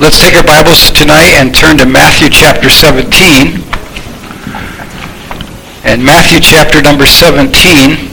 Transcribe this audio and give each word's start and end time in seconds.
let's 0.00 0.22
take 0.22 0.34
our 0.36 0.46
Bibles 0.46 0.90
tonight 0.92 1.34
and 1.42 1.50
turn 1.52 1.76
to 1.78 1.86
Matthew 1.86 2.30
chapter 2.30 2.70
17. 2.70 3.58
And 5.82 6.04
Matthew 6.04 6.38
chapter 6.38 6.80
number 6.80 7.04
17. 7.04 8.06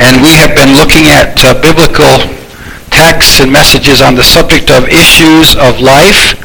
And 0.00 0.24
we 0.24 0.32
have 0.40 0.56
been 0.56 0.72
looking 0.72 1.12
at 1.12 1.36
uh, 1.44 1.52
biblical 1.60 2.16
texts 2.88 3.40
and 3.40 3.52
messages 3.52 4.00
on 4.00 4.14
the 4.14 4.24
subject 4.24 4.70
of 4.70 4.88
issues 4.88 5.52
of 5.60 5.84
life, 5.84 6.40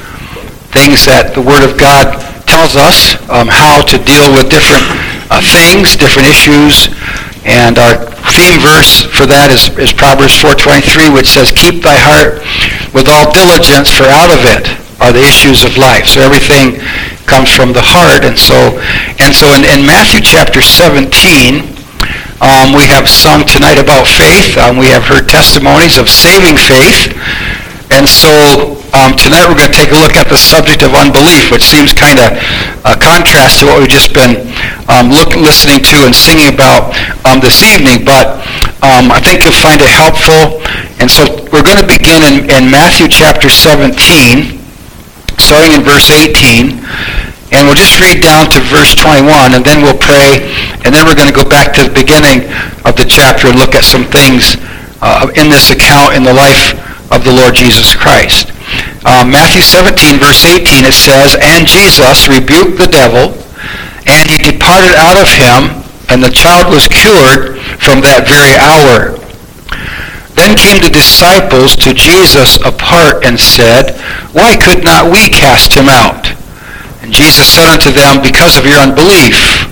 things 0.75 1.07
that 1.07 1.31
the 1.31 1.41
Word 1.41 1.63
of 1.63 1.79
God 1.79 2.11
tells 2.43 2.75
us 2.75 3.15
um, 3.31 3.47
how 3.47 3.79
to 3.87 3.95
deal 4.03 4.27
with 4.35 4.51
different 4.51 4.83
uh, 5.31 5.39
things, 5.39 5.95
different 5.95 6.27
issues. 6.27 6.91
And 7.47 7.79
our 7.79 8.16
theme 8.33 8.59
verse 8.59 9.03
for 9.13 9.25
that 9.27 9.49
is, 9.49 9.69
is 9.77 9.93
Proverbs 9.93 10.35
4.23, 10.39 11.13
which 11.13 11.31
says, 11.31 11.51
Keep 11.51 11.83
thy 11.83 11.97
heart 11.97 12.43
with 12.93 13.07
all 13.07 13.29
diligence, 13.31 13.91
for 13.91 14.07
out 14.07 14.31
of 14.31 14.43
it 14.45 14.67
are 14.99 15.13
the 15.13 15.21
issues 15.21 15.61
of 15.61 15.77
life. 15.77 16.09
So 16.09 16.21
everything 16.21 16.81
comes 17.29 17.53
from 17.53 17.73
the 17.73 17.83
heart. 17.83 18.25
And 18.25 18.37
so, 18.37 18.81
and 19.21 19.33
so 19.33 19.53
in, 19.53 19.61
in 19.67 19.85
Matthew 19.85 20.21
chapter 20.21 20.61
17, 20.61 21.77
um, 22.41 22.73
we 22.73 22.85
have 22.89 23.09
sung 23.09 23.45
tonight 23.45 23.77
about 23.77 24.05
faith. 24.05 24.57
Um, 24.57 24.77
we 24.77 24.89
have 24.93 25.05
heard 25.05 25.29
testimonies 25.29 25.97
of 25.97 26.09
saving 26.09 26.57
faith. 26.57 27.13
And 27.89 28.03
so 28.03 28.75
um, 28.91 29.15
tonight 29.15 29.47
we're 29.47 29.55
going 29.55 29.71
to 29.71 29.79
take 29.79 29.95
a 29.95 29.99
look 29.99 30.19
at 30.19 30.27
the 30.27 30.35
subject 30.35 30.83
of 30.83 30.91
unbelief, 30.91 31.51
which 31.55 31.63
seems 31.63 31.95
kind 31.95 32.19
of 32.19 32.35
a 32.83 32.99
contrast 32.99 33.63
to 33.63 33.71
what 33.71 33.79
we've 33.79 33.91
just 33.91 34.11
been 34.11 34.43
um, 34.91 35.07
look, 35.07 35.31
listening 35.39 35.79
to 35.87 36.03
and 36.03 36.11
singing 36.11 36.51
about 36.51 36.91
um, 37.23 37.39
this 37.39 37.63
evening. 37.63 38.03
But 38.03 38.43
um, 38.83 39.07
I 39.07 39.23
think 39.23 39.47
you'll 39.47 39.55
find 39.55 39.79
it 39.79 39.87
helpful. 39.87 40.59
And 40.99 41.07
so 41.07 41.23
we're 41.47 41.63
going 41.63 41.79
to 41.79 41.87
begin 41.87 42.27
in, 42.27 42.35
in 42.51 42.63
Matthew 42.67 43.07
chapter 43.07 43.47
17, 43.47 44.59
starting 45.39 45.71
in 45.71 45.81
verse 45.87 46.11
18. 46.11 46.83
And 47.55 47.63
we'll 47.63 47.79
just 47.79 47.95
read 48.03 48.19
down 48.19 48.51
to 48.51 48.59
verse 48.67 48.91
21, 48.99 49.55
and 49.55 49.63
then 49.63 49.79
we'll 49.79 49.95
pray, 49.95 50.43
and 50.83 50.91
then 50.91 51.07
we're 51.07 51.15
going 51.15 51.31
to 51.31 51.35
go 51.35 51.47
back 51.47 51.71
to 51.79 51.87
the 51.87 51.93
beginning 51.95 52.43
of 52.83 52.99
the 52.99 53.07
chapter 53.07 53.47
and 53.47 53.55
look 53.55 53.71
at 53.71 53.87
some 53.87 54.03
things 54.03 54.59
uh, 54.99 55.31
in 55.39 55.47
this 55.47 55.71
account 55.71 56.11
in 56.11 56.27
the 56.27 56.33
life 56.33 56.75
of 57.11 57.23
the 57.23 57.31
Lord 57.31 57.55
Jesus 57.55 57.95
Christ. 57.95 58.51
Um, 59.07 59.31
Matthew 59.31 59.63
17, 59.63 60.19
verse 60.19 60.43
18, 60.43 60.83
it 60.83 60.93
says, 60.95 61.37
And 61.39 61.67
Jesus 61.67 62.27
rebuked 62.27 62.77
the 62.77 62.91
devil, 62.91 63.31
and 64.07 64.27
he 64.27 64.37
departed 64.39 64.95
out 64.99 65.15
of 65.15 65.31
him, 65.31 65.83
and 66.11 66.23
the 66.23 66.33
child 66.33 66.71
was 66.71 66.87
cured 66.87 67.59
from 67.79 68.03
that 68.03 68.27
very 68.27 68.55
hour. 68.59 69.15
Then 70.35 70.55
came 70.55 70.79
the 70.79 70.93
disciples 70.93 71.75
to 71.81 71.93
Jesus 71.93 72.57
apart 72.61 73.25
and 73.25 73.39
said, 73.39 73.97
Why 74.31 74.55
could 74.55 74.83
not 74.83 75.11
we 75.11 75.29
cast 75.29 75.73
him 75.73 75.89
out? 75.89 76.29
And 77.01 77.11
Jesus 77.11 77.47
said 77.47 77.65
unto 77.65 77.91
them, 77.91 78.21
Because 78.21 78.57
of 78.57 78.65
your 78.65 78.79
unbelief. 78.79 79.66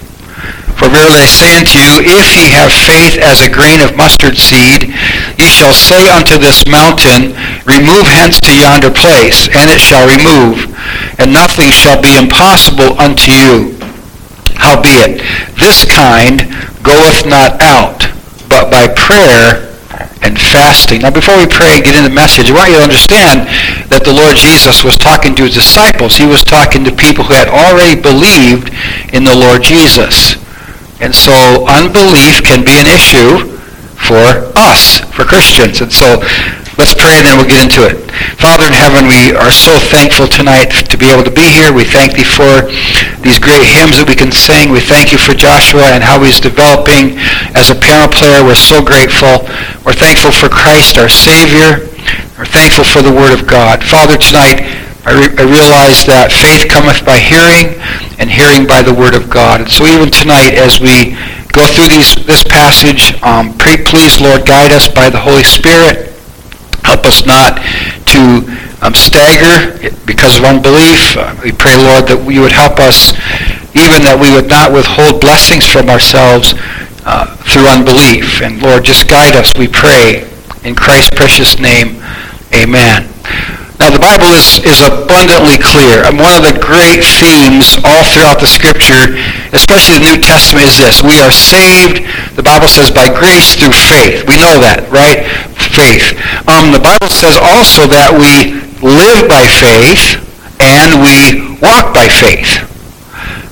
Verily 0.96 1.20
I 1.20 1.28
say 1.28 1.52
unto 1.60 1.76
you, 1.76 2.00
if 2.08 2.32
ye 2.40 2.48
have 2.56 2.72
faith 2.72 3.20
as 3.20 3.44
a 3.44 3.52
grain 3.52 3.84
of 3.84 4.00
mustard 4.00 4.40
seed, 4.40 4.96
ye 5.36 5.52
shall 5.52 5.76
say 5.76 6.08
unto 6.08 6.40
this 6.40 6.64
mountain, 6.72 7.36
Remove 7.68 8.08
hence 8.08 8.40
to 8.40 8.56
yonder 8.56 8.88
place, 8.88 9.52
and 9.52 9.68
it 9.68 9.84
shall 9.84 10.08
remove, 10.08 10.72
and 11.20 11.36
nothing 11.36 11.68
shall 11.68 12.00
be 12.00 12.16
impossible 12.16 12.96
unto 12.96 13.28
you. 13.28 13.76
Howbeit, 14.56 15.20
this 15.60 15.84
kind 15.84 16.48
goeth 16.80 17.28
not 17.28 17.60
out, 17.60 18.08
but 18.48 18.72
by 18.72 18.88
prayer 18.88 19.76
and 20.24 20.40
fasting. 20.40 21.04
Now, 21.04 21.12
before 21.12 21.36
we 21.36 21.46
pray 21.52 21.76
and 21.76 21.84
get 21.84 22.00
into 22.00 22.08
the 22.08 22.16
message, 22.16 22.48
I 22.48 22.56
want 22.56 22.72
you 22.72 22.80
to 22.80 22.88
understand 22.88 23.52
that 23.92 24.08
the 24.08 24.16
Lord 24.16 24.40
Jesus 24.40 24.80
was 24.88 24.96
talking 24.96 25.36
to 25.36 25.44
his 25.44 25.60
disciples. 25.60 26.16
He 26.16 26.26
was 26.26 26.40
talking 26.48 26.88
to 26.88 26.96
people 26.96 27.28
who 27.28 27.36
had 27.36 27.52
already 27.52 28.00
believed 28.00 28.72
in 29.12 29.28
the 29.28 29.36
Lord 29.36 29.60
Jesus. 29.60 30.40
And 31.06 31.14
so 31.14 31.70
unbelief 31.70 32.42
can 32.42 32.66
be 32.66 32.82
an 32.82 32.90
issue 32.90 33.54
for 33.94 34.50
us, 34.58 35.06
for 35.14 35.22
Christians. 35.22 35.78
And 35.86 35.94
so 35.94 36.18
let's 36.82 36.98
pray 36.98 37.22
and 37.22 37.30
then 37.30 37.38
we'll 37.38 37.46
get 37.46 37.62
into 37.62 37.86
it. 37.86 38.10
Father 38.42 38.66
in 38.66 38.74
heaven, 38.74 39.06
we 39.06 39.30
are 39.38 39.54
so 39.54 39.78
thankful 39.78 40.26
tonight 40.26 40.74
to 40.74 40.98
be 40.98 41.14
able 41.14 41.22
to 41.22 41.30
be 41.30 41.46
here. 41.46 41.70
We 41.70 41.86
thank 41.86 42.18
thee 42.18 42.26
for 42.26 42.66
these 43.22 43.38
great 43.38 43.70
hymns 43.70 44.02
that 44.02 44.10
we 44.10 44.18
can 44.18 44.34
sing. 44.34 44.74
We 44.74 44.82
thank 44.82 45.14
you 45.14 45.22
for 45.22 45.38
Joshua 45.38 45.94
and 45.94 46.02
how 46.02 46.26
he's 46.26 46.42
developing 46.42 47.22
as 47.54 47.70
a 47.70 47.78
piano 47.78 48.10
player. 48.10 48.42
We're 48.42 48.58
so 48.58 48.82
grateful. 48.82 49.46
We're 49.86 49.94
thankful 49.94 50.34
for 50.34 50.50
Christ, 50.50 50.98
our 50.98 51.10
Savior. 51.10 51.86
We're 52.34 52.50
thankful 52.50 52.84
for 52.84 53.06
the 53.06 53.14
Word 53.14 53.30
of 53.30 53.46
God. 53.46 53.86
Father, 53.86 54.18
tonight, 54.18 54.66
I, 55.06 55.14
re- 55.14 55.36
I 55.38 55.46
realize 55.46 56.02
that 56.10 56.34
faith 56.34 56.66
cometh 56.66 57.06
by 57.06 57.22
hearing, 57.22 57.78
and 58.18 58.26
hearing 58.26 58.66
by 58.66 58.82
the 58.82 58.94
Word 58.94 59.14
of 59.14 59.30
God. 59.30 59.62
And 59.62 59.70
so 59.70 59.86
even 59.86 60.10
tonight, 60.10 60.58
as 60.58 60.82
we 60.82 61.14
go 61.54 61.70
through 61.70 61.94
these, 61.94 62.18
this 62.26 62.42
passage, 62.42 63.14
um, 63.22 63.54
pray, 63.62 63.78
please, 63.78 64.18
Lord, 64.20 64.50
guide 64.50 64.74
us 64.74 64.90
by 64.90 65.14
the 65.14 65.22
Holy 65.22 65.46
Spirit. 65.46 66.10
Help 66.82 67.06
us 67.06 67.26
not 67.26 67.62
to 68.14 68.46
um, 68.82 68.94
stagger 68.94 69.78
because 70.06 70.38
of 70.38 70.44
unbelief. 70.44 71.18
Uh, 71.18 71.38
we 71.46 71.54
pray, 71.54 71.78
Lord, 71.78 72.10
that 72.10 72.22
you 72.26 72.42
would 72.42 72.54
help 72.54 72.82
us, 72.82 73.14
even 73.78 74.02
that 74.06 74.18
we 74.18 74.34
would 74.34 74.50
not 74.50 74.74
withhold 74.74 75.22
blessings 75.22 75.66
from 75.66 75.90
ourselves 75.90 76.54
uh, 77.06 77.30
through 77.46 77.70
unbelief. 77.70 78.42
And 78.42 78.62
Lord, 78.62 78.86
just 78.86 79.10
guide 79.10 79.38
us, 79.38 79.54
we 79.54 79.70
pray. 79.70 80.26
In 80.66 80.74
Christ's 80.74 81.14
precious 81.14 81.60
name, 81.62 82.02
amen. 82.54 83.06
Now, 83.80 83.92
the 83.92 84.00
Bible 84.00 84.32
is, 84.32 84.64
is 84.64 84.80
abundantly 84.80 85.60
clear. 85.60 86.08
One 86.16 86.32
of 86.32 86.48
the 86.48 86.56
great 86.64 87.04
themes 87.04 87.76
all 87.84 88.08
throughout 88.08 88.40
the 88.40 88.48
Scripture, 88.48 89.20
especially 89.52 90.00
the 90.00 90.16
New 90.16 90.22
Testament, 90.24 90.72
is 90.72 90.80
this. 90.80 91.04
We 91.04 91.20
are 91.20 91.32
saved, 91.32 92.08
the 92.40 92.44
Bible 92.44 92.72
says, 92.72 92.88
by 92.88 93.12
grace 93.12 93.60
through 93.60 93.76
faith. 93.76 94.24
We 94.32 94.40
know 94.40 94.56
that, 94.64 94.88
right? 94.88 95.28
Faith. 95.76 96.16
Um, 96.48 96.72
the 96.72 96.80
Bible 96.80 97.12
says 97.12 97.36
also 97.36 97.84
that 97.92 98.16
we 98.16 98.56
live 98.80 99.28
by 99.28 99.44
faith 99.44 100.24
and 100.64 101.04
we 101.04 101.60
walk 101.60 101.92
by 101.92 102.08
faith. 102.08 102.64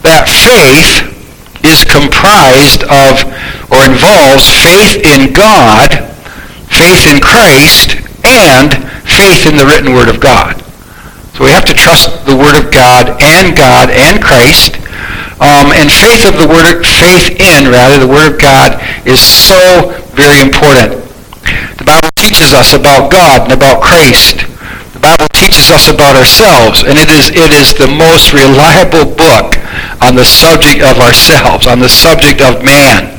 That 0.07 0.31
faith 0.31 1.11
is 1.67 1.83
comprised 1.83 2.87
of 2.87 3.27
or 3.71 3.83
involves 3.83 4.47
faith 4.47 5.03
in 5.03 5.33
God, 5.35 5.91
faith 6.71 7.07
in 7.11 7.19
Christ, 7.19 7.99
and 8.23 8.92
faith 9.13 9.45
in 9.45 9.55
the 9.55 9.65
written 9.65 9.93
Word 9.93 10.09
of 10.09 10.19
God. 10.19 10.57
So 11.37 11.45
we 11.45 11.51
have 11.53 11.65
to 11.65 11.73
trust 11.73 12.25
the 12.25 12.37
Word 12.37 12.57
of 12.57 12.73
God 12.73 13.09
and 13.21 13.57
God 13.57 13.89
and 13.89 14.21
Christ. 14.21 14.77
Um, 15.41 15.73
and 15.73 15.89
faith 15.89 16.25
of 16.29 16.37
the 16.37 16.49
Word, 16.49 16.85
faith 16.85 17.37
in 17.37 17.69
rather 17.69 17.97
the 17.97 18.09
Word 18.09 18.33
of 18.33 18.39
God 18.39 18.77
is 19.05 19.21
so 19.21 19.93
very 20.13 20.41
important. 20.41 21.01
The 21.77 21.85
Bible 21.85 22.09
teaches 22.15 22.53
us 22.53 22.73
about 22.73 23.11
God 23.11 23.49
and 23.49 23.53
about 23.53 23.81
Christ. 23.81 24.45
The 24.93 25.01
Bible 25.01 25.27
teaches 25.33 25.69
us 25.69 25.89
about 25.89 26.15
ourselves, 26.15 26.85
and 26.85 26.97
it 26.97 27.09
is 27.09 27.29
it 27.33 27.51
is 27.51 27.73
the 27.73 27.89
most 27.89 28.31
reliable 28.31 29.09
book 29.09 29.57
on 29.99 30.15
the 30.15 30.23
subject 30.23 30.85
of 30.85 31.01
ourselves, 31.01 31.67
on 31.67 31.79
the 31.79 31.89
subject 31.89 32.41
of 32.41 32.63
man. 32.63 33.12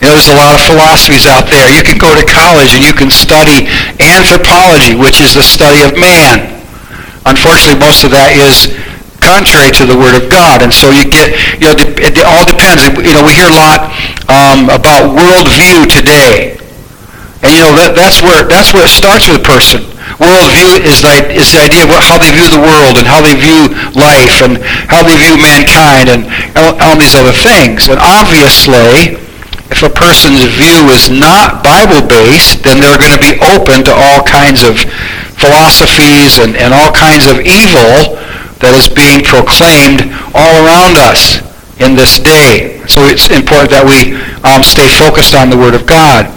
You 0.00 0.08
know, 0.08 0.16
there's 0.16 0.32
a 0.32 0.36
lot 0.36 0.56
of 0.56 0.60
philosophies 0.64 1.28
out 1.28 1.52
there. 1.52 1.68
You 1.68 1.84
can 1.84 2.00
go 2.00 2.16
to 2.16 2.24
college 2.24 2.72
and 2.72 2.80
you 2.80 2.96
can 2.96 3.12
study 3.12 3.68
anthropology, 4.00 4.96
which 4.96 5.20
is 5.20 5.36
the 5.36 5.44
study 5.44 5.84
of 5.84 5.92
man. 5.92 6.56
Unfortunately, 7.28 7.76
most 7.76 8.00
of 8.08 8.10
that 8.16 8.32
is 8.32 8.72
contrary 9.20 9.68
to 9.76 9.84
the 9.84 9.92
Word 9.92 10.16
of 10.16 10.32
God. 10.32 10.64
And 10.64 10.72
so 10.72 10.88
you 10.88 11.04
get, 11.04 11.36
you 11.60 11.68
know, 11.68 11.76
it, 11.76 12.16
all 12.24 12.48
depends. 12.48 12.80
You 12.96 13.12
know, 13.12 13.20
we 13.20 13.36
hear 13.36 13.52
a 13.52 13.56
lot 13.56 13.92
um, 14.32 14.72
about 14.72 15.12
worldview 15.12 15.84
today. 15.84 16.56
And, 17.44 17.52
you 17.52 17.60
know, 17.60 17.72
that, 17.76 17.92
that's, 17.92 18.24
where, 18.24 18.44
that's 18.44 18.72
where 18.72 18.88
it 18.88 18.92
starts 18.92 19.28
with 19.28 19.40
a 19.40 19.46
person. 19.46 19.84
Worldview 20.16 20.84
is 20.84 21.00
the, 21.04 21.12
is 21.28 21.52
the 21.52 21.60
idea 21.60 21.84
of 21.84 21.92
how 22.00 22.16
they 22.16 22.32
view 22.32 22.48
the 22.48 22.60
world 22.60 23.00
and 23.00 23.04
how 23.04 23.20
they 23.20 23.36
view 23.36 23.68
life 23.96 24.40
and 24.44 24.60
how 24.88 25.04
they 25.04 25.16
view 25.16 25.36
mankind 25.40 26.08
and 26.08 26.28
all, 26.56 26.76
all 26.80 26.96
these 26.96 27.16
other 27.16 27.32
things. 27.32 27.88
And 27.88 28.00
obviously, 28.00 29.16
if 29.70 29.86
a 29.86 29.90
person's 29.90 30.42
view 30.58 30.90
is 30.90 31.08
not 31.08 31.62
Bible-based, 31.62 32.66
then 32.66 32.82
they're 32.82 32.98
going 32.98 33.14
to 33.14 33.22
be 33.22 33.38
open 33.54 33.86
to 33.86 33.94
all 33.94 34.20
kinds 34.26 34.66
of 34.66 34.82
philosophies 35.38 36.42
and, 36.42 36.58
and 36.58 36.74
all 36.74 36.92
kinds 36.92 37.30
of 37.30 37.38
evil 37.40 38.18
that 38.60 38.76
is 38.76 38.90
being 38.90 39.24
proclaimed 39.24 40.12
all 40.36 40.66
around 40.66 41.00
us 41.00 41.40
in 41.80 41.96
this 41.96 42.20
day. 42.20 42.82
So 42.90 43.08
it's 43.08 43.32
important 43.32 43.72
that 43.72 43.86
we 43.86 44.20
um, 44.44 44.60
stay 44.60 44.90
focused 44.90 45.32
on 45.32 45.48
the 45.48 45.56
Word 45.56 45.72
of 45.72 45.88
God. 45.88 46.28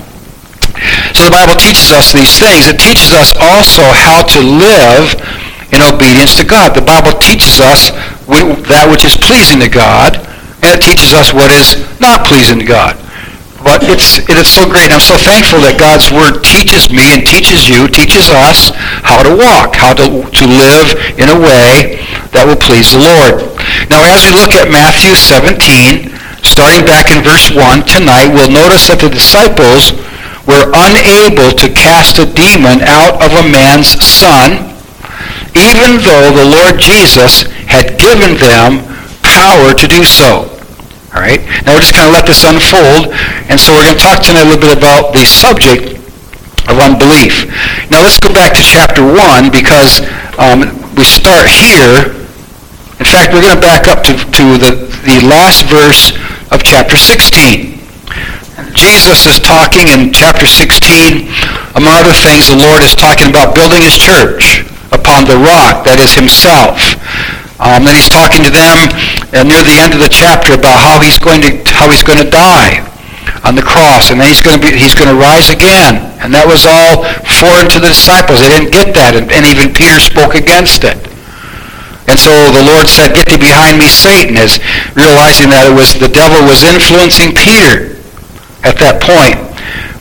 So 1.11 1.27
the 1.27 1.35
Bible 1.35 1.59
teaches 1.59 1.91
us 1.91 2.15
these 2.15 2.39
things. 2.39 2.71
It 2.71 2.79
teaches 2.79 3.11
us 3.11 3.35
also 3.35 3.83
how 3.91 4.23
to 4.23 4.39
live 4.39 5.19
in 5.75 5.83
obedience 5.83 6.39
to 6.39 6.47
God. 6.47 6.71
The 6.71 6.85
Bible 6.85 7.17
teaches 7.19 7.59
us 7.59 7.91
that 8.71 8.87
which 8.87 9.03
is 9.03 9.19
pleasing 9.19 9.59
to 9.59 9.67
God, 9.67 10.15
and 10.63 10.71
it 10.71 10.81
teaches 10.81 11.11
us 11.11 11.35
what 11.35 11.51
is 11.51 11.75
not 11.99 12.23
pleasing 12.23 12.63
to 12.63 12.65
God. 12.65 12.95
But 13.73 13.89
it's, 13.89 14.21
it 14.29 14.37
is 14.37 14.45
so 14.45 14.69
great. 14.69 14.93
I'm 14.93 15.01
so 15.01 15.17
thankful 15.17 15.57
that 15.65 15.81
God's 15.81 16.13
Word 16.13 16.45
teaches 16.45 16.93
me 16.93 17.09
and 17.09 17.25
teaches 17.25 17.65
you, 17.65 17.89
teaches 17.89 18.29
us 18.29 18.69
how 19.01 19.25
to 19.25 19.33
walk, 19.33 19.73
how 19.73 19.97
to, 19.97 20.05
to 20.29 20.43
live 20.45 20.93
in 21.17 21.25
a 21.25 21.33
way 21.33 21.97
that 22.37 22.45
will 22.45 22.61
please 22.61 22.93
the 22.93 23.01
Lord. 23.01 23.41
Now, 23.89 24.05
as 24.13 24.21
we 24.29 24.37
look 24.37 24.53
at 24.53 24.69
Matthew 24.69 25.17
17, 25.17 26.05
starting 26.45 26.85
back 26.85 27.09
in 27.09 27.25
verse 27.25 27.49
1 27.49 27.89
tonight, 27.89 28.29
we'll 28.29 28.53
notice 28.53 28.93
that 28.93 29.01
the 29.01 29.09
disciples 29.09 29.97
were 30.45 30.69
unable 30.69 31.49
to 31.57 31.73
cast 31.73 32.21
a 32.21 32.29
demon 32.29 32.85
out 32.85 33.25
of 33.25 33.33
a 33.41 33.45
man's 33.49 33.89
son, 34.05 34.69
even 35.57 35.97
though 35.97 36.29
the 36.29 36.45
Lord 36.45 36.77
Jesus 36.77 37.49
had 37.65 37.97
given 37.97 38.37
them 38.37 38.85
power 39.25 39.73
to 39.73 39.89
do 39.89 40.05
so. 40.05 40.52
All 41.13 41.21
right? 41.21 41.41
Now 41.65 41.77
we're 41.77 41.85
just 41.85 41.93
going 41.93 42.09
to 42.09 42.13
let 42.13 42.25
this 42.25 42.41
unfold, 42.41 43.13
and 43.49 43.61
so 43.61 43.73
we're 43.73 43.85
going 43.85 43.97
to 43.97 44.03
talk 44.03 44.25
tonight 44.25 44.43
a 44.43 44.49
little 44.49 44.61
bit 44.61 44.73
about 44.73 45.13
the 45.13 45.25
subject 45.25 46.01
of 46.65 46.81
unbelief. 46.81 47.45
Now 47.93 48.01
let's 48.01 48.17
go 48.17 48.33
back 48.33 48.57
to 48.57 48.63
chapter 48.65 49.05
1 49.05 49.53
because 49.53 50.01
um, 50.41 50.73
we 50.97 51.05
start 51.05 51.45
here. 51.45 52.17
In 52.97 53.05
fact, 53.05 53.33
we're 53.33 53.45
going 53.45 53.55
to 53.55 53.61
back 53.61 53.85
up 53.87 54.01
to, 54.09 54.13
to 54.15 54.45
the, 54.57 54.71
the 55.05 55.21
last 55.27 55.69
verse 55.69 56.15
of 56.49 56.63
chapter 56.63 56.97
16. 56.97 57.77
Jesus 58.73 59.25
is 59.25 59.39
talking 59.39 59.89
in 59.89 60.13
chapter 60.13 60.47
16, 60.47 61.29
among 61.77 61.93
other 61.93 62.13
things, 62.13 62.49
the 62.49 62.57
Lord 62.57 62.81
is 62.81 62.95
talking 62.95 63.29
about 63.29 63.53
building 63.53 63.81
his 63.81 63.97
church 63.97 64.65
upon 64.93 65.25
the 65.25 65.37
rock 65.37 65.85
that 65.85 66.01
is 66.01 66.13
himself. 66.13 66.97
Um, 67.61 67.85
then 67.85 67.93
he's 67.93 68.09
talking 68.09 68.41
to 68.41 68.49
them 68.49 68.89
uh, 69.29 69.45
near 69.45 69.61
the 69.61 69.77
end 69.77 69.93
of 69.93 70.01
the 70.01 70.09
chapter 70.09 70.57
about 70.57 70.81
how 70.81 70.97
he's 70.97 71.21
going 71.21 71.41
to 71.45 71.53
how 71.69 71.85
he's 71.89 72.01
going 72.01 72.17
to 72.17 72.29
die 72.29 72.81
on 73.45 73.53
the 73.53 73.61
cross, 73.61 74.09
and 74.09 74.19
then 74.19 74.27
he's 74.27 74.41
going 74.41 74.57
to 74.57 74.63
be 74.63 74.73
he's 74.73 74.97
going 74.97 75.11
to 75.11 75.19
rise 75.19 75.53
again. 75.53 76.01
And 76.23 76.33
that 76.33 76.49
was 76.49 76.65
all 76.65 77.05
foreign 77.27 77.69
to 77.75 77.77
the 77.77 77.93
disciples. 77.93 78.41
They 78.41 78.49
didn't 78.49 78.73
get 78.73 78.95
that, 78.97 79.13
and, 79.13 79.29
and 79.29 79.43
even 79.45 79.75
Peter 79.75 79.99
spoke 79.99 80.33
against 80.33 80.81
it. 80.81 80.97
And 82.09 82.17
so 82.19 82.33
the 82.51 82.65
Lord 82.65 82.89
said, 82.89 83.13
"Get 83.15 83.29
thee 83.29 83.39
behind 83.39 83.77
me, 83.77 83.87
Satan," 83.87 84.35
as 84.35 84.57
realizing 84.97 85.53
that 85.53 85.69
it 85.69 85.75
was 85.75 85.95
the 85.95 86.11
devil 86.11 86.41
was 86.43 86.65
influencing 86.65 87.37
Peter 87.37 87.95
at 88.65 88.81
that 88.81 88.97
point. 88.99 89.39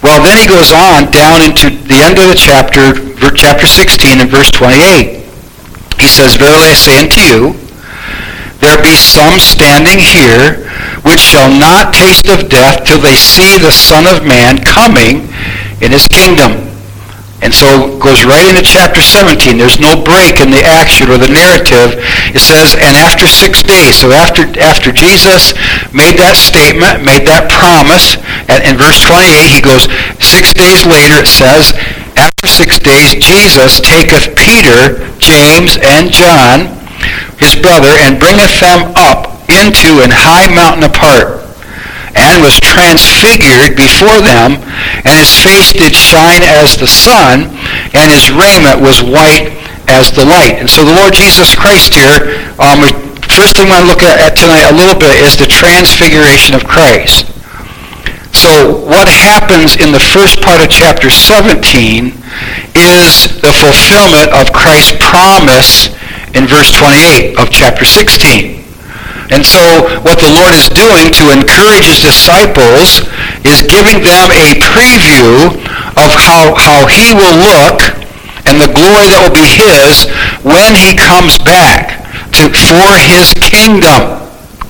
Well, 0.03 0.19
then 0.19 0.35
he 0.35 0.51
goes 0.51 0.75
on 0.75 1.15
down 1.15 1.47
into 1.47 1.71
the 1.71 2.03
end 2.03 2.19
of 2.19 2.27
the 2.27 2.35
chapter, 2.35 2.99
chapter 3.39 3.71
16 3.71 4.19
and 4.19 4.31
verse 4.31 4.51
28. 4.51 5.22
He 6.03 6.11
says, 6.11 6.35
Verily 6.35 6.67
I 6.67 6.75
say 6.75 6.99
unto 6.99 7.23
you, 7.23 7.55
there 8.59 8.75
be 8.83 8.99
some 8.99 9.39
standing 9.39 10.03
here 10.03 10.67
which 11.07 11.23
shall 11.23 11.47
not 11.47 11.95
taste 11.95 12.27
of 12.27 12.51
death 12.51 12.83
till 12.83 12.99
they 12.99 13.15
see 13.15 13.55
the 13.55 13.71
Son 13.71 14.11
of 14.11 14.27
Man 14.27 14.59
coming 14.67 15.31
in 15.79 15.95
his 15.95 16.11
kingdom. 16.11 16.67
And 17.39 17.55
so 17.55 17.99
goes 18.03 18.27
right 18.27 18.43
into 18.51 18.67
chapter 18.67 18.99
17. 18.99 19.59
There's 19.59 19.79
no 19.79 19.95
break 19.95 20.43
in 20.43 20.51
the 20.51 20.63
action 20.63 21.07
or 21.07 21.19
the 21.23 21.31
narrative. 21.31 21.95
It 22.35 22.43
says, 22.43 22.75
and 22.75 22.99
after 22.99 23.31
six 23.31 23.63
days. 23.63 24.03
So 24.03 24.11
after, 24.11 24.43
after 24.59 24.91
Jesus 24.91 25.55
made 25.95 26.19
that 26.19 26.35
statement, 26.35 27.07
made 27.07 27.31
that 27.31 27.47
promise, 27.47 28.19
and 28.51 28.59
in 28.67 28.75
verse 28.75 28.99
28, 29.07 29.55
he 29.55 29.63
goes, 29.63 29.87
six 30.19 30.51
days 30.51 30.83
later, 30.83 31.23
it 31.23 31.31
says, 31.31 31.75
after 32.17 32.47
six 32.47 32.79
days, 32.79 33.15
Jesus 33.19 33.81
taketh 33.81 34.35
Peter, 34.37 34.99
James, 35.19 35.79
and 35.81 36.11
John, 36.11 36.75
his 37.39 37.55
brother, 37.55 37.93
and 38.03 38.19
bringeth 38.19 38.59
them 38.61 38.93
up 38.97 39.33
into 39.51 40.01
an 40.03 40.11
high 40.13 40.49
mountain 40.51 40.87
apart, 40.87 41.43
and 42.15 42.43
was 42.43 42.61
transfigured 42.61 43.77
before 43.77 44.21
them, 44.21 44.61
and 45.05 45.17
his 45.19 45.33
face 45.39 45.73
did 45.73 45.95
shine 45.95 46.43
as 46.43 46.77
the 46.77 46.89
sun, 46.89 47.53
and 47.95 48.13
his 48.13 48.31
raiment 48.31 48.81
was 48.81 49.03
white 49.03 49.53
as 49.89 50.13
the 50.13 50.25
light. 50.25 50.61
And 50.61 50.69
so 50.69 50.85
the 50.85 50.95
Lord 50.95 51.13
Jesus 51.13 51.55
Christ 51.55 51.95
here, 51.95 52.39
um, 52.61 52.85
first 53.33 53.57
thing 53.57 53.67
we 53.67 53.73
want 53.73 53.85
to 53.85 53.91
look 53.91 54.03
at 54.03 54.37
tonight 54.37 54.69
a 54.69 54.75
little 54.75 54.99
bit 54.99 55.21
is 55.21 55.37
the 55.37 55.49
transfiguration 55.49 56.55
of 56.55 56.65
Christ. 56.65 57.29
So 58.43 58.75
what 58.91 59.07
happens 59.07 59.79
in 59.79 59.95
the 59.95 60.03
first 60.03 60.43
part 60.43 60.59
of 60.59 60.67
chapter 60.67 61.15
17 61.15 62.11
is 62.75 63.39
the 63.39 63.55
fulfillment 63.55 64.35
of 64.35 64.51
Christ's 64.51 64.99
promise 64.99 65.95
in 66.35 66.51
verse 66.51 66.75
28 66.75 67.39
of 67.39 67.55
chapter 67.55 67.87
16. 67.87 68.67
And 69.31 69.47
so 69.47 69.63
what 70.03 70.19
the 70.19 70.27
Lord 70.27 70.59
is 70.59 70.67
doing 70.75 71.15
to 71.23 71.31
encourage 71.31 71.87
his 71.87 72.03
disciples 72.03 73.07
is 73.47 73.63
giving 73.63 74.03
them 74.03 74.27
a 74.35 74.59
preview 74.59 75.55
of 75.95 76.11
how, 76.11 76.59
how 76.59 76.91
he 76.91 77.15
will 77.15 77.39
look 77.39 77.79
and 78.51 78.59
the 78.59 78.75
glory 78.75 79.07
that 79.07 79.23
will 79.23 79.39
be 79.39 79.55
his 79.55 80.11
when 80.43 80.75
he 80.75 80.99
comes 80.99 81.39
back 81.47 82.03
to, 82.35 82.51
for 82.51 82.91
his 83.07 83.39
kingdom. 83.39 84.19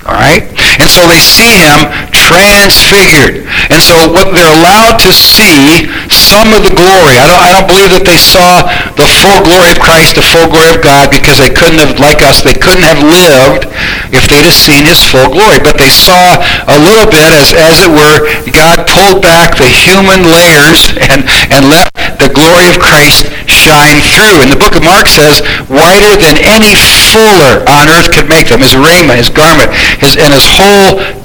All 0.05 0.13
right? 0.13 0.45
And 0.79 0.89
so 0.89 1.05
they 1.05 1.19
see 1.21 1.61
him 1.61 1.89
transfigured. 2.13 3.45
And 3.69 3.81
so 3.81 4.09
what 4.09 4.31
they're 4.33 4.49
allowed 4.49 4.97
to 5.03 5.11
see 5.11 5.89
some 6.09 6.53
of 6.53 6.63
the 6.63 6.73
glory. 6.73 7.19
I 7.19 7.25
don't, 7.27 7.41
I 7.41 7.49
don't 7.51 7.67
believe 7.67 7.91
that 7.91 8.05
they 8.05 8.17
saw 8.17 8.63
the 8.95 9.09
full 9.19 9.41
glory 9.43 9.73
of 9.73 9.79
Christ, 9.81 10.15
the 10.15 10.25
full 10.25 10.47
glory 10.47 10.77
of 10.77 10.81
God, 10.85 11.09
because 11.11 11.41
they 11.41 11.51
couldn't 11.51 11.81
have, 11.81 11.97
like 11.99 12.21
us, 12.23 12.45
they 12.45 12.55
couldn't 12.55 12.85
have 12.85 13.01
lived 13.01 13.67
if 14.13 14.29
they'd 14.29 14.45
have 14.45 14.55
seen 14.55 14.85
his 14.85 15.01
full 15.03 15.27
glory. 15.33 15.59
But 15.59 15.75
they 15.75 15.91
saw 15.91 16.39
a 16.69 16.77
little 16.79 17.09
bit, 17.09 17.27
as, 17.33 17.51
as 17.57 17.83
it 17.83 17.91
were, 17.91 18.23
God 18.53 18.87
pulled 18.87 19.19
back 19.25 19.57
the 19.59 19.67
human 19.67 20.23
layers 20.29 20.93
and, 21.11 21.27
and 21.51 21.67
let 21.67 21.91
the 22.21 22.31
glory 22.31 22.71
of 22.71 22.79
Christ 22.79 23.27
shine 23.51 23.99
through. 23.99 24.47
And 24.47 24.49
the 24.53 24.59
book 24.59 24.79
of 24.79 24.83
Mark 24.85 25.11
says, 25.11 25.43
whiter 25.67 26.15
than 26.15 26.39
any 26.39 26.77
fuller 26.77 27.65
on 27.67 27.91
earth 27.91 28.13
could 28.15 28.31
make 28.31 28.47
them. 28.47 28.63
His 28.63 28.79
raiment, 28.79 29.19
his 29.19 29.27
garment, 29.27 29.75
his, 29.99 30.15
and 30.15 30.31
his 30.31 30.47
whole 30.47 30.62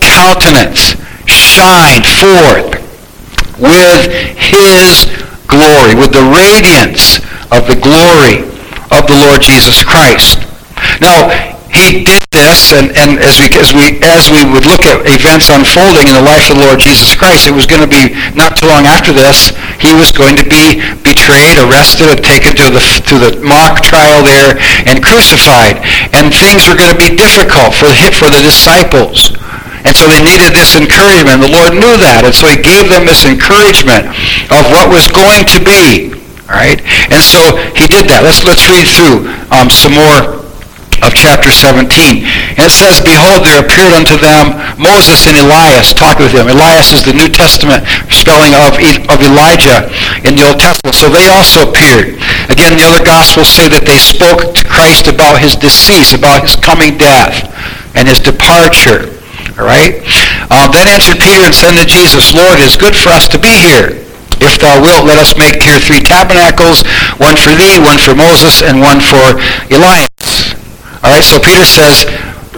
countenance 0.00 0.96
shine 1.26 2.02
forth 2.02 2.78
with 3.58 4.06
his 4.36 5.06
glory, 5.46 5.94
with 5.94 6.12
the 6.12 6.24
radiance 6.30 7.18
of 7.50 7.66
the 7.66 7.78
glory 7.80 8.44
of 8.90 9.06
the 9.06 9.16
Lord 9.26 9.42
Jesus 9.42 9.82
Christ. 9.82 10.38
Now, 11.00 11.57
he 11.78 12.02
did 12.02 12.22
this, 12.34 12.74
and, 12.74 12.90
and 12.98 13.22
as, 13.22 13.38
we, 13.38 13.46
as, 13.54 13.70
we, 13.70 14.02
as 14.02 14.26
we 14.30 14.42
would 14.42 14.66
look 14.66 14.82
at 14.82 15.06
events 15.06 15.50
unfolding 15.50 16.10
in 16.10 16.14
the 16.18 16.26
life 16.26 16.50
of 16.50 16.58
the 16.58 16.66
Lord 16.66 16.82
Jesus 16.82 17.14
Christ, 17.14 17.46
it 17.46 17.54
was 17.54 17.70
going 17.70 17.82
to 17.82 17.90
be 17.90 18.14
not 18.34 18.58
too 18.58 18.66
long 18.66 18.84
after 18.86 19.14
this, 19.14 19.54
he 19.78 19.94
was 19.94 20.10
going 20.10 20.34
to 20.36 20.46
be 20.46 20.82
betrayed, 21.06 21.58
arrested, 21.58 22.10
and 22.10 22.20
taken 22.20 22.54
to 22.58 22.66
the, 22.74 22.82
to 23.06 23.14
the 23.22 23.30
mock 23.46 23.80
trial 23.86 24.26
there 24.26 24.58
and 24.90 24.98
crucified. 24.98 25.78
And 26.12 26.34
things 26.34 26.66
were 26.66 26.78
going 26.78 26.90
to 26.90 27.00
be 27.00 27.14
difficult 27.14 27.74
for, 27.74 27.90
for 28.10 28.28
the 28.28 28.42
disciples. 28.42 29.34
And 29.86 29.94
so 29.94 30.10
they 30.10 30.20
needed 30.20 30.52
this 30.52 30.74
encouragement. 30.74 31.40
The 31.40 31.54
Lord 31.54 31.72
knew 31.72 31.94
that. 32.02 32.26
And 32.26 32.34
so 32.34 32.50
he 32.50 32.58
gave 32.58 32.90
them 32.90 33.06
this 33.06 33.22
encouragement 33.24 34.10
of 34.50 34.66
what 34.68 34.90
was 34.90 35.06
going 35.08 35.46
to 35.46 35.58
be. 35.62 36.12
All 36.50 36.58
right? 36.58 36.82
And 37.14 37.22
so 37.22 37.56
he 37.78 37.86
did 37.86 38.10
that. 38.10 38.26
Let's, 38.26 38.42
let's 38.42 38.66
read 38.66 38.90
through 38.90 39.30
um, 39.54 39.70
some 39.70 39.94
more 39.94 40.47
of 41.02 41.14
chapter 41.14 41.50
17. 41.50 42.24
And 42.58 42.64
it 42.66 42.74
says, 42.74 43.00
Behold, 43.00 43.46
there 43.46 43.62
appeared 43.62 43.94
unto 43.94 44.18
them 44.18 44.56
Moses 44.78 45.26
and 45.26 45.38
Elias, 45.38 45.94
talking 45.94 46.26
with 46.26 46.34
them. 46.34 46.50
Elias 46.50 46.92
is 46.92 47.02
the 47.02 47.14
New 47.14 47.30
Testament 47.30 47.86
spelling 48.10 48.54
of, 48.58 48.74
of 49.08 49.18
Elijah 49.22 49.86
in 50.26 50.34
the 50.34 50.44
Old 50.46 50.58
Testament. 50.58 50.96
So 50.96 51.08
they 51.10 51.30
also 51.30 51.70
appeared. 51.70 52.18
Again, 52.50 52.74
the 52.74 52.86
other 52.86 53.02
Gospels 53.04 53.48
say 53.48 53.68
that 53.70 53.86
they 53.86 53.98
spoke 53.98 54.54
to 54.54 54.62
Christ 54.66 55.06
about 55.06 55.40
his 55.40 55.54
decease, 55.54 56.14
about 56.14 56.42
his 56.42 56.56
coming 56.56 56.98
death, 56.98 57.46
and 57.94 58.06
his 58.06 58.18
departure. 58.18 59.14
All 59.58 59.66
right? 59.66 60.02
Um, 60.54 60.70
then 60.70 60.86
answered 60.86 61.18
Peter 61.18 61.42
and 61.42 61.54
said 61.54 61.74
to 61.74 61.86
Jesus, 61.86 62.34
Lord, 62.34 62.58
it 62.58 62.66
is 62.66 62.76
good 62.76 62.94
for 62.94 63.10
us 63.10 63.26
to 63.34 63.38
be 63.38 63.50
here. 63.50 64.04
If 64.40 64.62
thou 64.62 64.78
wilt, 64.78 65.04
let 65.04 65.18
us 65.18 65.34
make 65.34 65.62
here 65.62 65.78
three 65.82 66.00
tabernacles, 66.00 66.86
one 67.18 67.34
for 67.34 67.50
thee, 67.58 67.82
one 67.82 67.98
for 67.98 68.14
Moses, 68.14 68.62
and 68.62 68.78
one 68.80 69.00
for 69.02 69.34
Elias. 69.74 70.08
All 71.08 71.16
right, 71.16 71.24
so 71.24 71.40
Peter 71.40 71.64
says, 71.64 72.04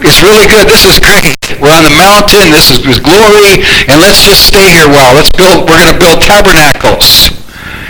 it's 0.03 0.19
really 0.19 0.43
good. 0.43 0.67
This 0.67 0.83
is 0.83 0.99
great. 0.99 1.39
We're 1.63 1.71
on 1.71 1.87
the 1.87 1.95
mountain. 1.95 2.51
This 2.51 2.67
is 2.67 2.83
glory. 2.99 3.63
And 3.87 3.95
let's 4.03 4.27
just 4.27 4.43
stay 4.43 4.75
here 4.75 4.91
while. 4.91 5.15
Let's 5.15 5.31
build, 5.39 5.71
we're 5.71 5.79
going 5.79 5.95
to 5.95 5.95
build 5.95 6.19
tabernacles. 6.19 7.31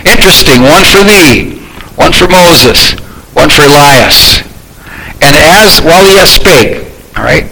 Interesting. 0.06 0.62
One 0.62 0.86
for 0.86 1.02
thee, 1.02 1.58
one 1.98 2.14
for 2.14 2.30
Moses, 2.30 2.94
one 3.34 3.50
for 3.50 3.66
Elias. 3.66 4.46
And 5.18 5.34
as, 5.34 5.82
while 5.82 6.06
he 6.06 6.14
spake, 6.30 6.86
all 7.18 7.26
right, 7.26 7.50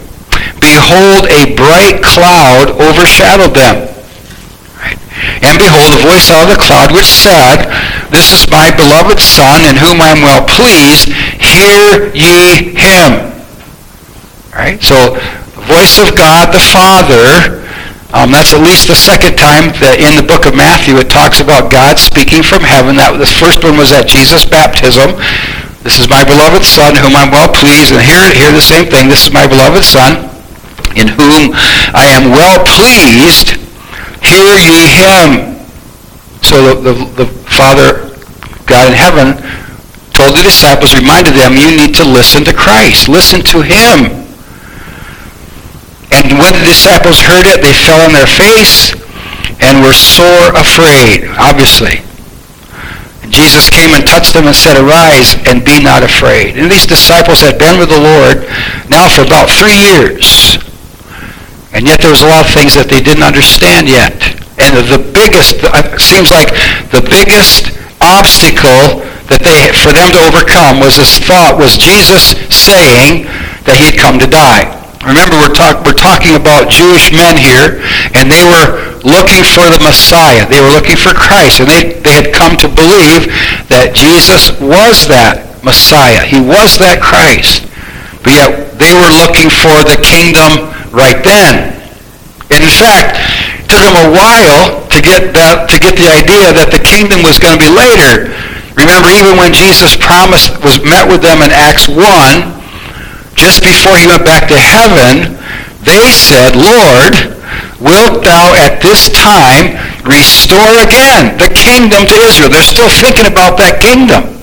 behold, 0.63 1.27
a 1.27 1.51
bright 1.51 1.99
cloud 1.99 2.71
overshadowed 2.79 3.51
them. 3.51 3.91
And 5.43 5.59
behold, 5.59 5.99
a 5.99 6.01
voice 6.07 6.31
out 6.31 6.47
of 6.47 6.55
the 6.55 6.61
cloud 6.63 6.95
which 6.95 7.11
said, 7.11 7.67
This 8.07 8.31
is 8.31 8.47
my 8.47 8.71
beloved 8.71 9.19
Son, 9.19 9.67
in 9.67 9.75
whom 9.75 9.99
I 9.99 10.15
am 10.15 10.21
well 10.23 10.47
pleased. 10.47 11.11
Hear 11.51 12.07
ye 12.15 12.71
him. 12.71 13.35
Right? 14.55 14.79
So, 14.81 14.95
the 15.15 15.67
voice 15.67 15.99
of 15.99 16.15
God 16.15 16.53
the 16.55 16.63
Father 16.71 17.59
Um, 18.11 18.31
that's 18.31 18.51
at 18.51 18.59
least 18.59 18.91
the 18.91 18.95
second 18.95 19.39
time 19.39 19.71
that 19.79 19.95
in 20.03 20.19
the 20.19 20.27
book 20.27 20.43
of 20.43 20.51
Matthew 20.51 20.99
it 20.99 21.07
talks 21.07 21.39
about 21.39 21.71
God 21.71 21.95
speaking 21.95 22.43
from 22.43 22.59
heaven. 22.59 22.99
That 22.99 23.15
the 23.15 23.27
first 23.27 23.63
one 23.63 23.79
was 23.79 23.95
at 23.95 24.03
Jesus' 24.03 24.43
baptism. 24.43 25.15
This 25.79 25.95
is 25.95 26.11
my 26.11 26.27
beloved 26.27 26.67
Son, 26.67 26.91
whom 26.99 27.15
I'm 27.15 27.31
well 27.31 27.47
pleased. 27.47 27.95
And 27.95 28.03
here, 28.03 28.19
here 28.35 28.51
the 28.51 28.59
same 28.59 28.91
thing. 28.91 29.07
This 29.07 29.23
is 29.23 29.31
my 29.31 29.47
beloved 29.47 29.87
Son, 29.87 30.27
in 30.99 31.07
whom 31.07 31.55
I 31.95 32.11
am 32.11 32.35
well 32.35 32.59
pleased. 32.67 33.55
Hear 34.19 34.59
ye 34.59 34.91
him. 34.91 35.55
So 36.43 36.75
the, 36.75 36.91
the, 36.91 36.93
the 37.23 37.27
Father, 37.47 38.11
God 38.67 38.91
in 38.91 38.95
heaven, 38.99 39.39
told 40.21 40.37
the 40.37 40.45
disciples, 40.45 40.93
reminded 40.93 41.33
them, 41.33 41.57
you 41.57 41.73
need 41.73 41.97
to 41.97 42.05
listen 42.05 42.45
to 42.45 42.53
Christ. 42.53 43.09
Listen 43.09 43.41
to 43.49 43.65
him. 43.65 44.13
And 46.13 46.37
when 46.37 46.53
the 46.53 46.61
disciples 46.61 47.17
heard 47.17 47.49
it, 47.49 47.65
they 47.65 47.73
fell 47.73 48.05
on 48.05 48.13
their 48.13 48.29
face 48.29 48.93
and 49.65 49.81
were 49.81 49.97
sore 49.97 50.53
afraid, 50.53 51.25
obviously. 51.41 52.05
Jesus 53.33 53.71
came 53.71 53.97
and 53.97 54.05
touched 54.05 54.37
them 54.37 54.45
and 54.45 54.53
said, 54.53 54.77
Arise 54.77 55.33
and 55.49 55.65
be 55.65 55.81
not 55.81 56.03
afraid. 56.03 56.59
And 56.59 56.69
these 56.69 56.85
disciples 56.85 57.41
had 57.41 57.57
been 57.57 57.79
with 57.79 57.89
the 57.89 57.97
Lord 57.97 58.45
now 58.93 59.09
for 59.09 59.25
about 59.25 59.49
three 59.49 59.73
years. 59.73 60.61
And 61.73 61.87
yet 61.87 61.97
there 62.03 62.11
was 62.11 62.21
a 62.21 62.29
lot 62.29 62.45
of 62.45 62.51
things 62.51 62.75
that 62.75 62.91
they 62.91 63.01
didn't 63.01 63.23
understand 63.23 63.89
yet. 63.89 64.13
And 64.59 64.77
the 64.85 65.01
biggest, 65.15 65.63
it 65.63 66.01
seems 66.03 66.29
like 66.29 66.51
the 66.91 67.01
biggest 67.01 67.73
obstacle 68.03 69.09
that 69.31 69.41
they, 69.47 69.71
for 69.71 69.95
them 69.95 70.11
to 70.11 70.19
overcome 70.27 70.83
was 70.83 70.99
this 70.99 71.17
thought, 71.23 71.55
was 71.55 71.79
Jesus 71.79 72.35
saying 72.51 73.23
that 73.63 73.79
he 73.79 73.87
had 73.87 73.97
come 73.97 74.19
to 74.19 74.27
die. 74.27 74.67
Remember, 75.07 75.33
we're, 75.39 75.55
talk, 75.55 75.81
we're 75.81 75.97
talking 75.97 76.37
about 76.37 76.69
Jewish 76.69 77.09
men 77.09 77.33
here, 77.33 77.81
and 78.13 78.29
they 78.29 78.45
were 78.45 78.93
looking 79.01 79.41
for 79.41 79.65
the 79.71 79.81
Messiah. 79.81 80.45
They 80.45 80.61
were 80.61 80.69
looking 80.69 80.99
for 80.99 81.15
Christ, 81.15 81.63
and 81.63 81.65
they, 81.65 81.97
they 82.05 82.13
had 82.21 82.29
come 82.29 82.53
to 82.61 82.69
believe 82.69 83.31
that 83.73 83.97
Jesus 83.97 84.53
was 84.61 85.09
that 85.09 85.41
Messiah. 85.65 86.21
He 86.21 86.37
was 86.37 86.77
that 86.77 87.01
Christ. 87.01 87.65
But 88.21 88.37
yet, 88.37 88.77
they 88.77 88.93
were 88.93 89.09
looking 89.09 89.49
for 89.49 89.81
the 89.81 89.97
kingdom 90.05 90.69
right 90.93 91.17
then. 91.25 91.73
And 92.53 92.61
in 92.61 92.69
fact, 92.69 93.17
it 93.57 93.65
took 93.65 93.81
them 93.81 93.97
a 93.97 94.09
while 94.13 94.85
to 94.85 94.99
get, 95.01 95.33
that, 95.33 95.65
to 95.65 95.81
get 95.81 95.97
the 95.97 96.13
idea 96.13 96.53
that 96.53 96.69
the 96.69 96.83
kingdom 96.83 97.25
was 97.25 97.41
going 97.41 97.57
to 97.57 97.61
be 97.63 97.73
later. 97.73 98.29
Remember, 98.77 99.09
even 99.11 99.35
when 99.35 99.51
Jesus 99.53 99.95
promised, 99.95 100.55
was 100.63 100.79
met 100.83 101.07
with 101.07 101.21
them 101.21 101.43
in 101.43 101.51
Acts 101.51 101.87
1, 101.87 101.99
just 103.35 103.63
before 103.63 103.97
he 103.97 104.07
went 104.07 104.23
back 104.23 104.47
to 104.47 104.57
heaven, 104.57 105.35
they 105.83 106.07
said, 106.07 106.55
Lord, 106.55 107.35
wilt 107.81 108.23
thou 108.23 108.53
at 108.55 108.79
this 108.79 109.09
time 109.11 109.75
restore 110.07 110.81
again 110.81 111.35
the 111.37 111.51
kingdom 111.51 112.07
to 112.07 112.15
Israel? 112.23 112.49
They're 112.49 112.63
still 112.63 112.89
thinking 112.89 113.27
about 113.27 113.57
that 113.59 113.81
kingdom. 113.81 114.39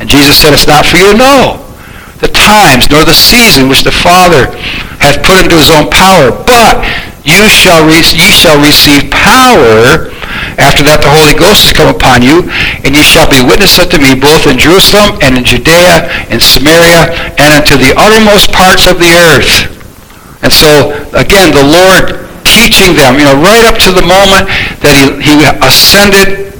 And 0.00 0.08
Jesus 0.08 0.36
said, 0.40 0.52
it's 0.52 0.66
not 0.66 0.84
for 0.84 0.96
you 0.96 1.12
to 1.12 1.16
know 1.16 1.64
the 2.20 2.28
times 2.28 2.90
nor 2.90 3.04
the 3.04 3.16
season 3.16 3.68
which 3.68 3.82
the 3.82 3.94
Father 3.94 4.52
hath 5.00 5.24
put 5.24 5.40
into 5.40 5.56
his 5.56 5.72
own 5.72 5.88
power, 5.88 6.28
but 6.44 6.84
you 7.24 7.48
shall, 7.48 7.86
re- 7.88 8.04
ye 8.12 8.28
shall 8.28 8.60
receive 8.60 9.08
power 9.10 10.09
after 10.60 10.84
that 10.84 11.00
the 11.00 11.10
Holy 11.10 11.32
Ghost 11.32 11.64
has 11.66 11.72
come 11.72 11.88
upon 11.88 12.20
you, 12.20 12.46
and 12.84 12.92
ye 12.92 13.02
shall 13.02 13.26
be 13.26 13.40
witnesses 13.40 13.88
unto 13.88 13.98
me 13.98 14.14
both 14.14 14.44
in 14.46 14.60
Jerusalem 14.60 15.18
and 15.24 15.36
in 15.36 15.44
Judea 15.44 16.06
and 16.28 16.38
Samaria 16.40 17.10
and 17.40 17.48
unto 17.50 17.80
the 17.80 17.96
uttermost 17.96 18.52
parts 18.52 18.86
of 18.86 19.00
the 19.00 19.12
earth. 19.32 19.72
And 20.44 20.52
so, 20.52 20.92
again, 21.12 21.52
the 21.52 21.64
Lord 21.64 22.28
teaching 22.44 22.96
them, 22.96 23.20
you 23.20 23.28
know, 23.28 23.36
right 23.40 23.64
up 23.68 23.76
to 23.84 23.92
the 23.92 24.04
moment 24.04 24.48
that 24.80 24.96
he, 24.96 25.12
he 25.20 25.44
ascended, 25.60 26.56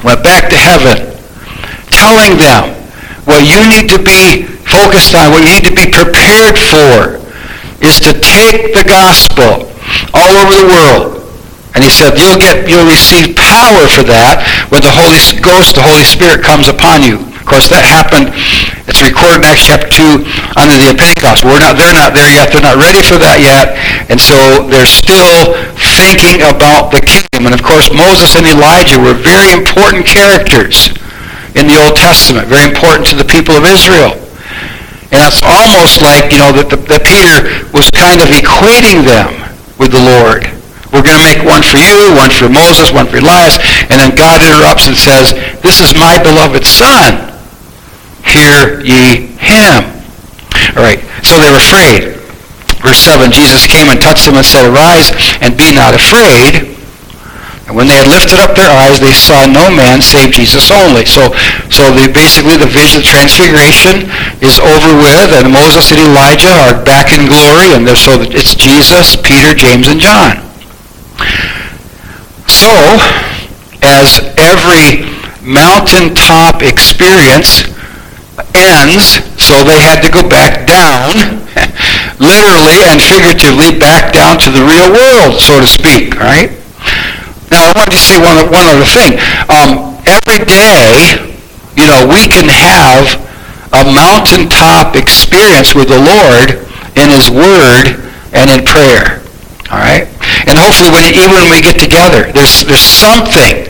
went 0.00 0.24
back 0.24 0.48
to 0.48 0.56
heaven, 0.56 1.12
telling 1.92 2.40
them 2.40 2.72
what 3.28 3.44
you 3.44 3.60
need 3.68 3.92
to 3.92 4.00
be 4.00 4.48
focused 4.64 5.12
on, 5.12 5.32
what 5.32 5.44
you 5.44 5.60
need 5.60 5.66
to 5.68 5.76
be 5.76 5.88
prepared 5.92 6.56
for, 6.56 7.20
is 7.84 8.00
to 8.00 8.16
take 8.16 8.72
the 8.72 8.84
gospel 8.84 9.68
all 10.16 10.32
over 10.40 10.54
the 10.56 10.68
world 10.68 11.17
and 11.78 11.86
he 11.86 11.94
said, 11.94 12.18
you'll 12.18 12.42
get, 12.42 12.66
you'll 12.66 12.90
receive 12.90 13.38
power 13.38 13.86
for 13.86 14.02
that 14.02 14.42
when 14.66 14.82
the 14.82 14.90
Holy 14.90 15.14
Ghost, 15.38 15.78
the 15.78 15.86
Holy 15.86 16.02
Spirit 16.02 16.42
comes 16.42 16.66
upon 16.66 17.06
you. 17.06 17.22
Of 17.38 17.46
course, 17.46 17.70
that 17.70 17.86
happened, 17.86 18.34
it's 18.90 18.98
recorded 18.98 19.46
in 19.46 19.46
Acts 19.46 19.70
chapter 19.70 19.86
2 19.86 20.26
under 20.58 20.74
the 20.74 20.98
Pentecost. 20.98 21.46
We're 21.46 21.62
not, 21.62 21.78
they're 21.78 21.94
not 21.94 22.18
there 22.18 22.34
yet. 22.34 22.50
They're 22.50 22.66
not 22.66 22.82
ready 22.82 22.98
for 22.98 23.14
that 23.22 23.38
yet. 23.38 23.78
And 24.10 24.18
so 24.18 24.66
they're 24.66 24.90
still 24.90 25.54
thinking 25.94 26.42
about 26.50 26.90
the 26.90 26.98
kingdom. 26.98 27.46
And 27.46 27.54
of 27.54 27.62
course, 27.62 27.94
Moses 27.94 28.34
and 28.34 28.50
Elijah 28.50 28.98
were 28.98 29.14
very 29.14 29.54
important 29.54 30.02
characters 30.02 30.90
in 31.54 31.70
the 31.70 31.78
Old 31.78 31.94
Testament, 31.94 32.50
very 32.50 32.66
important 32.66 33.06
to 33.14 33.14
the 33.14 33.22
people 33.22 33.54
of 33.54 33.62
Israel. 33.62 34.18
And 35.14 35.22
it's 35.22 35.46
almost 35.46 36.02
like, 36.02 36.34
you 36.34 36.42
know, 36.42 36.50
that, 36.58 36.74
the, 36.74 36.78
that 36.90 37.06
Peter 37.06 37.46
was 37.70 37.86
kind 37.94 38.18
of 38.18 38.34
equating 38.34 39.06
them 39.06 39.30
with 39.78 39.94
the 39.94 40.02
Lord. 40.02 40.57
We're 40.92 41.04
going 41.04 41.20
to 41.20 41.26
make 41.26 41.44
one 41.44 41.60
for 41.60 41.76
you, 41.76 42.16
one 42.16 42.32
for 42.32 42.48
Moses, 42.48 42.88
one 42.92 43.06
for 43.06 43.20
Elias. 43.20 43.60
And 43.92 44.00
then 44.00 44.16
God 44.16 44.40
interrupts 44.40 44.88
and 44.88 44.96
says, 44.96 45.36
this 45.60 45.84
is 45.84 45.92
my 45.92 46.16
beloved 46.22 46.64
son. 46.64 47.28
Hear 48.24 48.80
ye 48.80 49.36
him. 49.36 49.98
All 50.76 50.84
right, 50.84 51.00
so 51.24 51.36
they 51.40 51.48
were 51.48 51.60
afraid. 51.60 52.16
Verse 52.80 53.00
7, 53.04 53.32
Jesus 53.32 53.66
came 53.66 53.88
and 53.90 54.00
touched 54.00 54.24
them 54.24 54.36
and 54.36 54.46
said, 54.46 54.64
Arise 54.64 55.10
and 55.40 55.56
be 55.56 55.74
not 55.74 55.92
afraid. 55.92 56.76
And 57.68 57.76
when 57.76 57.84
they 57.84 58.00
had 58.00 58.08
lifted 58.08 58.40
up 58.40 58.56
their 58.56 58.72
eyes, 58.72 58.96
they 58.96 59.12
saw 59.12 59.44
no 59.44 59.68
man 59.68 60.00
save 60.00 60.32
Jesus 60.32 60.72
only. 60.72 61.04
So, 61.04 61.36
so 61.68 61.92
they, 61.92 62.08
basically 62.08 62.56
the 62.56 62.70
vision 62.70 63.04
of 63.04 63.04
transfiguration 63.04 64.08
is 64.40 64.56
over 64.56 64.96
with, 64.96 65.36
and 65.36 65.52
Moses 65.52 65.92
and 65.92 66.00
Elijah 66.00 66.48
are 66.48 66.80
back 66.80 67.12
in 67.12 67.28
glory, 67.28 67.76
and 67.76 67.84
so 67.92 68.24
it's 68.24 68.56
Jesus, 68.56 69.20
Peter, 69.20 69.52
James, 69.52 69.88
and 69.88 70.00
John. 70.00 70.47
So, 72.58 72.74
as 73.86 74.18
every 74.34 75.06
mountaintop 75.46 76.60
experience 76.66 77.70
ends, 78.50 79.22
so 79.38 79.62
they 79.62 79.78
had 79.78 80.02
to 80.02 80.10
go 80.10 80.26
back 80.26 80.66
down, 80.66 81.14
literally 82.18 82.82
and 82.82 82.98
figuratively 82.98 83.78
back 83.78 84.12
down 84.12 84.42
to 84.42 84.50
the 84.50 84.58
real 84.66 84.90
world, 84.90 85.38
so 85.38 85.60
to 85.62 85.66
speak, 85.70 86.18
right? 86.18 86.50
Now, 87.54 87.70
I 87.70 87.72
wanted 87.78 87.94
to 87.94 88.02
say 88.02 88.18
one, 88.18 88.50
one 88.50 88.66
other 88.66 88.90
thing. 88.90 89.14
Um, 89.46 89.94
every 90.02 90.42
day, 90.42 91.30
you 91.78 91.86
know, 91.86 92.10
we 92.10 92.26
can 92.26 92.50
have 92.50 93.22
a 93.70 93.86
mountaintop 93.86 94.96
experience 94.96 95.76
with 95.76 95.94
the 95.94 96.02
Lord 96.02 96.66
in 96.98 97.06
His 97.14 97.30
Word 97.30 98.02
and 98.34 98.50
in 98.50 98.66
prayer. 98.66 99.22
All 99.70 99.78
right? 99.78 100.17
And 100.48 100.56
hopefully 100.56 100.88
when, 100.88 101.04
even 101.12 101.36
when 101.36 101.52
we 101.52 101.60
get 101.60 101.76
together, 101.76 102.32
there's, 102.32 102.64
there's 102.64 102.80
something 102.80 103.68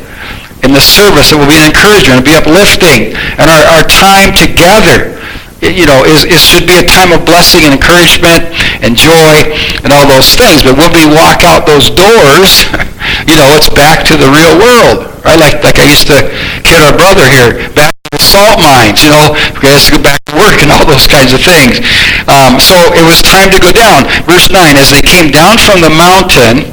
in 0.62 0.70
the 0.70 0.82
service 0.82 1.30
that 1.30 1.38
will 1.38 1.50
be 1.50 1.58
an 1.58 1.66
encouragement, 1.66 2.22
be 2.22 2.38
uplifting. 2.38 3.18
And 3.38 3.50
our, 3.50 3.62
our 3.78 3.84
time 3.86 4.30
together, 4.30 5.18
you 5.58 5.90
know, 5.90 6.06
is, 6.06 6.22
is, 6.22 6.38
should 6.38 6.70
be 6.70 6.78
a 6.78 6.86
time 6.86 7.10
of 7.10 7.26
blessing 7.26 7.66
and 7.66 7.74
encouragement 7.74 8.54
and 8.78 8.94
joy 8.94 9.50
and 9.82 9.90
all 9.90 10.06
those 10.06 10.38
things. 10.38 10.62
But 10.62 10.78
when 10.78 10.94
we 10.94 11.02
walk 11.10 11.42
out 11.42 11.66
those 11.66 11.90
doors, 11.90 12.70
you 13.26 13.34
know, 13.34 13.50
it's 13.58 13.70
back 13.74 14.06
to 14.06 14.14
the 14.14 14.30
real 14.30 14.54
world. 14.54 15.10
Right? 15.26 15.38
Like, 15.38 15.58
like 15.66 15.78
I 15.82 15.86
used 15.90 16.06
to 16.14 16.30
kid 16.62 16.78
our 16.78 16.94
brother 16.94 17.26
here, 17.26 17.58
back 17.74 17.97
the 18.10 18.20
salt 18.20 18.60
mines, 18.60 19.04
you 19.04 19.12
know, 19.12 19.36
we 19.60 19.68
has 19.68 19.84
to 19.88 19.96
go 19.96 20.00
back 20.00 20.20
to 20.28 20.34
work 20.36 20.56
and 20.64 20.72
all 20.72 20.84
those 20.88 21.06
kinds 21.06 21.36
of 21.36 21.40
things. 21.44 21.80
Um, 22.28 22.56
so 22.56 22.76
it 22.96 23.04
was 23.04 23.20
time 23.20 23.52
to 23.52 23.60
go 23.60 23.72
down. 23.72 24.08
Verse 24.24 24.48
9, 24.48 24.76
as 24.76 24.88
they 24.88 25.04
came 25.04 25.28
down 25.28 25.60
from 25.60 25.84
the 25.84 25.92
mountain, 25.92 26.72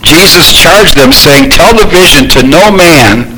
Jesus 0.00 0.52
charged 0.54 0.96
them, 0.96 1.12
saying, 1.12 1.50
Tell 1.50 1.74
the 1.74 1.88
vision 1.88 2.28
to 2.36 2.40
no 2.46 2.70
man 2.70 3.36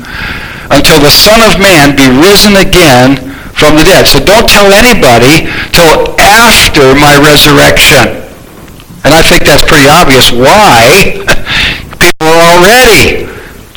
until 0.69 1.01
the 1.01 1.11
Son 1.11 1.41
of 1.41 1.57
Man 1.59 1.97
be 1.97 2.05
risen 2.07 2.55
again 2.55 3.17
from 3.57 3.75
the 3.75 3.83
dead. 3.83 4.05
So 4.07 4.21
don't 4.21 4.47
tell 4.47 4.69
anybody 4.71 5.49
till 5.75 6.15
after 6.21 6.95
my 6.95 7.17
resurrection. 7.19 8.21
And 9.03 9.11
I 9.15 9.23
think 9.23 9.43
that's 9.43 9.63
pretty 9.63 9.87
obvious 9.87 10.31
why 10.31 11.15
people 11.99 12.27
are 12.27 12.59
already 12.59 13.28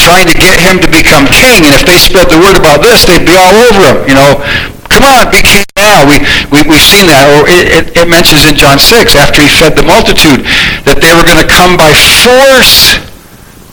trying 0.03 0.27
to 0.27 0.35
get 0.35 0.59
him 0.59 0.83
to 0.83 0.91
become 0.91 1.31
king. 1.31 1.63
And 1.63 1.73
if 1.79 1.87
they 1.87 1.97
spread 1.97 2.27
the 2.27 2.43
word 2.43 2.59
about 2.59 2.83
this, 2.83 3.07
they'd 3.07 3.23
be 3.23 3.39
all 3.39 3.55
over 3.71 3.81
him. 3.87 3.97
You 4.11 4.19
know, 4.19 4.43
come 4.91 5.07
on, 5.07 5.31
be 5.31 5.41
king 5.47 5.63
now. 5.79 6.03
We, 6.03 6.19
we, 6.51 6.67
we've 6.67 6.83
seen 6.83 7.07
that. 7.07 7.31
Or 7.31 7.47
it, 7.47 7.71
it, 7.71 7.85
it 8.03 8.07
mentions 8.11 8.43
in 8.43 8.59
John 8.59 8.83
6, 8.83 9.15
after 9.15 9.39
he 9.39 9.49
fed 9.49 9.79
the 9.79 9.87
multitude, 9.87 10.43
that 10.85 10.99
they 10.99 11.15
were 11.15 11.23
going 11.23 11.39
to 11.39 11.49
come 11.49 11.79
by 11.79 11.95
force 11.95 12.99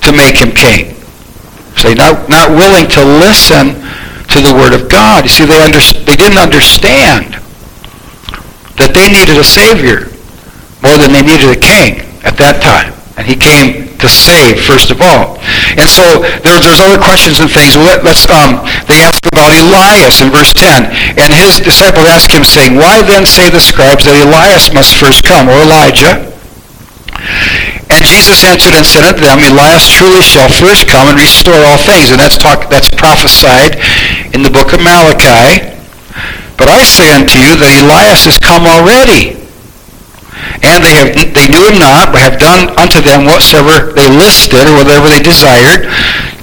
to 0.05 0.13
make 0.13 0.37
him 0.37 0.53
king. 0.53 0.93
So 1.75 1.91
not, 1.97 2.29
not 2.29 2.53
willing 2.53 2.85
to 2.93 3.01
listen 3.01 3.73
to 4.29 4.37
the 4.45 4.53
word 4.53 4.77
of 4.77 4.87
God. 4.87 5.25
You 5.25 5.33
see, 5.33 5.45
they, 5.49 5.57
under, 5.57 5.81
they 6.05 6.15
didn't 6.15 6.37
understand 6.37 7.41
that 8.77 8.93
they 8.93 9.09
needed 9.09 9.35
a 9.35 9.43
savior 9.43 10.07
more 10.85 10.95
than 10.95 11.11
they 11.11 11.25
needed 11.25 11.49
a 11.49 11.59
king 11.59 12.05
at 12.23 12.37
that 12.37 12.61
time. 12.61 12.93
And 13.17 13.27
he 13.27 13.35
came 13.35 13.88
to 13.99 14.09
save, 14.09 14.63
first 14.63 14.91
of 14.91 15.03
all. 15.03 15.39
And 15.75 15.87
so 15.87 16.23
there, 16.43 16.59
there's 16.59 16.79
other 16.79 16.99
questions 16.99 17.39
and 17.39 17.51
things. 17.51 17.75
Let, 17.75 18.03
us 18.03 18.23
um, 18.31 18.63
they 18.87 18.99
ask 19.03 19.19
about 19.31 19.51
Elias 19.51 20.23
in 20.23 20.31
verse 20.31 20.53
10. 20.55 20.91
And 21.19 21.29
his 21.31 21.59
disciples 21.59 22.07
ask 22.07 22.31
him, 22.31 22.43
saying, 22.43 22.75
Why 22.75 23.03
then 23.03 23.27
say 23.27 23.49
the 23.49 23.61
scribes 23.61 24.05
that 24.07 24.15
Elias 24.15 24.71
must 24.73 24.95
first 24.95 25.23
come, 25.23 25.47
or 25.47 25.59
Elijah? 25.61 26.29
And 27.89 28.05
Jesus 28.05 28.45
answered 28.45 28.77
and 28.77 28.85
said 28.85 29.03
unto 29.03 29.25
them, 29.25 29.39
Elias 29.43 29.89
truly 29.89 30.21
shall 30.21 30.47
first 30.47 30.87
come 30.87 31.09
and 31.09 31.19
restore 31.19 31.57
all 31.67 31.77
things. 31.77 32.11
And 32.11 32.19
that's, 32.19 32.37
talk, 32.37 32.69
that's 32.69 32.89
prophesied 32.95 33.75
in 34.31 34.43
the 34.43 34.51
book 34.51 34.71
of 34.71 34.79
Malachi. 34.79 35.75
But 36.55 36.67
I 36.67 36.83
say 36.83 37.11
unto 37.11 37.39
you 37.39 37.55
that 37.55 37.71
Elias 37.79 38.27
is 38.27 38.37
come 38.39 38.67
already. 38.67 39.38
And 40.61 40.83
they, 40.83 40.91
have, 40.99 41.15
they 41.15 41.47
knew 41.47 41.71
him 41.71 41.79
not, 41.79 42.11
but 42.11 42.19
have 42.19 42.37
done 42.39 42.75
unto 42.75 42.99
them 42.99 43.23
whatsoever 43.23 43.95
they 43.95 44.11
listed, 44.11 44.67
or 44.67 44.83
whatever 44.83 45.07
they 45.07 45.23
desired. 45.23 45.87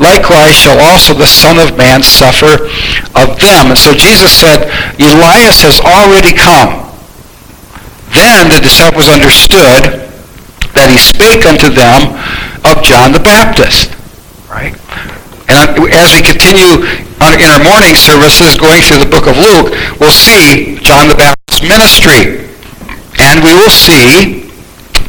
Likewise 0.00 0.56
shall 0.56 0.80
also 0.80 1.12
the 1.12 1.28
Son 1.28 1.60
of 1.60 1.76
Man 1.76 2.02
suffer 2.02 2.64
of 3.12 3.36
them. 3.40 3.72
And 3.72 3.78
so 3.78 3.92
Jesus 3.92 4.32
said, 4.32 4.72
Elias 4.96 5.60
has 5.64 5.80
already 5.84 6.32
come. 6.32 6.88
Then 8.16 8.48
the 8.48 8.60
disciples 8.60 9.08
understood 9.08 10.08
that 10.72 10.88
he 10.88 10.96
spake 10.96 11.44
unto 11.44 11.68
them 11.68 12.16
of 12.64 12.80
John 12.84 13.12
the 13.12 13.20
Baptist. 13.20 13.92
Right? 14.48 14.72
And 15.48 15.76
as 15.92 16.16
we 16.16 16.24
continue 16.24 16.84
in 17.20 17.48
our 17.52 17.62
morning 17.62 17.96
services 17.96 18.56
going 18.56 18.80
through 18.80 19.04
the 19.04 19.10
book 19.10 19.28
of 19.28 19.36
Luke, 19.36 19.76
we'll 20.00 20.14
see 20.14 20.80
John 20.80 21.08
the 21.08 21.16
Baptist's 21.16 21.64
ministry. 21.64 22.45
And 23.26 23.42
we 23.42 23.52
will 23.52 23.74
see 23.74 24.46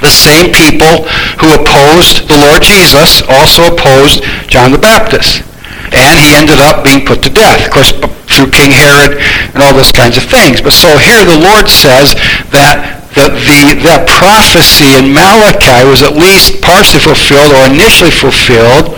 the 0.01 0.09
same 0.09 0.53
people 0.53 1.05
who 1.41 1.53
opposed 1.53 2.25
the 2.29 2.37
Lord 2.37 2.61
Jesus 2.61 3.21
also 3.29 3.69
opposed 3.69 4.25
John 4.49 4.71
the 4.73 4.81
Baptist. 4.81 5.45
And 5.93 6.19
he 6.19 6.35
ended 6.35 6.59
up 6.59 6.83
being 6.83 7.05
put 7.05 7.23
to 7.23 7.29
death. 7.29 7.65
Of 7.65 7.71
course, 7.71 7.91
through 8.27 8.51
King 8.51 8.73
Herod 8.73 9.17
and 9.53 9.63
all 9.63 9.73
those 9.73 9.91
kinds 9.91 10.17
of 10.17 10.25
things. 10.25 10.61
But 10.61 10.73
so 10.73 10.97
here 10.97 11.23
the 11.25 11.39
Lord 11.39 11.69
says 11.69 12.13
that 12.53 12.97
that 13.17 13.33
the, 13.33 13.81
that 13.81 14.05
prophecy 14.05 14.93
in 14.93 15.09
Malachi 15.09 15.81
was 15.89 16.05
at 16.05 16.13
least 16.13 16.61
partially 16.61 17.01
fulfilled 17.01 17.49
or 17.49 17.65
initially 17.65 18.13
fulfilled 18.13 18.93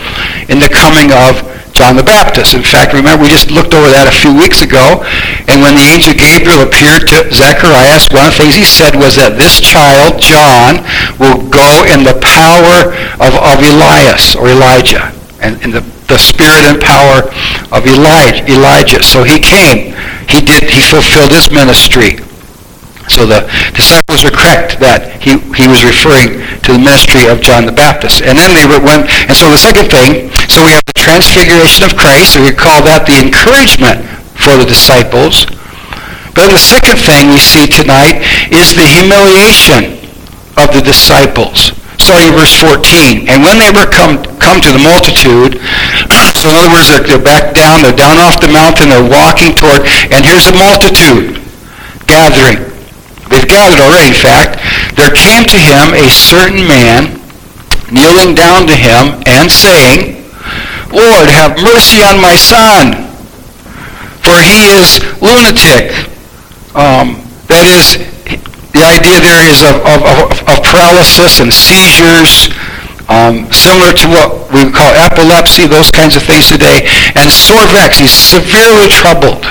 in 0.52 0.60
the 0.60 0.68
coming 0.68 1.16
of 1.16 1.40
John 1.74 1.96
the 1.96 2.04
Baptist. 2.04 2.54
In 2.54 2.64
fact, 2.64 2.94
remember, 2.94 3.24
we 3.24 3.30
just 3.30 3.52
looked 3.52 3.74
over 3.74 3.88
that 3.88 4.08
a 4.08 4.16
few 4.16 4.36
weeks 4.36 4.62
ago, 4.62 5.02
and 5.48 5.64
when 5.64 5.76
the 5.76 5.86
angel 5.88 6.14
Gabriel 6.14 6.68
appeared 6.68 7.08
to 7.08 7.28
Zacharias, 7.32 8.12
one 8.12 8.28
of 8.28 8.36
the 8.36 8.40
things 8.44 8.56
he 8.60 8.68
said 8.68 9.00
was 9.00 9.16
that 9.16 9.40
this 9.40 9.64
child, 9.64 10.20
John, 10.20 10.84
will 11.18 11.40
go 11.48 11.88
in 11.88 12.04
the 12.04 12.20
power 12.20 12.92
of, 13.20 13.32
of 13.40 13.58
Elias 13.64 14.36
or 14.36 14.52
Elijah, 14.52 15.12
and 15.40 15.56
in 15.64 15.72
the, 15.72 15.82
the 16.12 16.20
spirit 16.20 16.68
and 16.68 16.78
power 16.80 17.32
of 17.72 17.88
Elijah. 17.88 18.44
Elijah. 18.52 19.02
So 19.04 19.24
he 19.24 19.40
came. 19.40 19.96
He 20.28 20.44
did. 20.44 20.68
He 20.68 20.84
fulfilled 20.84 21.32
his 21.32 21.50
ministry. 21.50 22.20
So 23.10 23.26
the 23.26 23.50
disciples 23.74 24.24
were 24.24 24.32
correct 24.32 24.78
that 24.80 25.18
he, 25.18 25.42
he 25.58 25.66
was 25.66 25.82
referring 25.82 26.40
to 26.64 26.78
the 26.78 26.82
ministry 26.82 27.26
of 27.26 27.42
John 27.42 27.66
the 27.66 27.74
Baptist. 27.74 28.22
And 28.22 28.38
then 28.38 28.54
they 28.54 28.70
went, 28.70 29.10
and 29.26 29.34
so 29.34 29.50
the 29.50 29.58
second 29.58 29.90
thing, 29.90 30.30
so 30.46 30.62
we 30.62 30.78
have 30.78 30.86
the 30.86 31.02
transfiguration 31.02 31.90
of 31.90 31.98
Christ, 31.98 32.38
and 32.38 32.46
we 32.46 32.54
call 32.54 32.86
that 32.86 33.10
the 33.10 33.18
encouragement 33.18 34.06
for 34.38 34.56
the 34.56 34.70
disciples. 34.70 35.50
But 36.38 36.54
the 36.54 36.62
second 36.62 37.02
thing 37.02 37.34
we 37.34 37.42
see 37.42 37.68
tonight 37.68 38.24
is 38.54 38.78
the 38.78 38.86
humiliation 38.86 40.00
of 40.56 40.70
the 40.72 40.86
disciples. 40.86 41.76
Starting 42.00 42.32
in 42.32 42.38
verse 42.40 42.56
14. 42.56 43.28
And 43.28 43.44
when 43.44 43.60
they 43.60 43.74
were 43.76 43.90
come, 43.90 44.24
come 44.40 44.64
to 44.64 44.72
the 44.72 44.80
multitude, 44.80 45.60
so 46.40 46.48
in 46.48 46.56
other 46.56 46.72
words, 46.72 46.88
they're, 46.88 47.04
they're 47.04 47.26
back 47.26 47.52
down, 47.52 47.84
they're 47.84 47.92
down 47.92 48.22
off 48.22 48.40
the 48.40 48.48
mountain, 48.48 48.88
they're 48.88 49.04
walking 49.04 49.52
toward, 49.58 49.84
and 50.14 50.24
here's 50.24 50.48
a 50.48 50.56
multitude 50.56 51.42
gathering. 52.08 52.79
They've 53.30 53.48
gathered 53.48 53.80
already, 53.80 54.10
in 54.10 54.18
fact. 54.18 54.58
There 54.98 55.14
came 55.14 55.46
to 55.46 55.60
him 55.62 55.94
a 55.94 56.10
certain 56.10 56.66
man, 56.66 57.22
kneeling 57.94 58.34
down 58.34 58.66
to 58.68 58.76
him 58.76 59.22
and 59.30 59.50
saying, 59.50 60.18
Lord, 60.90 61.30
have 61.30 61.62
mercy 61.62 62.02
on 62.02 62.18
my 62.18 62.34
son, 62.34 63.06
for 64.26 64.34
he 64.42 64.74
is 64.74 65.06
lunatic. 65.22 65.94
Um, 66.74 67.22
that 67.46 67.66
is, 67.70 68.02
the 68.74 68.82
idea 68.86 69.22
there 69.22 69.46
is 69.46 69.62
of, 69.62 69.78
of, 69.86 70.02
of, 70.02 70.30
of 70.50 70.58
paralysis 70.66 71.42
and 71.42 71.54
seizures, 71.54 72.50
um, 73.10 73.50
similar 73.54 73.94
to 73.94 74.06
what 74.10 74.50
we 74.54 74.70
call 74.70 74.90
epilepsy, 74.98 75.66
those 75.66 75.90
kinds 75.90 76.16
of 76.16 76.24
things 76.26 76.50
today, 76.50 76.86
and 77.14 77.30
sore 77.30 77.66
vexed. 77.74 78.02
He's 78.02 78.14
severely 78.14 78.90
troubled. 78.90 79.46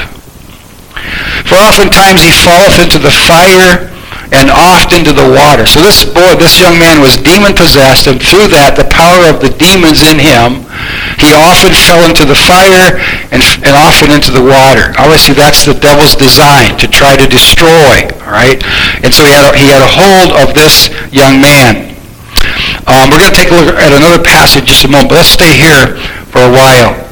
For 1.48 1.56
oftentimes 1.56 2.22
he 2.22 2.32
falleth 2.32 2.78
into 2.78 2.98
the 2.98 3.12
fire 3.12 3.88
and 4.28 4.52
oft 4.52 4.92
into 4.92 5.12
the 5.12 5.24
water. 5.24 5.64
So 5.64 5.80
this 5.80 6.04
boy, 6.04 6.36
this 6.36 6.60
young 6.60 6.76
man 6.76 7.00
was 7.00 7.16
demon 7.16 7.56
possessed, 7.56 8.06
and 8.06 8.20
through 8.20 8.52
that, 8.52 8.76
the 8.76 8.84
power 8.92 9.24
of 9.24 9.40
the 9.40 9.48
demons 9.56 10.04
in 10.04 10.20
him, 10.20 10.68
he 11.16 11.32
often 11.32 11.72
fell 11.72 12.04
into 12.04 12.28
the 12.28 12.36
fire 12.36 13.00
and, 13.32 13.40
and 13.64 13.72
often 13.72 14.12
into 14.12 14.28
the 14.28 14.44
water. 14.44 14.92
Obviously, 15.00 15.32
that's 15.32 15.64
the 15.64 15.72
devil's 15.80 16.12
design 16.12 16.76
to 16.76 16.86
try 16.86 17.16
to 17.16 17.24
destroy. 17.24 18.04
Right? 18.28 18.60
And 19.00 19.10
so 19.10 19.24
he 19.24 19.32
had 19.32 19.48
a, 19.48 19.52
he 19.56 19.72
had 19.72 19.80
a 19.80 19.88
hold 19.88 20.36
of 20.36 20.52
this 20.52 20.92
young 21.08 21.40
man. 21.40 21.96
Um, 22.84 23.08
we're 23.08 23.24
going 23.24 23.32
to 23.32 23.36
take 23.36 23.52
a 23.52 23.56
look 23.56 23.72
at 23.80 23.96
another 23.96 24.20
passage 24.20 24.68
just 24.68 24.84
a 24.84 24.88
moment, 24.88 25.08
but 25.08 25.24
let's 25.24 25.32
stay 25.32 25.56
here 25.56 25.96
for 26.28 26.44
a 26.44 26.52
while. 26.52 27.07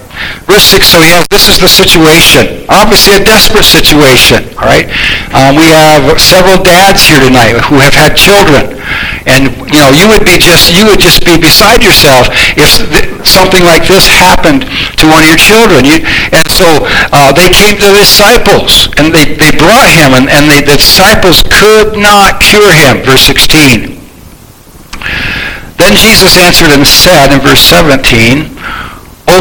Verse 0.46 0.64
6, 0.70 0.86
so 0.86 1.02
he 1.02 1.10
has, 1.12 1.26
this 1.28 1.48
is 1.50 1.58
the 1.58 1.68
situation. 1.68 2.64
Obviously 2.68 3.18
a 3.18 3.24
desperate 3.24 3.66
situation, 3.66 4.46
all 4.56 4.68
right? 4.68 4.88
Um, 5.34 5.58
we 5.58 5.68
have 5.68 6.06
several 6.20 6.62
dads 6.62 7.04
here 7.04 7.20
tonight 7.20 7.58
who 7.66 7.82
have 7.82 7.92
had 7.92 8.14
children. 8.14 8.78
And, 9.26 9.50
you 9.68 9.82
know, 9.82 9.90
you 9.90 10.06
would 10.06 10.22
be 10.22 10.38
just, 10.38 10.70
you 10.70 10.86
would 10.86 11.02
just 11.02 11.26
be 11.26 11.34
beside 11.34 11.82
yourself 11.82 12.30
if 12.54 12.70
th- 12.88 13.26
something 13.26 13.66
like 13.66 13.84
this 13.90 14.06
happened 14.06 14.64
to 15.02 15.04
one 15.10 15.26
of 15.26 15.28
your 15.28 15.40
children. 15.40 15.82
You, 15.82 16.00
and 16.30 16.46
so 16.46 16.86
uh, 17.10 17.34
they 17.34 17.50
came 17.50 17.74
to 17.76 17.86
the 17.90 18.06
disciples, 18.06 18.86
and 18.96 19.10
they, 19.10 19.34
they 19.34 19.50
brought 19.58 19.90
him, 19.90 20.14
and, 20.14 20.30
and 20.30 20.46
they, 20.46 20.62
the 20.62 20.78
disciples 20.78 21.42
could 21.50 21.98
not 21.98 22.40
cure 22.40 22.70
him. 22.70 23.02
Verse 23.02 23.26
16. 23.26 23.98
Then 25.76 25.92
Jesus 25.94 26.38
answered 26.38 26.72
and 26.72 26.86
said 26.86 27.34
in 27.34 27.40
verse 27.40 27.60
17, 27.60 28.55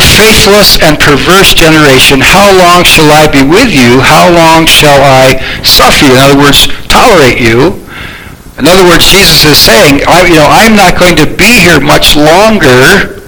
Faithless 0.02 0.82
and 0.82 1.00
perverse 1.00 1.54
generation, 1.54 2.20
how 2.20 2.52
long 2.52 2.84
shall 2.84 3.12
I 3.12 3.28
be 3.32 3.44
with 3.44 3.72
you? 3.72 4.02
How 4.02 4.28
long 4.28 4.66
shall 4.66 5.00
I 5.04 5.40
suffer 5.64 6.06
you? 6.06 6.16
In 6.16 6.22
other 6.22 6.40
words, 6.40 6.68
tolerate 6.88 7.40
you. 7.40 7.80
In 8.58 8.68
other 8.68 8.88
words, 8.88 9.04
Jesus 9.08 9.44
is 9.44 9.60
saying, 9.60 10.02
I, 10.08 10.28
you 10.28 10.40
know, 10.40 10.48
I'm 10.48 10.76
not 10.76 11.00
going 11.00 11.16
to 11.20 11.28
be 11.28 11.68
here 11.68 11.80
much 11.80 12.16
longer. 12.16 13.20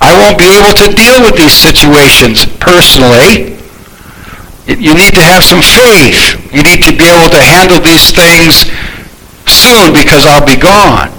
I 0.00 0.14
won't 0.14 0.38
be 0.38 0.50
able 0.50 0.74
to 0.74 0.94
deal 0.94 1.22
with 1.22 1.34
these 1.38 1.54
situations 1.54 2.46
personally. 2.58 3.58
You 4.66 4.94
need 4.94 5.14
to 5.14 5.22
have 5.22 5.42
some 5.42 5.62
faith. 5.62 6.38
You 6.52 6.62
need 6.62 6.82
to 6.86 6.92
be 6.94 7.06
able 7.06 7.30
to 7.30 7.40
handle 7.42 7.80
these 7.80 8.10
things 8.10 8.70
soon 9.46 9.94
because 9.94 10.26
I'll 10.26 10.44
be 10.44 10.58
gone. 10.58 11.10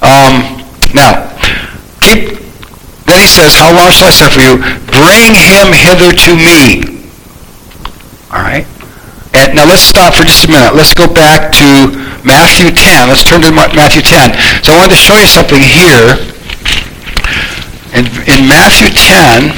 Um, 0.00 0.64
now, 0.94 1.28
keep 2.00 2.39
then 3.10 3.18
he 3.18 3.26
says, 3.26 3.58
How 3.58 3.74
long 3.74 3.90
shall 3.90 4.06
I 4.06 4.14
suffer 4.14 4.38
you? 4.38 4.54
Bring 4.86 5.34
him 5.34 5.74
hither 5.74 6.14
to 6.14 6.30
me. 6.38 7.02
All 8.30 8.38
right? 8.38 8.62
And 9.34 9.58
now 9.58 9.66
let's 9.66 9.82
stop 9.82 10.14
for 10.14 10.22
just 10.22 10.46
a 10.46 10.50
minute. 10.50 10.74
Let's 10.74 10.94
go 10.94 11.10
back 11.10 11.50
to 11.58 11.90
Matthew 12.22 12.70
10. 12.70 13.08
Let's 13.10 13.26
turn 13.26 13.42
to 13.42 13.50
Matthew 13.50 14.02
10. 14.02 14.62
So 14.62 14.74
I 14.74 14.78
wanted 14.78 14.94
to 14.94 15.02
show 15.02 15.18
you 15.18 15.26
something 15.26 15.58
here. 15.58 16.14
In, 17.90 18.06
in 18.30 18.46
Matthew 18.46 18.94
10, 18.94 19.50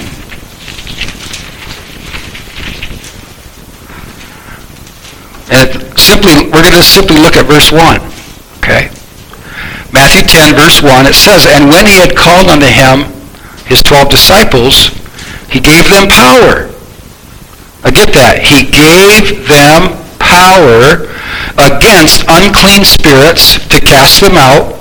and 5.53 6.01
simply, 6.01 6.49
we're 6.49 6.65
going 6.65 6.73
to 6.73 6.83
simply 6.83 7.21
look 7.21 7.37
at 7.37 7.45
verse 7.45 7.71
1. 7.71 8.01
Okay? 8.65 8.89
Matthew 9.93 10.25
10, 10.25 10.57
verse 10.57 10.81
1, 10.81 11.05
it 11.05 11.13
says, 11.13 11.45
And 11.45 11.69
when 11.69 11.85
he 11.85 12.01
had 12.01 12.17
called 12.17 12.49
unto 12.49 12.65
him 12.65 13.22
his 13.67 13.83
12 13.83 14.09
disciples, 14.09 14.89
he 15.51 15.61
gave 15.61 15.89
them 15.89 16.09
power. 16.09 16.73
I 17.85 17.91
get 17.91 18.15
that. 18.15 18.41
He 18.41 18.71
gave 18.71 19.49
them 19.51 19.99
power 20.23 21.11
against 21.59 22.25
unclean 22.31 22.87
spirits 22.87 23.59
to 23.69 23.83
cast 23.83 24.23
them 24.23 24.39
out 24.39 24.81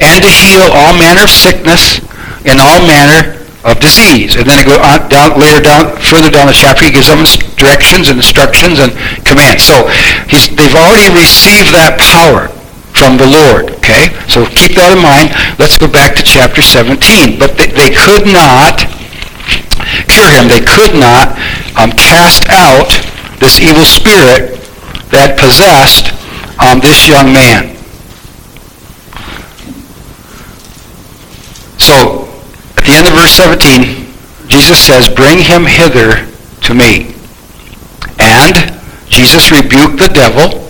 and 0.00 0.24
to 0.24 0.30
heal 0.30 0.66
all 0.72 0.96
manner 0.96 1.22
of 1.22 1.30
sickness 1.30 2.00
and 2.48 2.58
all 2.58 2.80
manner 2.82 3.38
of 3.64 3.80
disease. 3.80 4.36
And 4.36 4.44
then 4.48 4.60
it 4.60 4.66
go 4.66 4.76
on 4.80 5.08
down 5.08 5.38
later 5.40 5.60
down 5.60 5.96
further 6.00 6.28
down 6.28 6.48
the 6.48 6.56
chapter, 6.56 6.84
he 6.84 6.92
gives 6.92 7.08
them 7.08 7.24
directions 7.56 8.08
and 8.08 8.18
instructions 8.18 8.80
and 8.80 8.92
commands. 9.24 9.64
So 9.64 9.88
they've 10.28 10.76
already 10.76 11.08
received 11.14 11.72
that 11.72 11.96
power. 12.00 12.52
From 12.94 13.18
the 13.18 13.26
Lord. 13.26 13.70
Okay? 13.82 14.14
So 14.30 14.46
keep 14.46 14.78
that 14.78 14.94
in 14.94 15.02
mind. 15.02 15.34
Let's 15.58 15.76
go 15.76 15.90
back 15.90 16.16
to 16.16 16.22
chapter 16.22 16.62
17. 16.62 17.38
But 17.38 17.58
they, 17.58 17.68
they 17.68 17.90
could 17.90 18.24
not 18.30 18.86
cure 20.08 20.30
him. 20.30 20.48
They 20.48 20.62
could 20.62 20.94
not 20.94 21.34
um, 21.76 21.92
cast 21.98 22.48
out 22.48 22.88
this 23.42 23.60
evil 23.60 23.84
spirit 23.84 24.62
that 25.10 25.36
possessed 25.38 26.14
um, 26.62 26.80
this 26.80 27.06
young 27.06 27.34
man. 27.34 27.74
So, 31.78 32.24
at 32.78 32.84
the 32.86 32.94
end 32.96 33.06
of 33.06 33.14
verse 33.14 33.32
17, 33.36 34.48
Jesus 34.48 34.80
says, 34.80 35.08
Bring 35.08 35.38
him 35.38 35.66
hither 35.66 36.24
to 36.62 36.74
me. 36.74 37.14
And 38.18 38.54
Jesus 39.10 39.50
rebuked 39.50 39.98
the 39.98 40.08
devil, 40.08 40.64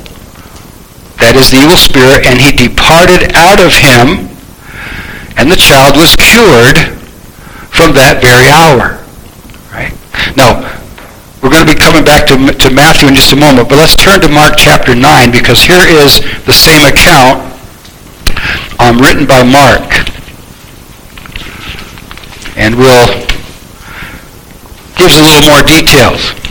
that 1.18 1.36
is 1.36 1.50
the 1.50 1.60
evil 1.62 1.78
spirit, 1.78 2.26
and 2.26 2.40
he 2.40 2.50
departed 2.50 3.30
out 3.34 3.62
of 3.62 3.74
him, 3.74 4.30
and 5.38 5.50
the 5.50 5.58
child 5.58 5.96
was 5.96 6.14
cured 6.16 6.78
from 7.70 7.94
that 7.98 8.22
very 8.22 8.50
hour. 8.50 9.02
Right? 9.74 9.94
Now, 10.38 10.62
we're 11.42 11.50
going 11.50 11.66
to 11.66 11.72
be 11.72 11.78
coming 11.78 12.04
back 12.04 12.26
to, 12.32 12.36
to 12.38 12.68
Matthew 12.72 13.08
in 13.08 13.14
just 13.14 13.32
a 13.32 13.38
moment, 13.38 13.68
but 13.68 13.76
let's 13.76 13.96
turn 13.96 14.20
to 14.22 14.28
Mark 14.28 14.54
chapter 14.56 14.94
9 14.94 15.30
because 15.30 15.60
here 15.60 15.84
is 16.02 16.22
the 16.46 16.54
same 16.54 16.84
account 16.86 17.42
um, 18.80 18.98
written 18.98 19.26
by 19.26 19.42
Mark. 19.42 19.84
And 22.56 22.78
we'll 22.78 23.24
gives 24.96 25.18
a 25.18 25.22
little 25.22 25.50
more 25.50 25.62
details. 25.62 26.43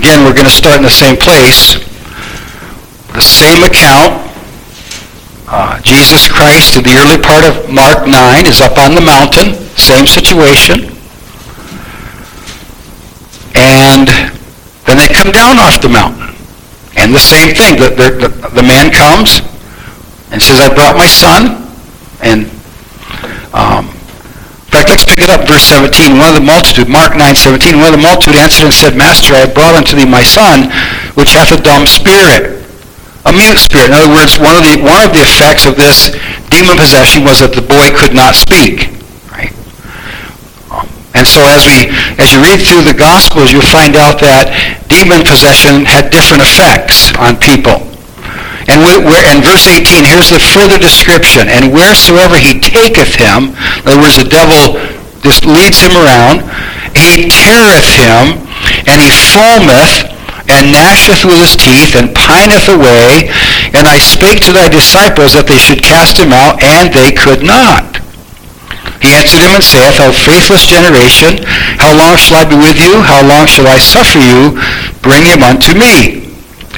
Again, 0.00 0.24
we're 0.24 0.32
going 0.32 0.48
to 0.48 0.50
start 0.50 0.78
in 0.78 0.82
the 0.82 0.88
same 0.88 1.14
place. 1.14 1.76
The 3.12 3.20
same 3.20 3.62
account. 3.62 4.16
Uh, 5.46 5.78
Jesus 5.82 6.26
Christ 6.26 6.78
in 6.78 6.84
the 6.84 6.96
early 6.96 7.20
part 7.20 7.44
of 7.44 7.68
Mark 7.68 8.08
9 8.08 8.46
is 8.46 8.62
up 8.62 8.78
on 8.78 8.94
the 8.94 9.04
mountain. 9.04 9.52
Same 9.76 10.06
situation. 10.06 10.88
And 13.52 14.08
then 14.88 14.96
they 14.96 15.08
come 15.12 15.32
down 15.32 15.58
off 15.60 15.82
the 15.82 15.92
mountain. 15.92 16.34
And 16.96 17.12
the 17.12 17.20
same 17.20 17.54
thing. 17.54 17.76
The, 17.76 17.92
the, 17.92 18.08
the, 18.24 18.48
the 18.56 18.62
man 18.62 18.90
comes 18.90 19.44
and 20.32 20.40
says, 20.40 20.56
I 20.56 20.72
brought 20.72 20.96
my 20.96 21.04
son. 21.04 21.60
And 22.24 22.48
um, 23.52 23.92
fact, 24.70 24.88
let's 24.88 25.04
pick 25.04 25.18
it 25.18 25.30
up, 25.30 25.50
verse 25.50 25.66
17. 25.66 26.14
One 26.14 26.30
of 26.30 26.38
the 26.38 26.46
multitude, 26.46 26.86
Mark 26.86 27.18
9, 27.18 27.34
17, 27.34 27.82
one 27.82 27.90
of 27.90 27.98
the 27.98 28.04
multitude 28.06 28.38
answered 28.38 28.70
and 28.70 28.74
said, 28.74 28.94
Master, 28.94 29.34
I 29.34 29.50
have 29.50 29.54
brought 29.54 29.74
unto 29.74 29.98
thee 29.98 30.06
my 30.06 30.22
son, 30.22 30.70
which 31.18 31.34
hath 31.34 31.50
a 31.50 31.58
dumb 31.58 31.90
spirit, 31.90 32.62
a 33.26 33.32
mute 33.34 33.58
spirit. 33.58 33.90
In 33.90 33.98
other 33.98 34.14
words, 34.14 34.38
one 34.38 34.54
of 34.54 34.62
the, 34.62 34.78
one 34.78 35.02
of 35.02 35.10
the 35.10 35.26
effects 35.26 35.66
of 35.66 35.74
this 35.74 36.14
demon 36.54 36.78
possession 36.78 37.26
was 37.26 37.42
that 37.42 37.50
the 37.50 37.66
boy 37.66 37.90
could 37.90 38.14
not 38.14 38.38
speak. 38.38 38.94
Right? 39.34 39.50
And 41.18 41.26
so 41.26 41.42
as, 41.50 41.66
we, 41.66 41.90
as 42.22 42.30
you 42.30 42.38
read 42.38 42.62
through 42.62 42.86
the 42.86 42.94
Gospels, 42.94 43.50
you'll 43.50 43.66
find 43.66 43.98
out 43.98 44.22
that 44.22 44.54
demon 44.86 45.26
possession 45.26 45.82
had 45.82 46.14
different 46.14 46.46
effects 46.46 47.10
on 47.18 47.34
people. 47.42 47.89
And 48.68 48.84
in 48.84 49.40
verse 49.40 49.66
18, 49.66 50.04
here's 50.04 50.30
the 50.30 50.38
further 50.38 50.76
description. 50.76 51.48
And 51.48 51.72
wheresoever 51.72 52.36
he 52.36 52.60
taketh 52.60 53.16
him, 53.16 53.56
in 53.56 53.88
other 53.88 54.00
words, 54.02 54.20
the 54.20 54.28
devil 54.28 54.76
just 55.24 55.44
leads 55.44 55.80
him 55.80 55.96
around, 55.96 56.44
he 56.96 57.28
teareth 57.28 57.88
him, 57.96 58.40
and 58.88 58.98
he 59.00 59.08
foameth, 59.12 60.12
and 60.50 60.74
gnasheth 60.74 61.24
with 61.24 61.38
his 61.38 61.54
teeth, 61.56 61.94
and 61.94 62.12
pineth 62.12 62.68
away. 62.68 63.30
And 63.72 63.86
I 63.86 63.98
spake 63.98 64.42
to 64.44 64.52
thy 64.52 64.68
disciples 64.68 65.32
that 65.32 65.46
they 65.46 65.58
should 65.58 65.82
cast 65.82 66.18
him 66.18 66.32
out, 66.32 66.60
and 66.62 66.92
they 66.92 67.12
could 67.12 67.42
not. 67.46 68.00
He 69.00 69.16
answered 69.16 69.40
him 69.40 69.56
and 69.56 69.64
saith, 69.64 69.96
O 70.00 70.12
faithless 70.12 70.68
generation, 70.68 71.40
how 71.80 71.96
long 71.96 72.16
shall 72.20 72.44
I 72.44 72.44
be 72.44 72.56
with 72.56 72.76
you? 72.76 73.00
How 73.00 73.24
long 73.24 73.46
shall 73.46 73.66
I 73.66 73.78
suffer 73.78 74.20
you? 74.20 74.60
Bring 75.00 75.24
him 75.24 75.40
unto 75.40 75.72
me. 75.72 76.29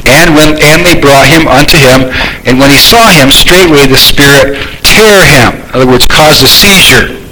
And 0.09 0.35
when 0.35 0.57
and 0.61 0.83
they 0.85 0.99
brought 0.99 1.29
him 1.29 1.47
unto 1.47 1.77
him, 1.79 2.09
and 2.49 2.59
when 2.59 2.71
he 2.71 2.81
saw 2.81 3.13
him, 3.13 3.31
straightway 3.31 3.87
the 3.87 4.01
spirit 4.01 4.57
tear 4.83 5.21
him. 5.25 5.63
In 5.69 5.71
other 5.73 5.87
words, 5.87 6.07
caused 6.07 6.43
a 6.43 6.49
seizure. 6.49 7.23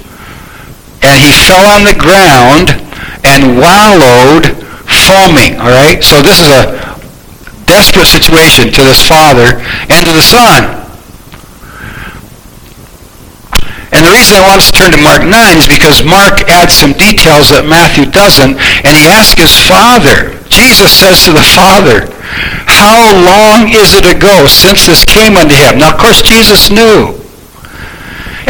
And 1.03 1.17
he 1.19 1.33
fell 1.33 1.65
on 1.67 1.85
the 1.85 1.97
ground 1.97 2.77
and 3.25 3.57
wallowed, 3.57 4.53
foaming. 4.87 5.59
All 5.59 5.73
right. 5.73 6.05
So 6.05 6.21
this 6.23 6.41
is 6.41 6.49
a 6.49 6.79
desperate 7.67 8.07
situation 8.07 8.73
to 8.73 8.83
this 8.83 9.01
father 9.07 9.61
and 9.89 10.07
to 10.07 10.13
the 10.13 10.23
son. 10.23 10.81
And 13.93 14.07
the 14.07 14.13
reason 14.13 14.37
I 14.39 14.47
want 14.47 14.63
us 14.63 14.71
to 14.71 14.77
turn 14.79 14.93
to 14.93 15.03
Mark 15.03 15.23
9 15.27 15.59
is 15.59 15.67
because 15.67 16.05
Mark 16.05 16.47
adds 16.49 16.73
some 16.73 16.93
details 16.93 17.51
that 17.51 17.67
Matthew 17.67 18.07
doesn't, 18.07 18.55
and 18.87 18.93
he 18.95 19.11
asks 19.11 19.37
his 19.37 19.53
father. 19.67 20.40
Jesus 20.51 20.93
says 20.93 21.25
to 21.25 21.33
the 21.33 21.47
father, 21.55 22.11
how 22.67 23.11
long 23.15 23.71
is 23.71 23.95
it 23.95 24.05
ago 24.05 24.47
since 24.47 24.87
this 24.87 25.05
came 25.05 25.39
unto 25.39 25.55
him? 25.55 25.79
Now, 25.79 25.95
of 25.95 25.99
course, 25.99 26.23
Jesus 26.23 26.71
knew. 26.71 27.17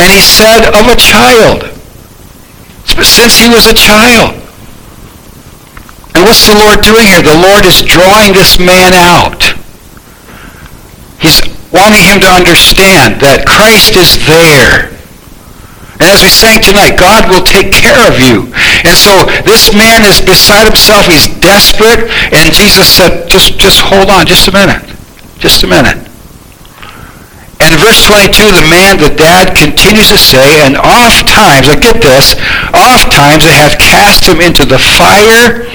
And 0.00 0.08
he 0.08 0.20
said 0.20 0.72
of 0.72 0.88
a 0.88 0.96
child. 0.96 1.68
Since 3.04 3.38
he 3.38 3.48
was 3.48 3.68
a 3.68 3.76
child. 3.76 4.40
And 6.16 6.24
what's 6.24 6.44
the 6.48 6.56
Lord 6.56 6.82
doing 6.82 7.06
here? 7.06 7.22
The 7.22 7.36
Lord 7.36 7.64
is 7.64 7.84
drawing 7.84 8.32
this 8.32 8.58
man 8.58 8.92
out. 8.96 9.54
He's 11.20 11.40
wanting 11.70 12.02
him 12.02 12.20
to 12.24 12.30
understand 12.32 13.20
that 13.20 13.44
Christ 13.46 13.94
is 13.94 14.18
there. 14.24 14.88
And 16.00 16.08
as 16.08 16.24
we 16.24 16.32
sang 16.32 16.64
tonight, 16.64 16.96
God 16.96 17.28
will 17.28 17.44
take 17.44 17.72
care 17.76 18.00
of 18.08 18.16
you. 18.16 18.48
And 18.84 18.96
so 18.96 19.24
this 19.44 19.72
man 19.72 20.04
is 20.04 20.20
beside 20.20 20.66
himself. 20.66 21.06
He's 21.06 21.28
desperate. 21.40 22.08
And 22.32 22.52
Jesus 22.52 22.88
said, 22.88 23.28
just, 23.28 23.58
just 23.58 23.80
hold 23.80 24.10
on 24.10 24.26
just 24.26 24.48
a 24.48 24.52
minute. 24.52 24.82
Just 25.38 25.64
a 25.64 25.68
minute. 25.68 26.10
And 27.60 27.76
verse 27.78 28.00
22, 28.08 28.56
the 28.56 28.66
man, 28.72 28.96
the 28.96 29.12
dad, 29.14 29.54
continues 29.54 30.08
to 30.08 30.18
say, 30.18 30.64
and 30.64 30.76
oft 30.76 31.28
times, 31.28 31.68
I 31.68 31.76
get 31.76 32.00
this, 32.00 32.34
oft 32.72 33.12
times 33.12 33.44
they 33.44 33.54
have 33.54 33.76
cast 33.78 34.24
him 34.24 34.40
into 34.40 34.64
the 34.64 34.78
fire 34.78 35.69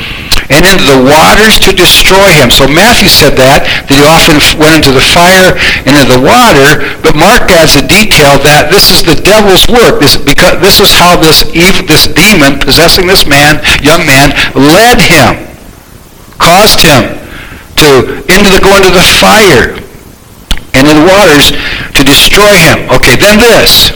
and 0.50 0.62
into 0.66 0.86
the 0.86 1.02
waters 1.02 1.58
to 1.66 1.74
destroy 1.74 2.30
him. 2.38 2.54
So 2.54 2.70
Matthew 2.70 3.10
said 3.10 3.34
that, 3.42 3.66
that 3.66 3.96
he 3.98 4.06
often 4.06 4.38
went 4.62 4.78
into 4.78 4.94
the 4.94 5.02
fire 5.02 5.58
and 5.86 5.98
into 5.98 6.20
the 6.20 6.24
water, 6.24 6.86
but 7.02 7.18
Mark 7.18 7.50
adds 7.50 7.74
a 7.78 7.86
detail 7.86 8.38
that 8.46 8.70
this 8.70 8.94
is 8.94 9.02
the 9.02 9.18
devil's 9.18 9.66
work. 9.66 9.98
This, 9.98 10.18
because, 10.18 10.62
this 10.62 10.78
is 10.78 10.94
how 10.94 11.18
this, 11.18 11.42
evil, 11.54 11.82
this 11.90 12.06
demon 12.06 12.62
possessing 12.62 13.10
this 13.10 13.26
man, 13.26 13.62
young 13.82 14.06
man, 14.06 14.34
led 14.54 15.02
him, 15.02 15.50
caused 16.38 16.82
him 16.86 17.18
to 17.82 18.22
into 18.30 18.50
the, 18.54 18.62
go 18.62 18.76
into 18.78 18.92
the 18.94 19.06
fire 19.20 19.76
and 20.76 20.88
in 20.88 20.96
the 20.96 21.08
waters 21.08 21.52
to 21.96 22.02
destroy 22.04 22.54
him. 22.54 22.90
Okay, 22.92 23.16
then 23.16 23.40
this. 23.40 23.92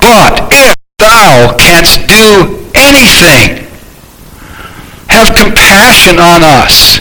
But 0.00 0.48
if 0.52 0.74
thou 0.98 1.56
canst 1.58 2.06
do 2.08 2.70
anything, 2.74 3.65
have 5.16 5.32
compassion 5.32 6.20
on 6.20 6.44
us 6.44 7.00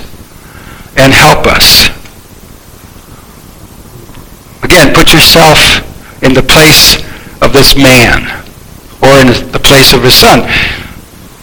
and 0.96 1.12
help 1.12 1.44
us. 1.52 1.92
Again, 4.64 4.96
put 4.96 5.12
yourself 5.12 5.60
in 6.24 6.32
the 6.32 6.42
place 6.42 7.04
of 7.44 7.52
this 7.52 7.76
man 7.76 8.24
or 9.04 9.12
in 9.20 9.52
the 9.52 9.60
place 9.60 9.92
of 9.92 10.02
his 10.02 10.16
son. 10.16 10.48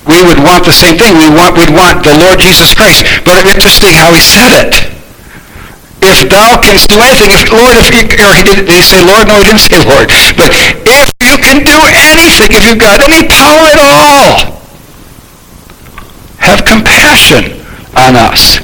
We 0.08 0.24
would 0.24 0.40
want 0.40 0.64
the 0.64 0.72
same 0.72 0.96
thing. 0.96 1.14
We 1.20 1.28
want, 1.28 1.60
we'd 1.60 1.70
want 1.70 2.02
the 2.02 2.16
Lord 2.16 2.40
Jesus 2.40 2.72
Christ. 2.72 3.04
But 3.28 3.44
interesting 3.44 3.92
how 3.92 4.10
he 4.16 4.18
said 4.24 4.50
it. 4.64 4.72
If 6.02 6.26
thou 6.26 6.58
canst 6.58 6.88
do 6.88 6.98
anything, 6.98 7.30
if 7.30 7.52
Lord, 7.52 7.78
if 7.78 7.92
you, 7.94 8.02
or 8.26 8.32
he 8.34 8.42
did, 8.42 8.66
did 8.66 8.74
he 8.74 8.82
say 8.82 8.98
Lord? 9.04 9.28
No, 9.28 9.38
he 9.38 9.44
didn't 9.44 9.62
say 9.62 9.78
Lord. 9.84 10.08
But 10.34 10.50
if 10.50 11.12
you 11.22 11.36
can 11.38 11.62
do 11.62 11.78
anything, 11.86 12.42
if 12.50 12.64
you've 12.64 12.80
got 12.80 12.98
any 12.98 13.22
power 13.28 13.70
at 13.70 13.78
all, 13.78 14.61
have 16.42 16.66
compassion 16.66 17.62
on 17.94 18.18
us 18.18 18.58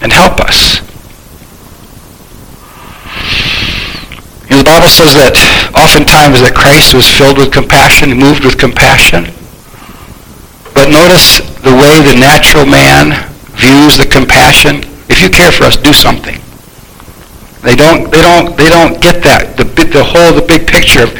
and 0.00 0.08
help 0.10 0.40
us. 0.40 0.80
You 4.48 4.56
know, 4.56 4.62
the 4.64 4.70
Bible 4.70 4.88
says 4.88 5.12
that 5.12 5.36
oftentimes 5.76 6.40
that 6.40 6.56
Christ 6.56 6.96
was 6.96 7.04
filled 7.04 7.36
with 7.36 7.52
compassion, 7.52 8.16
moved 8.16 8.48
with 8.48 8.56
compassion. 8.56 9.28
But 10.72 10.88
notice 10.88 11.44
the 11.60 11.74
way 11.76 12.00
the 12.00 12.16
natural 12.16 12.64
man 12.64 13.12
views 13.60 14.00
the 14.00 14.08
compassion. 14.08 14.80
If 15.12 15.20
you 15.20 15.28
care 15.28 15.52
for 15.52 15.64
us, 15.68 15.76
do 15.76 15.92
something. 15.92 16.40
They 17.60 17.76
don't, 17.76 18.08
they 18.08 18.22
don't, 18.22 18.56
they 18.56 18.70
don't 18.70 19.02
get 19.02 19.20
that. 19.26 19.56
The, 19.58 19.64
the 19.64 20.04
whole, 20.04 20.32
the 20.32 20.46
big 20.46 20.64
picture 20.66 21.02
of, 21.02 21.12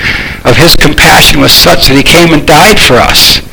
of 0.46 0.56
his 0.56 0.76
compassion 0.76 1.40
was 1.40 1.52
such 1.52 1.88
that 1.88 1.96
he 1.96 2.06
came 2.06 2.32
and 2.32 2.46
died 2.46 2.78
for 2.78 2.96
us 2.96 3.45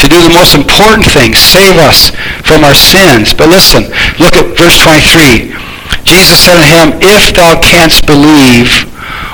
to 0.00 0.08
do 0.08 0.20
the 0.24 0.32
most 0.32 0.56
important 0.56 1.04
thing, 1.04 1.36
save 1.36 1.76
us 1.76 2.10
from 2.42 2.64
our 2.64 2.74
sins. 2.74 3.36
But 3.36 3.52
listen, 3.52 3.92
look 4.16 4.34
at 4.36 4.56
verse 4.56 4.80
23. 4.80 5.52
Jesus 6.08 6.40
said 6.40 6.56
to 6.56 6.66
him, 6.66 6.96
If 7.04 7.36
thou 7.36 7.60
canst 7.60 8.08
believe, 8.08 8.88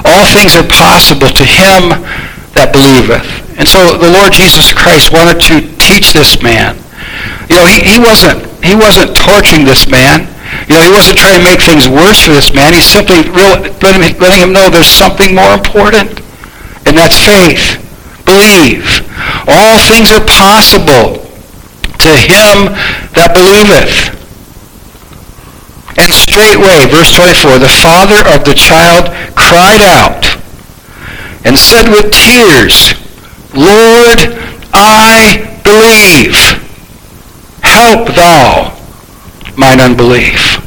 all 0.04 0.26
things 0.34 0.58
are 0.58 0.66
possible 0.66 1.30
to 1.30 1.44
him 1.46 1.94
that 2.58 2.74
believeth. 2.74 3.26
And 3.58 3.66
so 3.68 3.96
the 3.96 4.10
Lord 4.10 4.32
Jesus 4.32 4.72
Christ 4.72 5.12
wanted 5.12 5.40
to 5.48 5.64
teach 5.78 6.12
this 6.12 6.42
man. 6.42 6.76
You 7.48 7.56
know, 7.56 7.66
he, 7.66 7.80
he 7.80 7.98
wasn't 8.02 8.42
he 8.60 8.74
wasn't 8.74 9.14
torturing 9.14 9.64
this 9.64 9.86
man. 9.86 10.26
You 10.66 10.74
know, 10.74 10.82
he 10.82 10.92
wasn't 10.92 11.18
trying 11.18 11.38
to 11.38 11.44
make 11.44 11.62
things 11.62 11.86
worse 11.86 12.26
for 12.26 12.34
this 12.34 12.52
man. 12.52 12.74
He's 12.74 12.86
simply 12.86 13.22
real, 13.30 13.62
letting, 13.82 14.02
letting 14.18 14.42
him 14.42 14.52
know 14.52 14.68
there's 14.68 14.90
something 14.90 15.34
more 15.34 15.54
important, 15.54 16.18
and 16.86 16.98
that's 16.98 17.14
faith. 17.14 17.85
Believe. 18.26 19.06
All 19.46 19.78
things 19.86 20.10
are 20.10 20.26
possible 20.26 21.22
to 22.02 22.10
him 22.10 22.74
that 23.14 23.32
believeth. 23.32 24.12
And 25.96 26.12
straightway, 26.12 26.84
verse 26.92 27.14
24, 27.16 27.58
the 27.58 27.72
father 27.80 28.20
of 28.34 28.44
the 28.44 28.52
child 28.52 29.08
cried 29.38 29.80
out 29.80 30.36
and 31.46 31.56
said 31.56 31.88
with 31.88 32.12
tears, 32.12 32.92
Lord, 33.54 34.20
I 34.74 35.56
believe. 35.64 36.36
Help 37.62 38.12
thou 38.14 38.76
mine 39.56 39.80
unbelief. 39.80 40.60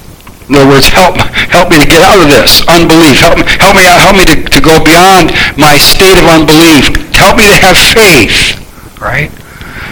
In 0.50 0.56
other 0.56 0.68
words, 0.68 0.90
help, 0.90 1.16
help 1.54 1.70
me 1.70 1.78
to 1.78 1.86
get 1.86 2.02
out 2.02 2.18
of 2.22 2.28
this 2.28 2.66
unbelief. 2.68 3.22
Help, 3.22 3.38
help 3.62 3.76
me 3.76 3.86
out. 3.86 4.02
Help 4.02 4.18
me 4.18 4.26
to, 4.26 4.36
to 4.50 4.62
go 4.62 4.82
beyond 4.84 5.30
my 5.58 5.78
state 5.78 6.18
of 6.18 6.26
unbelief. 6.26 7.09
Help 7.20 7.36
me 7.36 7.52
to 7.52 7.60
have 7.60 7.76
faith. 7.76 8.56
Right? 9.04 9.28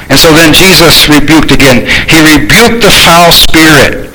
And 0.08 0.16
so 0.16 0.32
then 0.32 0.56
Jesus 0.56 1.12
rebuked 1.12 1.52
again. 1.52 1.84
He 2.08 2.24
rebuked 2.24 2.80
the 2.80 2.92
foul 3.04 3.32
spirit 3.36 4.08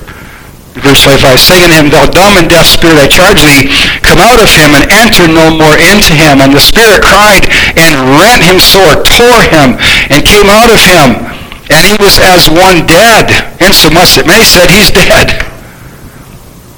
Verse 0.73 1.05
25, 1.05 1.37
saying 1.37 1.69
to 1.69 1.77
him, 1.85 1.89
Thou 1.93 2.09
dumb 2.09 2.41
and 2.41 2.49
deaf 2.49 2.65
spirit, 2.65 2.97
I 2.97 3.05
charge 3.05 3.45
thee, 3.45 3.69
come 4.01 4.17
out 4.25 4.41
of 4.41 4.49
him 4.49 4.73
and 4.73 4.89
enter 4.89 5.29
no 5.29 5.53
more 5.53 5.77
into 5.77 6.17
him. 6.17 6.41
And 6.41 6.49
the 6.49 6.65
spirit 6.65 7.05
cried 7.05 7.45
and 7.77 7.93
rent 8.17 8.41
him 8.41 8.57
sore, 8.57 9.05
tore 9.05 9.45
him, 9.53 9.77
and 10.09 10.25
came 10.25 10.49
out 10.49 10.73
of 10.73 10.81
him. 10.81 11.29
And 11.69 11.85
he 11.85 11.93
was 12.01 12.17
as 12.25 12.49
one 12.49 12.89
dead, 12.89 13.29
insomuch 13.61 14.17
that 14.17 14.25
many 14.25 14.49
said, 14.49 14.73
He's 14.73 14.89
dead. 14.89 15.45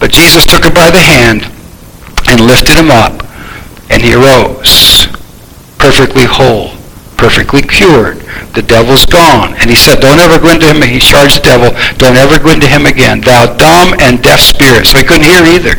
But 0.02 0.10
Jesus 0.10 0.42
took 0.42 0.66
him 0.66 0.74
by 0.74 0.90
the 0.90 1.02
hand 1.02 1.46
and 2.26 2.42
lifted 2.42 2.74
him 2.74 2.90
up, 2.90 3.22
and 3.94 4.02
he 4.02 4.18
arose, 4.18 4.93
perfectly 5.84 6.24
whole, 6.24 6.72
perfectly 7.20 7.60
cured 7.60 8.16
the 8.56 8.64
devil's 8.64 9.04
gone. 9.04 9.52
And 9.60 9.68
he 9.68 9.76
said, 9.76 10.00
don't 10.00 10.18
ever 10.18 10.40
go 10.40 10.56
into 10.56 10.64
him. 10.64 10.80
He 10.80 10.98
charged 10.98 11.44
the 11.44 11.44
devil, 11.44 11.68
don't 12.00 12.16
ever 12.16 12.40
go 12.40 12.56
into 12.56 12.66
him 12.66 12.86
again. 12.86 13.20
Thou 13.20 13.52
dumb 13.52 13.92
and 14.00 14.22
deaf 14.22 14.40
spirit. 14.40 14.86
So 14.86 14.96
he 14.96 15.04
couldn't 15.04 15.28
hear 15.28 15.44
either. 15.44 15.76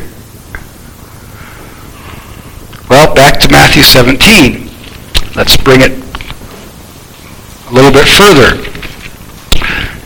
Well, 2.85 3.15
back 3.15 3.41
to 3.41 3.49
Matthew 3.49 3.81
17. 3.81 4.69
Let's 5.33 5.57
bring 5.57 5.81
it 5.81 5.97
a 7.65 7.71
little 7.73 7.91
bit 7.91 8.05
further. 8.05 8.61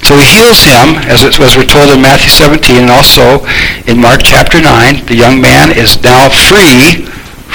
So 0.07 0.15
he 0.15 0.23
heals 0.23 0.63
him, 0.63 0.95
as 1.11 1.27
it 1.27 1.35
was 1.43 1.59
told 1.67 1.91
in 1.91 1.99
Matthew 1.99 2.31
17, 2.31 2.87
and 2.87 2.89
also 2.89 3.43
in 3.83 3.99
Mark 3.99 4.21
chapter 4.23 4.61
9. 4.63 5.05
The 5.11 5.15
young 5.15 5.41
man 5.41 5.75
is 5.75 6.01
now 6.01 6.31
free 6.31 7.03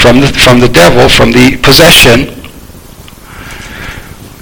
from 0.04 0.20
the, 0.20 0.28
from 0.28 0.60
the 0.60 0.68
devil, 0.68 1.08
from 1.08 1.32
the 1.32 1.56
possession 1.64 2.28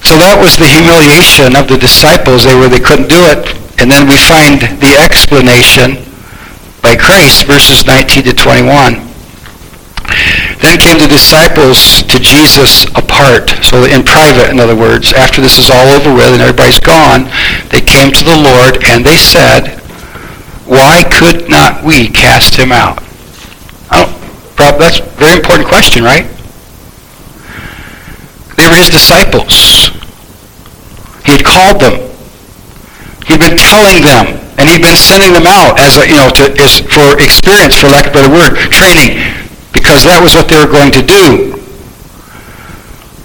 so 0.03 0.19
that 0.19 0.35
was 0.35 0.59
the 0.59 0.67
humiliation 0.67 1.55
of 1.55 1.71
the 1.71 1.79
disciples. 1.79 2.43
They 2.43 2.59
were 2.59 2.69
they 2.69 2.83
couldn't 2.83 3.09
do 3.09 3.23
it. 3.31 3.55
And 3.79 3.87
then 3.87 4.11
we 4.11 4.19
find 4.19 4.61
the 4.83 4.99
explanation 4.99 6.03
by 6.83 6.99
Christ, 6.99 7.47
verses 7.47 7.87
19 7.87 8.27
to 8.27 8.35
21. 8.35 8.99
Then 10.59 10.79
came 10.79 10.99
the 10.99 11.09
disciples 11.09 12.03
to 12.11 12.19
Jesus 12.19 12.85
apart, 12.99 13.51
so 13.63 13.87
in 13.87 14.03
private, 14.03 14.51
in 14.51 14.59
other 14.59 14.77
words. 14.77 15.15
After 15.15 15.41
this 15.41 15.57
is 15.57 15.71
all 15.71 15.89
over 15.95 16.13
with 16.13 16.35
and 16.35 16.43
everybody's 16.43 16.83
gone, 16.83 17.31
they 17.71 17.81
came 17.81 18.11
to 18.13 18.25
the 18.27 18.37
Lord 18.37 18.83
and 18.91 19.07
they 19.07 19.17
said, 19.17 19.79
Why 20.67 21.07
could 21.09 21.49
not 21.49 21.83
we 21.83 22.11
cast 22.11 22.59
him 22.59 22.71
out? 22.71 22.99
Oh, 23.95 24.11
That's 24.57 25.01
a 25.01 25.07
very 25.17 25.37
important 25.37 25.69
question, 25.69 26.03
right? 26.03 26.27
They 28.57 28.67
were 28.69 28.77
his 28.77 28.91
disciples. 28.91 29.91
He 31.25 31.39
had 31.39 31.45
called 31.45 31.81
them. 31.81 32.03
He'd 33.27 33.41
been 33.41 33.57
telling 33.57 34.03
them, 34.03 34.39
and 34.59 34.69
he'd 34.69 34.83
been 34.83 34.99
sending 34.99 35.33
them 35.33 35.47
out 35.47 35.79
as 35.79 35.97
a, 35.97 36.07
you 36.07 36.19
know, 36.19 36.31
to, 36.35 36.51
as, 36.59 36.83
for 36.91 37.15
experience, 37.23 37.79
for 37.79 37.89
lack 37.89 38.07
of 38.07 38.13
a 38.13 38.15
better 38.15 38.33
word, 38.33 38.59
training, 38.75 39.23
because 39.73 40.05
that 40.05 40.21
was 40.23 40.35
what 40.35 40.51
they 40.51 40.59
were 40.59 40.71
going 40.71 40.91
to 40.93 41.03
do. 41.03 41.55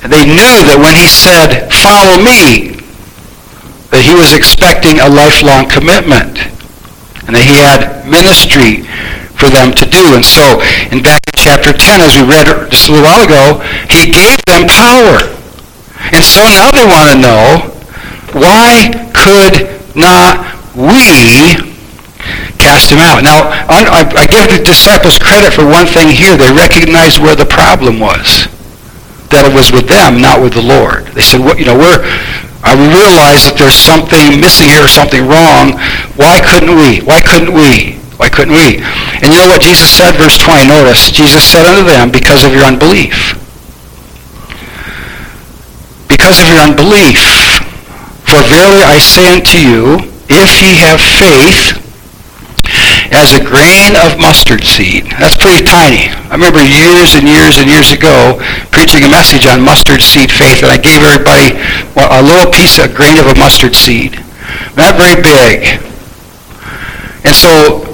And 0.06 0.14
they 0.14 0.26
knew 0.30 0.62
that 0.70 0.78
when 0.78 0.96
he 0.96 1.10
said, 1.10 1.68
follow 1.74 2.22
me, 2.22 2.78
that 3.90 4.06
he 4.06 4.14
was 4.14 4.32
expecting 4.32 5.02
a 5.02 5.10
lifelong 5.10 5.68
commitment, 5.68 6.38
and 7.26 7.36
that 7.36 7.44
he 7.44 7.58
had 7.60 8.06
ministry 8.06 8.86
for 9.38 9.50
them 9.54 9.72
to 9.72 9.86
do. 9.86 10.18
And 10.18 10.26
so, 10.26 10.60
in 10.92 11.06
back 11.06 11.22
in 11.30 11.38
chapter 11.38 11.72
10, 11.72 12.02
as 12.02 12.18
we 12.18 12.26
read 12.26 12.50
just 12.74 12.90
a 12.90 12.92
little 12.92 13.06
while 13.06 13.24
ago, 13.24 13.62
he 13.94 14.10
gave 14.10 14.38
them 14.50 14.66
power. 14.66 15.22
And 16.12 16.24
so 16.26 16.42
now 16.50 16.70
they 16.74 16.86
want 16.86 17.14
to 17.14 17.18
know, 17.18 17.78
why 18.34 18.90
could 19.14 19.70
not 19.96 20.42
we 20.74 21.58
cast 22.58 22.92
him 22.92 23.00
out? 23.00 23.24
Now, 23.24 23.50
I, 23.70 24.06
I 24.18 24.26
give 24.26 24.50
the 24.50 24.64
disciples 24.64 25.20
credit 25.20 25.54
for 25.54 25.66
one 25.66 25.86
thing 25.86 26.10
here. 26.10 26.38
They 26.38 26.52
recognized 26.52 27.22
where 27.22 27.36
the 27.36 27.46
problem 27.46 28.00
was. 28.00 28.50
That 29.30 29.44
it 29.44 29.54
was 29.54 29.72
with 29.72 29.92
them, 29.92 30.22
not 30.22 30.40
with 30.40 30.54
the 30.54 30.64
Lord. 30.64 31.08
They 31.12 31.22
said, 31.22 31.44
well, 31.44 31.60
you 31.60 31.66
know, 31.66 31.76
we're, 31.76 32.00
I 32.64 32.74
realize 32.74 33.44
that 33.44 33.60
there's 33.60 33.76
something 33.76 34.40
missing 34.40 34.72
here, 34.72 34.88
something 34.88 35.28
wrong. 35.28 35.76
Why 36.16 36.40
couldn't 36.40 36.72
we? 36.72 37.04
Why 37.04 37.20
couldn't 37.20 37.52
we? 37.52 38.00
Why 38.18 38.30
couldn't 38.30 38.54
we? 38.54 38.82
And 39.22 39.30
you 39.30 39.38
know 39.38 39.48
what 39.48 39.62
Jesus 39.62 39.90
said, 39.90 40.18
verse 40.18 40.38
20, 40.38 40.68
notice. 40.68 41.12
Jesus 41.12 41.46
said 41.46 41.66
unto 41.66 41.86
them, 41.86 42.12
because 42.12 42.44
of 42.44 42.54
your 42.54 42.66
unbelief. 42.66 43.38
Because 46.10 46.42
of 46.42 46.48
your 46.50 46.62
unbelief. 46.66 47.22
For 48.26 48.42
verily 48.50 48.84
I 48.84 48.98
say 48.98 49.30
unto 49.30 49.58
you, 49.58 50.02
if 50.30 50.52
ye 50.60 50.82
have 50.84 51.00
faith 51.00 51.80
as 53.14 53.32
a 53.34 53.42
grain 53.42 53.96
of 53.96 54.20
mustard 54.20 54.64
seed. 54.64 55.06
That's 55.18 55.38
pretty 55.38 55.64
tiny. 55.64 56.12
I 56.28 56.36
remember 56.36 56.60
years 56.60 57.16
and 57.16 57.28
years 57.28 57.58
and 57.58 57.70
years 57.70 57.92
ago 57.92 58.38
preaching 58.72 59.04
a 59.04 59.10
message 59.10 59.48
on 59.48 59.64
mustard 59.64 60.02
seed 60.02 60.32
faith, 60.32 60.62
and 60.64 60.72
I 60.72 60.78
gave 60.78 61.02
everybody 61.04 61.56
a 61.96 62.22
little 62.22 62.52
piece, 62.52 62.78
a 62.78 62.92
grain 62.92 63.18
of 63.18 63.28
a 63.28 63.36
mustard 63.40 63.76
seed. 63.76 64.20
Not 64.76 65.00
very 65.00 65.22
big. 65.22 65.80
And 67.24 67.34
so 67.34 67.87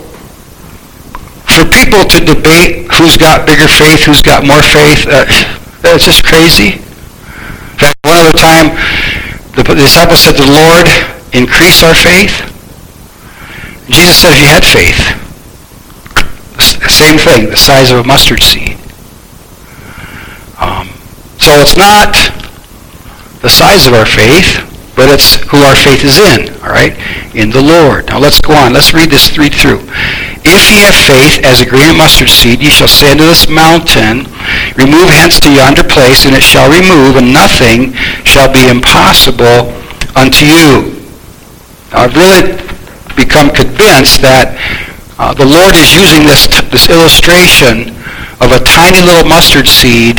for 1.54 1.70
people 1.70 2.02
to 2.10 2.18
debate 2.18 2.90
who's 2.98 3.16
got 3.16 3.46
bigger 3.46 3.70
faith, 3.70 4.02
who's 4.10 4.22
got 4.22 4.42
more 4.46 4.62
faith, 4.62 5.06
uh, 5.06 5.26
it's 5.94 6.06
just 6.06 6.26
crazy. 6.26 6.82
In 6.82 7.78
fact, 7.78 7.98
one 8.04 8.18
other 8.18 8.38
time, 8.38 8.74
the, 9.54 9.64
disciples 9.78 10.22
said 10.22 10.34
to 10.34 10.44
the 10.44 10.50
Lord, 10.50 10.90
increase 11.34 11.84
our 11.84 11.94
faith. 11.94 12.50
Jesus 13.90 14.18
said, 14.18 14.34
you 14.34 14.48
had 14.50 14.66
faith, 14.66 14.98
same 16.90 17.18
thing, 17.18 17.50
the 17.50 17.58
size 17.58 17.92
of 17.92 18.00
a 18.00 18.04
mustard 18.04 18.42
seed. 18.42 18.78
Um, 20.60 20.88
so 21.38 21.52
it's 21.62 21.78
not 21.78 22.14
the 23.42 23.50
size 23.50 23.86
of 23.86 23.94
our 23.94 24.06
faith, 24.06 24.73
but 24.96 25.10
it's 25.10 25.42
who 25.50 25.58
our 25.66 25.76
faith 25.76 26.06
is 26.06 26.18
in, 26.18 26.54
all 26.62 26.70
right? 26.70 26.94
In 27.34 27.50
the 27.50 27.62
Lord. 27.62 28.08
Now 28.08 28.20
let's 28.20 28.40
go 28.40 28.54
on. 28.54 28.74
Let's 28.74 28.94
read 28.94 29.10
this 29.10 29.38
read 29.38 29.54
through. 29.54 29.82
If 30.46 30.70
ye 30.70 30.78
have 30.86 30.94
faith 30.94 31.42
as 31.46 31.62
a 31.62 31.66
grain 31.66 31.90
of 31.90 31.98
mustard 31.98 32.30
seed, 32.30 32.62
ye 32.62 32.70
shall 32.70 32.88
say 32.88 33.12
unto 33.12 33.26
this 33.26 33.50
mountain, 33.50 34.30
Remove 34.78 35.10
hence 35.10 35.40
to 35.42 35.50
yonder 35.50 35.84
place, 35.84 36.26
and 36.26 36.36
it 36.36 36.44
shall 36.44 36.70
remove, 36.70 37.18
and 37.18 37.34
nothing 37.34 37.94
shall 38.26 38.52
be 38.52 38.70
impossible 38.70 39.72
unto 40.16 40.46
you. 40.46 40.94
Now, 41.92 42.06
I've 42.06 42.16
really 42.16 42.58
become 43.16 43.50
convinced 43.50 44.22
that 44.22 44.58
uh, 45.18 45.34
the 45.34 45.46
Lord 45.46 45.78
is 45.78 45.94
using 45.94 46.26
this, 46.26 46.50
this 46.70 46.90
illustration 46.90 47.94
of 48.42 48.52
a 48.52 48.60
tiny 48.66 49.02
little 49.02 49.26
mustard 49.30 49.68
seed 49.68 50.18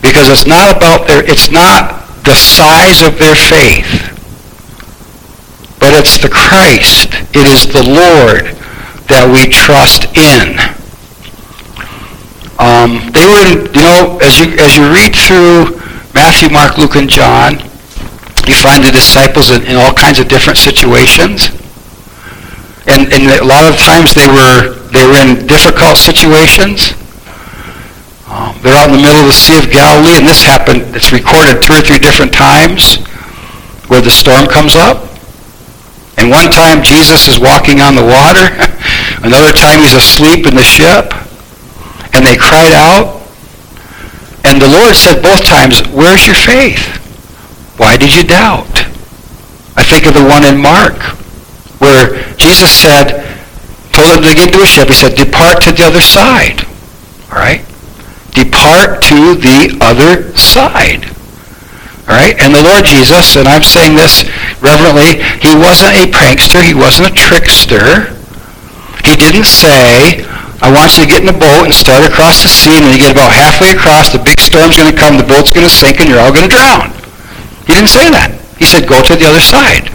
because 0.00 0.28
it's 0.28 0.46
not 0.46 0.70
about 0.70 1.08
their, 1.08 1.24
it's 1.24 1.50
not 1.50 2.01
the 2.24 2.34
size 2.34 3.02
of 3.02 3.18
their 3.18 3.34
faith. 3.34 4.08
But 5.80 5.94
it's 5.94 6.18
the 6.18 6.28
Christ. 6.30 7.08
It 7.34 7.46
is 7.46 7.66
the 7.66 7.82
Lord 7.82 8.54
that 9.10 9.26
we 9.26 9.50
trust 9.50 10.06
in. 10.14 10.54
Um, 12.62 13.10
they 13.10 13.26
were, 13.26 13.66
you 13.74 13.82
know, 13.82 14.18
as 14.22 14.38
you 14.38 14.54
as 14.62 14.76
you 14.76 14.86
read 14.94 15.16
through 15.16 15.82
Matthew, 16.14 16.48
Mark, 16.50 16.78
Luke, 16.78 16.94
and 16.94 17.10
John, 17.10 17.58
You 18.46 18.54
find 18.54 18.82
the 18.82 18.90
disciples 18.90 19.50
in, 19.50 19.62
in 19.62 19.76
all 19.76 19.94
kinds 19.94 20.18
of 20.18 20.26
different 20.26 20.58
situations. 20.58 21.46
And, 22.90 23.06
and 23.14 23.22
a 23.38 23.44
lot 23.46 23.70
of 23.70 23.78
times 23.78 24.14
they 24.14 24.26
were, 24.26 24.74
they 24.90 25.06
were 25.06 25.22
in 25.22 25.46
difficult 25.46 25.96
situations. 25.96 26.90
They're 28.62 28.72
out 28.72 28.88
in 28.88 28.96
the 28.96 29.02
middle 29.04 29.20
of 29.20 29.28
the 29.28 29.36
Sea 29.36 29.58
of 29.58 29.68
Galilee, 29.68 30.16
and 30.16 30.26
this 30.26 30.40
happened, 30.40 30.96
it's 30.96 31.12
recorded 31.12 31.60
two 31.60 31.74
or 31.74 31.84
three 31.84 31.98
different 31.98 32.32
times 32.32 33.04
where 33.92 34.00
the 34.00 34.10
storm 34.10 34.46
comes 34.48 34.74
up. 34.74 35.04
And 36.16 36.30
one 36.30 36.48
time 36.48 36.82
Jesus 36.82 37.28
is 37.28 37.38
walking 37.38 37.80
on 37.80 37.94
the 37.94 38.04
water. 38.04 38.48
Another 39.26 39.52
time 39.52 39.80
he's 39.80 39.92
asleep 39.92 40.46
in 40.46 40.54
the 40.56 40.64
ship. 40.64 41.12
And 42.16 42.24
they 42.24 42.36
cried 42.36 42.72
out. 42.72 43.20
And 44.44 44.60
the 44.60 44.68
Lord 44.68 44.96
said 44.96 45.20
both 45.20 45.44
times, 45.44 45.84
where's 45.92 46.26
your 46.26 46.36
faith? 46.36 46.88
Why 47.76 47.96
did 47.96 48.14
you 48.14 48.24
doubt? 48.24 48.86
I 49.76 49.84
think 49.84 50.06
of 50.06 50.14
the 50.14 50.24
one 50.24 50.44
in 50.44 50.60
Mark 50.60 50.96
where 51.80 52.32
Jesus 52.36 52.72
said, 52.72 53.28
told 53.92 54.16
them 54.16 54.22
to 54.24 54.34
get 54.34 54.48
into 54.48 54.62
a 54.62 54.66
ship. 54.66 54.88
He 54.88 54.94
said, 54.94 55.16
depart 55.16 55.60
to 55.62 55.72
the 55.72 55.84
other 55.84 56.00
side. 56.00 56.64
All 57.28 57.38
right? 57.38 57.66
Depart 58.32 59.02
to 59.12 59.36
the 59.36 59.76
other 59.80 60.32
side. 60.36 61.08
All 62.08 62.16
right? 62.16 62.34
And 62.40 62.54
the 62.54 62.64
Lord 62.64 62.84
Jesus, 62.84 63.36
and 63.36 63.46
I'm 63.46 63.62
saying 63.62 63.94
this 63.94 64.24
reverently, 64.64 65.20
he 65.44 65.52
wasn't 65.54 65.94
a 65.94 66.08
prankster. 66.08 66.64
He 66.64 66.74
wasn't 66.74 67.12
a 67.12 67.14
trickster. 67.14 68.12
He 69.04 69.16
didn't 69.18 69.44
say, 69.46 70.22
I 70.62 70.70
want 70.70 70.94
you 70.94 71.02
to 71.02 71.10
get 71.10 71.26
in 71.26 71.28
a 71.28 71.34
boat 71.34 71.66
and 71.66 71.74
start 71.74 72.06
across 72.06 72.46
the 72.46 72.48
sea, 72.48 72.78
and 72.78 72.86
when 72.86 72.94
you 72.94 73.02
get 73.02 73.10
about 73.10 73.34
halfway 73.34 73.74
across, 73.74 74.14
the 74.14 74.22
big 74.22 74.38
storm's 74.38 74.78
going 74.78 74.94
to 74.94 74.94
come, 74.94 75.18
the 75.18 75.26
boat's 75.26 75.50
going 75.50 75.66
to 75.66 75.74
sink, 75.74 75.98
and 75.98 76.06
you're 76.06 76.22
all 76.22 76.30
going 76.30 76.46
to 76.46 76.54
drown. 76.54 76.94
He 77.66 77.74
didn't 77.74 77.90
say 77.90 78.06
that. 78.14 78.30
He 78.62 78.64
said, 78.64 78.86
go 78.86 79.02
to 79.02 79.18
the 79.18 79.26
other 79.26 79.42
side. 79.42 79.90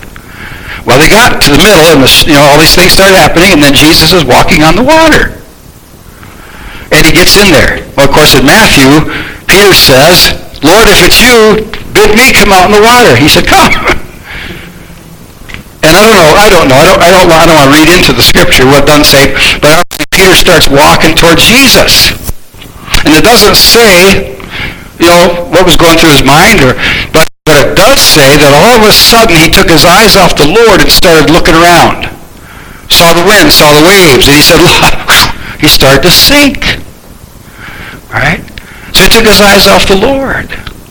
Well, 0.84 1.00
they 1.00 1.08
got 1.08 1.40
to 1.40 1.50
the 1.56 1.60
middle, 1.64 1.88
and 1.96 2.04
the, 2.04 2.12
you 2.28 2.36
know, 2.36 2.44
all 2.44 2.60
these 2.60 2.76
things 2.76 3.00
started 3.00 3.16
happening, 3.16 3.56
and 3.56 3.64
then 3.64 3.72
Jesus 3.72 4.12
is 4.12 4.28
walking 4.28 4.68
on 4.68 4.76
the 4.76 4.84
water. 4.84 5.37
And 6.98 7.06
he 7.06 7.14
gets 7.14 7.38
in 7.38 7.54
there. 7.54 7.86
Well, 7.94 8.10
of 8.10 8.14
course, 8.14 8.34
in 8.34 8.42
Matthew, 8.42 8.90
Peter 9.46 9.72
says, 9.78 10.34
Lord, 10.66 10.90
if 10.90 11.06
it's 11.06 11.22
you, 11.22 11.62
bid 11.94 12.18
me 12.18 12.34
come 12.34 12.50
out 12.50 12.66
in 12.66 12.74
the 12.74 12.82
water. 12.82 13.14
He 13.14 13.30
said, 13.30 13.46
come. 13.46 13.70
And 15.86 15.94
I 15.94 16.02
don't 16.04 16.18
know, 16.18 16.34
I 16.34 16.48
don't 16.50 16.68
know, 16.68 16.78
I 16.78 16.86
don't, 16.90 17.00
I 17.00 17.10
don't, 17.14 17.30
I 17.30 17.46
don't 17.46 17.58
want 17.58 17.70
to 17.70 17.76
read 17.78 17.90
into 17.94 18.12
the 18.12 18.26
scripture 18.26 18.66
what 18.66 18.90
doesn't 18.90 19.06
say, 19.06 19.32
but 19.62 19.78
obviously 19.78 20.06
Peter 20.10 20.34
starts 20.34 20.68
walking 20.68 21.14
towards 21.14 21.46
Jesus. 21.46 22.18
And 23.06 23.14
it 23.14 23.24
doesn't 23.24 23.56
say, 23.56 24.36
you 24.98 25.08
know, 25.08 25.48
what 25.54 25.70
was 25.70 25.78
going 25.78 26.02
through 26.02 26.18
his 26.18 26.26
mind, 26.26 26.66
or, 26.66 26.74
but, 27.14 27.30
but 27.46 27.58
it 27.62 27.78
does 27.78 28.02
say 28.02 28.36
that 28.42 28.52
all 28.52 28.82
of 28.82 28.84
a 28.84 28.92
sudden 28.92 29.38
he 29.38 29.48
took 29.54 29.70
his 29.70 29.86
eyes 29.86 30.18
off 30.18 30.34
the 30.34 30.50
Lord 30.50 30.82
and 30.82 30.90
started 30.90 31.30
looking 31.30 31.54
around. 31.54 32.10
Saw 32.90 33.14
the 33.14 33.24
wind, 33.24 33.54
saw 33.54 33.70
the 33.78 33.86
waves, 33.86 34.26
and 34.26 34.36
he 34.36 34.44
said, 34.44 34.60
he 35.62 35.70
started 35.70 36.02
to 36.04 36.12
sink. 36.12 36.77
Right? 38.12 38.42
So 38.96 39.04
he 39.04 39.10
took 39.10 39.28
his 39.28 39.40
eyes 39.40 39.68
off 39.68 39.88
the 39.88 40.00
Lord. 40.00 40.50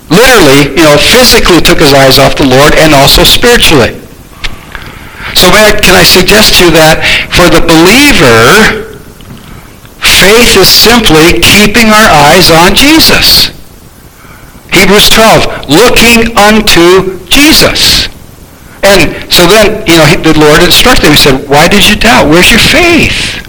Literally, 0.09 0.71
you 0.77 0.85
know, 0.87 0.97
physically 0.97 1.61
took 1.61 1.81
his 1.83 1.93
eyes 1.93 2.19
off 2.19 2.37
the 2.37 2.47
Lord 2.47 2.75
and 2.79 2.95
also 2.95 3.25
spiritually. 3.25 3.99
So 5.35 5.51
can 5.51 5.97
I 5.99 6.07
suggest 6.07 6.57
to 6.57 6.65
you 6.65 6.71
that 6.79 7.03
for 7.35 7.51
the 7.51 7.61
believer, 7.61 8.95
faith 9.99 10.55
is 10.55 10.71
simply 10.71 11.43
keeping 11.43 11.91
our 11.91 12.09
eyes 12.31 12.49
on 12.49 12.79
Jesus. 12.79 13.51
Hebrews 14.71 15.11
12, 15.11 15.67
looking 15.69 16.37
unto 16.39 17.19
Jesus. 17.27 18.07
And 18.87 19.11
so 19.33 19.45
then, 19.51 19.83
you 19.91 19.99
know, 19.99 20.07
the 20.23 20.39
Lord 20.39 20.63
instructed 20.63 21.11
him. 21.11 21.13
He 21.13 21.19
said, 21.19 21.49
why 21.49 21.67
did 21.67 21.83
you 21.89 21.97
doubt? 21.97 22.31
Where's 22.31 22.51
your 22.51 22.63
faith? 22.63 23.43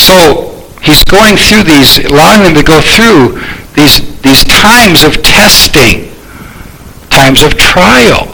So 0.00 0.55
he's 0.86 1.02
going 1.02 1.36
through 1.36 1.64
these, 1.66 1.98
allowing 2.06 2.46
them 2.46 2.54
to 2.54 2.62
go 2.62 2.80
through 2.80 3.42
these, 3.74 4.00
these 4.22 4.44
times 4.44 5.02
of 5.02 5.22
testing, 5.22 6.14
times 7.10 7.42
of 7.42 7.58
trial. 7.58 8.30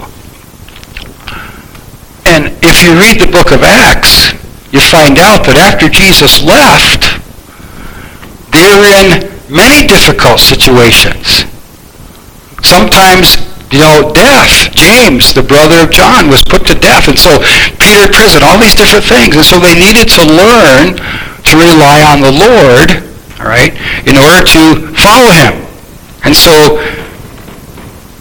And 2.28 2.52
if 2.62 2.84
you 2.84 2.92
read 2.94 3.18
the 3.18 3.30
book 3.32 3.50
of 3.50 3.64
Acts, 3.64 4.36
you 4.70 4.80
find 4.80 5.18
out 5.18 5.44
that 5.48 5.56
after 5.56 5.88
Jesus 5.88 6.44
left, 6.44 7.08
they 8.52 8.64
were 8.68 8.84
in 8.84 9.32
many 9.48 9.88
difficult 9.88 10.38
situations. 10.38 11.48
Sometimes, 12.62 13.42
you 13.72 13.80
know, 13.80 14.12
death. 14.14 14.72
James, 14.72 15.34
the 15.34 15.42
brother 15.42 15.84
of 15.84 15.90
John, 15.90 16.28
was 16.28 16.44
put 16.44 16.64
to 16.68 16.76
death. 16.76 17.08
And 17.08 17.18
so 17.18 17.40
Peter 17.80 18.06
prison, 18.08 18.44
all 18.44 18.60
these 18.60 18.76
different 18.76 19.04
things. 19.04 19.34
And 19.36 19.44
so 19.44 19.58
they 19.58 19.74
needed 19.74 20.08
to 20.16 20.22
learn 20.24 21.00
to 21.44 21.56
rely 21.56 22.02
on 22.06 22.20
the 22.20 22.32
Lord, 22.32 22.88
all 23.40 23.46
right, 23.46 23.74
in 24.06 24.16
order 24.16 24.42
to 24.42 24.92
follow 24.96 25.30
him. 25.34 25.66
And 26.24 26.34
so 26.36 26.78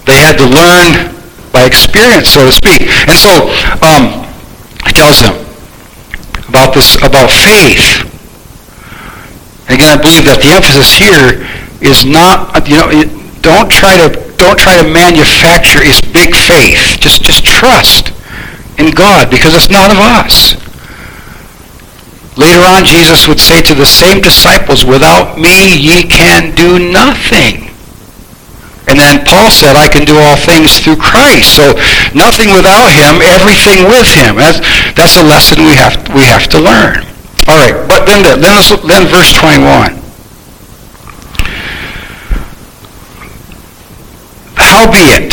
they 0.05 0.17
had 0.17 0.37
to 0.41 0.47
learn 0.47 1.13
by 1.51 1.65
experience, 1.65 2.29
so 2.29 2.45
to 2.45 2.51
speak. 2.51 2.81
And 3.07 3.17
so 3.17 3.47
um, 3.85 4.25
he 4.85 4.93
tells 4.93 5.21
them 5.21 5.37
about 6.47 6.73
this, 6.73 6.95
about 6.97 7.29
faith. 7.29 8.07
And 9.67 9.75
again, 9.79 9.97
I 9.97 10.01
believe 10.01 10.25
that 10.25 10.41
the 10.41 10.51
emphasis 10.51 10.91
here 10.97 11.45
is 11.79 12.05
not, 12.05 12.67
you 12.67 12.75
know, 12.75 12.89
don't 13.41 13.71
try 13.71 13.97
to 13.97 14.09
don't 14.37 14.57
try 14.57 14.81
to 14.81 14.87
manufacture 14.87 15.81
his 15.81 16.01
big 16.01 16.33
faith. 16.33 16.97
Just 16.99 17.23
just 17.23 17.45
trust 17.45 18.13
in 18.77 18.91
God 18.91 19.29
because 19.29 19.53
it's 19.53 19.69
not 19.69 19.91
of 19.91 19.97
us. 19.97 20.57
Later 22.41 22.65
on, 22.65 22.83
Jesus 22.85 23.27
would 23.27 23.39
say 23.39 23.61
to 23.61 23.75
the 23.75 23.85
same 23.85 24.19
disciples, 24.19 24.83
without 24.83 25.37
me 25.37 25.77
ye 25.77 26.01
can 26.01 26.55
do 26.55 26.79
nothing. 26.79 27.69
And 28.89 28.97
then 28.97 29.23
Paul 29.23 29.51
said, 29.53 29.77
I 29.77 29.87
can 29.87 30.05
do 30.09 30.17
all 30.17 30.35
things 30.35 30.81
through 30.81 30.97
Christ. 30.97 31.53
So 31.53 31.77
nothing 32.17 32.49
without 32.49 32.89
him, 32.89 33.21
everything 33.21 33.85
with 33.85 34.09
him. 34.09 34.41
That's, 34.41 34.57
that's 34.97 35.21
a 35.21 35.23
lesson 35.23 35.69
we 35.69 35.77
have, 35.77 36.01
we 36.17 36.25
have 36.25 36.49
to 36.49 36.57
learn. 36.57 37.05
All 37.45 37.61
right, 37.61 37.77
but 37.87 38.09
then, 38.09 38.25
then, 38.25 38.57
then 38.89 39.05
verse 39.05 39.37
21. 39.37 40.01
Howbeit, 44.57 45.29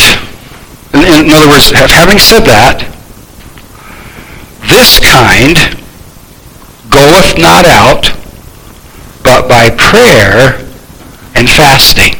in, 0.93 1.25
in 1.25 1.31
other 1.33 1.49
words, 1.49 1.73
having 1.73 2.19
said 2.19 2.45
that, 2.45 2.85
this 4.69 4.99
kind 5.01 5.78
goeth 6.89 7.37
not 7.37 7.65
out 7.65 8.09
but 9.23 9.47
by 9.47 9.69
prayer 9.69 10.57
and 11.35 11.45
fasting. 11.49 12.17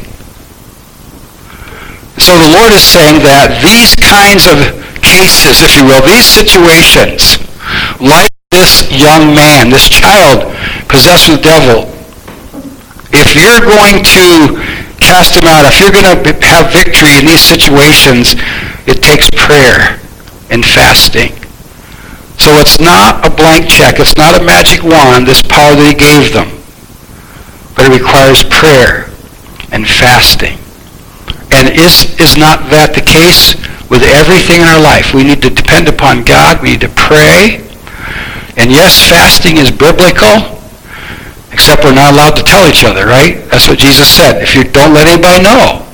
So 2.20 2.36
the 2.36 2.52
Lord 2.52 2.70
is 2.76 2.84
saying 2.84 3.24
that 3.24 3.64
these 3.64 3.96
kinds 3.96 4.44
of 4.46 4.60
cases, 5.00 5.64
if 5.64 5.74
you 5.74 5.88
will, 5.88 6.04
these 6.04 6.28
situations, 6.28 7.40
like 7.98 8.30
this 8.52 8.84
young 8.92 9.32
man, 9.34 9.72
this 9.72 9.88
child 9.88 10.44
possessed 10.86 11.26
with 11.26 11.40
the 11.40 11.48
devil, 11.48 11.88
if 13.10 13.34
you're 13.34 13.64
going 13.64 14.04
to 14.04 14.60
cast 15.00 15.34
him 15.34 15.48
out, 15.48 15.64
if 15.66 15.80
you're 15.80 15.90
going 15.90 16.06
to 16.06 16.46
have 16.46 16.70
victory 16.70 17.18
in 17.18 17.24
these 17.24 17.42
situations, 17.42 18.36
it 18.86 19.02
takes 19.02 19.26
prayer 19.34 19.98
and 20.52 20.62
fasting. 20.62 21.39
So 22.40 22.56
it's 22.56 22.80
not 22.80 23.20
a 23.20 23.28
blank 23.28 23.68
check. 23.68 24.00
It's 24.00 24.16
not 24.16 24.40
a 24.40 24.42
magic 24.42 24.80
wand, 24.80 25.28
this 25.28 25.44
power 25.44 25.76
that 25.76 25.84
he 25.84 25.92
gave 25.92 26.32
them. 26.32 26.48
But 27.76 27.92
it 27.92 28.00
requires 28.00 28.40
prayer 28.48 29.12
and 29.76 29.84
fasting. 29.84 30.56
And 31.52 31.68
is, 31.76 32.16
is 32.16 32.40
not 32.40 32.72
that 32.72 32.96
the 32.96 33.04
case 33.04 33.60
with 33.92 34.00
everything 34.08 34.64
in 34.64 34.68
our 34.72 34.80
life? 34.80 35.12
We 35.12 35.20
need 35.20 35.44
to 35.44 35.52
depend 35.52 35.92
upon 35.92 36.24
God. 36.24 36.64
We 36.64 36.80
need 36.80 36.84
to 36.88 36.94
pray. 36.96 37.60
And 38.56 38.72
yes, 38.72 38.96
fasting 38.96 39.60
is 39.60 39.68
biblical, 39.68 40.56
except 41.52 41.84
we're 41.84 41.92
not 41.92 42.16
allowed 42.16 42.40
to 42.40 42.44
tell 42.46 42.64
each 42.64 42.88
other, 42.88 43.04
right? 43.04 43.44
That's 43.52 43.68
what 43.68 43.76
Jesus 43.76 44.08
said. 44.08 44.40
If 44.40 44.56
you 44.56 44.64
don't 44.64 44.96
let 44.96 45.12
anybody 45.12 45.44
know, 45.44 45.84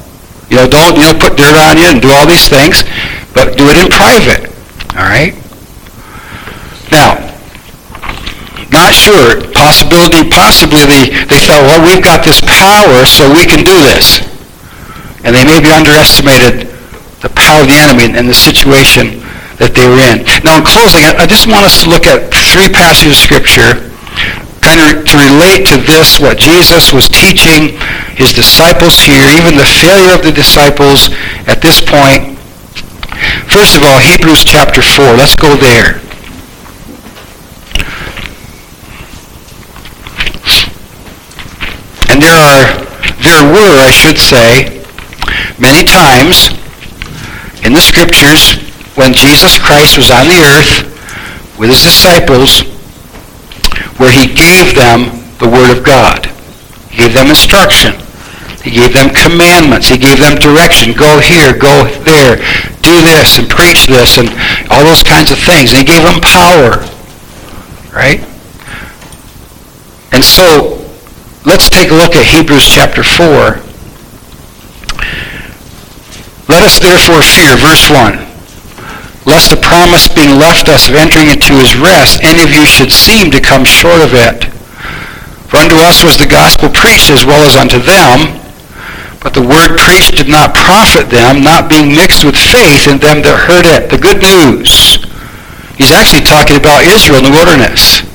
you 0.47 0.63
know, 0.63 0.71
don't 0.71 0.95
you 0.95 1.11
know 1.11 1.19
put 1.19 1.35
dirt 1.35 1.59
on 1.59 1.75
you 1.75 1.91
and 1.91 1.99
do 1.99 2.15
all 2.15 2.27
these 2.27 2.47
things, 2.47 2.87
but 3.35 3.59
do 3.59 3.67
it 3.67 3.83
in 3.83 3.91
private. 3.91 4.47
All 4.95 5.11
right. 5.11 5.35
Now, 6.91 7.19
not 8.71 8.93
sure. 8.93 9.41
Possibility, 9.53 10.29
possibly 10.29 10.85
they, 10.85 11.11
they 11.27 11.41
thought, 11.45 11.65
well, 11.65 11.83
we've 11.83 12.03
got 12.03 12.25
this 12.25 12.41
power, 12.41 13.05
so 13.07 13.29
we 13.33 13.47
can 13.47 13.65
do 13.65 13.77
this 13.83 14.27
and 15.27 15.35
they 15.35 15.43
maybe 15.43 15.75
underestimated 15.75 16.71
the 17.19 17.33
power 17.35 17.67
of 17.67 17.69
the 17.69 17.75
enemy 17.75 18.15
and 18.15 18.31
the 18.31 18.39
situation 18.39 19.19
that 19.59 19.75
they 19.75 19.83
were 19.83 19.99
in. 19.99 20.23
Now, 20.47 20.63
in 20.63 20.65
closing, 20.65 21.03
I 21.03 21.27
just 21.27 21.51
want 21.51 21.67
us 21.67 21.83
to 21.83 21.91
look 21.91 22.07
at 22.07 22.31
three 22.31 22.71
passages 22.71 23.19
of 23.19 23.19
Scripture 23.19 23.91
kind 24.63 24.79
of 24.79 25.03
to 25.03 25.15
relate 25.19 25.67
to 25.67 25.83
this, 25.83 26.23
what 26.23 26.39
Jesus 26.39 26.95
was 26.95 27.11
teaching 27.11 27.75
his 28.15 28.31
disciples 28.31 29.03
here, 29.03 29.27
even 29.35 29.59
the 29.59 29.67
failure 29.67 30.15
of 30.15 30.23
the 30.23 30.31
disciples 30.31 31.11
at 31.51 31.59
this 31.59 31.83
point. 31.83 32.39
point, 32.39 32.39
first 33.51 33.75
of 33.75 33.83
all, 33.83 33.99
Hebrews 33.99 34.47
chapter 34.47 34.83
4. 34.83 35.19
Let's 35.19 35.35
go 35.35 35.59
there. 35.59 36.06
And 42.17 42.25
there 42.25 42.33
are, 42.33 42.65
there 43.21 43.45
were, 43.45 43.77
I 43.77 43.93
should 43.93 44.17
say, 44.17 44.81
many 45.61 45.85
times 45.85 46.49
in 47.61 47.77
the 47.77 47.85
scriptures 47.85 48.57
when 48.97 49.13
Jesus 49.13 49.61
Christ 49.61 50.01
was 50.01 50.09
on 50.09 50.25
the 50.25 50.41
earth 50.41 50.89
with 51.61 51.69
his 51.69 51.85
disciples 51.85 52.65
where 54.01 54.09
he 54.09 54.33
gave 54.33 54.73
them 54.73 55.13
the 55.37 55.45
Word 55.45 55.77
of 55.77 55.85
God. 55.85 56.25
He 56.89 57.05
gave 57.05 57.13
them 57.13 57.29
instruction. 57.29 57.93
He 58.65 58.71
gave 58.71 58.97
them 58.97 59.13
commandments. 59.13 59.93
He 59.93 60.01
gave 60.01 60.17
them 60.17 60.41
direction. 60.41 60.97
Go 60.97 61.21
here, 61.21 61.53
go 61.53 61.85
there, 62.09 62.41
do 62.81 62.97
this 63.05 63.37
and 63.37 63.45
preach 63.45 63.93
this 63.93 64.17
and 64.17 64.33
all 64.73 64.89
those 64.89 65.05
kinds 65.05 65.33
of 65.33 65.37
things. 65.37 65.77
And 65.77 65.85
he 65.85 65.85
gave 65.85 66.01
them 66.01 66.25
power. 66.25 66.81
Right? 67.93 68.25
And 70.17 70.25
so 70.25 70.76
let's 71.47 71.71
take 71.71 71.95
a 71.95 71.95
look 71.95 72.19
at 72.19 72.27
Hebrews 72.27 72.67
chapter 72.67 73.07
4. 73.07 73.63
Let 76.51 76.63
us 76.67 76.83
therefore 76.83 77.23
fear, 77.23 77.55
verse 77.55 77.87
1, 77.87 78.19
lest 79.27 79.55
the 79.55 79.63
promise 79.63 80.11
being 80.11 80.39
left 80.39 80.69
us 80.69 80.91
of 80.91 80.99
entering 80.99 81.31
into 81.31 81.55
his 81.55 81.79
rest, 81.79 82.23
any 82.23 82.43
of 82.43 82.51
you 82.51 82.67
should 82.67 82.91
seem 82.91 83.31
to 83.31 83.41
come 83.41 83.65
short 83.65 84.03
of 84.03 84.11
it. 84.15 84.51
For 85.47 85.63
unto 85.63 85.79
us 85.79 86.03
was 86.03 86.19
the 86.19 86.27
gospel 86.27 86.69
preached 86.69 87.11
as 87.11 87.25
well 87.25 87.47
as 87.47 87.55
unto 87.55 87.79
them, 87.79 88.43
but 89.23 89.35
the 89.35 89.43
word 89.43 89.79
preached 89.79 90.19
did 90.19 90.29
not 90.29 90.55
profit 90.55 91.11
them, 91.11 91.43
not 91.43 91.71
being 91.71 91.95
mixed 91.95 92.27
with 92.27 92.39
faith 92.39 92.87
in 92.87 92.99
them 92.99 93.23
that 93.23 93.47
heard 93.47 93.67
it. 93.67 93.91
The 93.91 93.99
good 93.99 94.23
news. 94.23 94.99
He's 95.79 95.91
actually 95.91 96.23
talking 96.23 96.59
about 96.59 96.87
Israel 96.87 97.19
in 97.19 97.27
the 97.27 97.35
wilderness. 97.35 98.06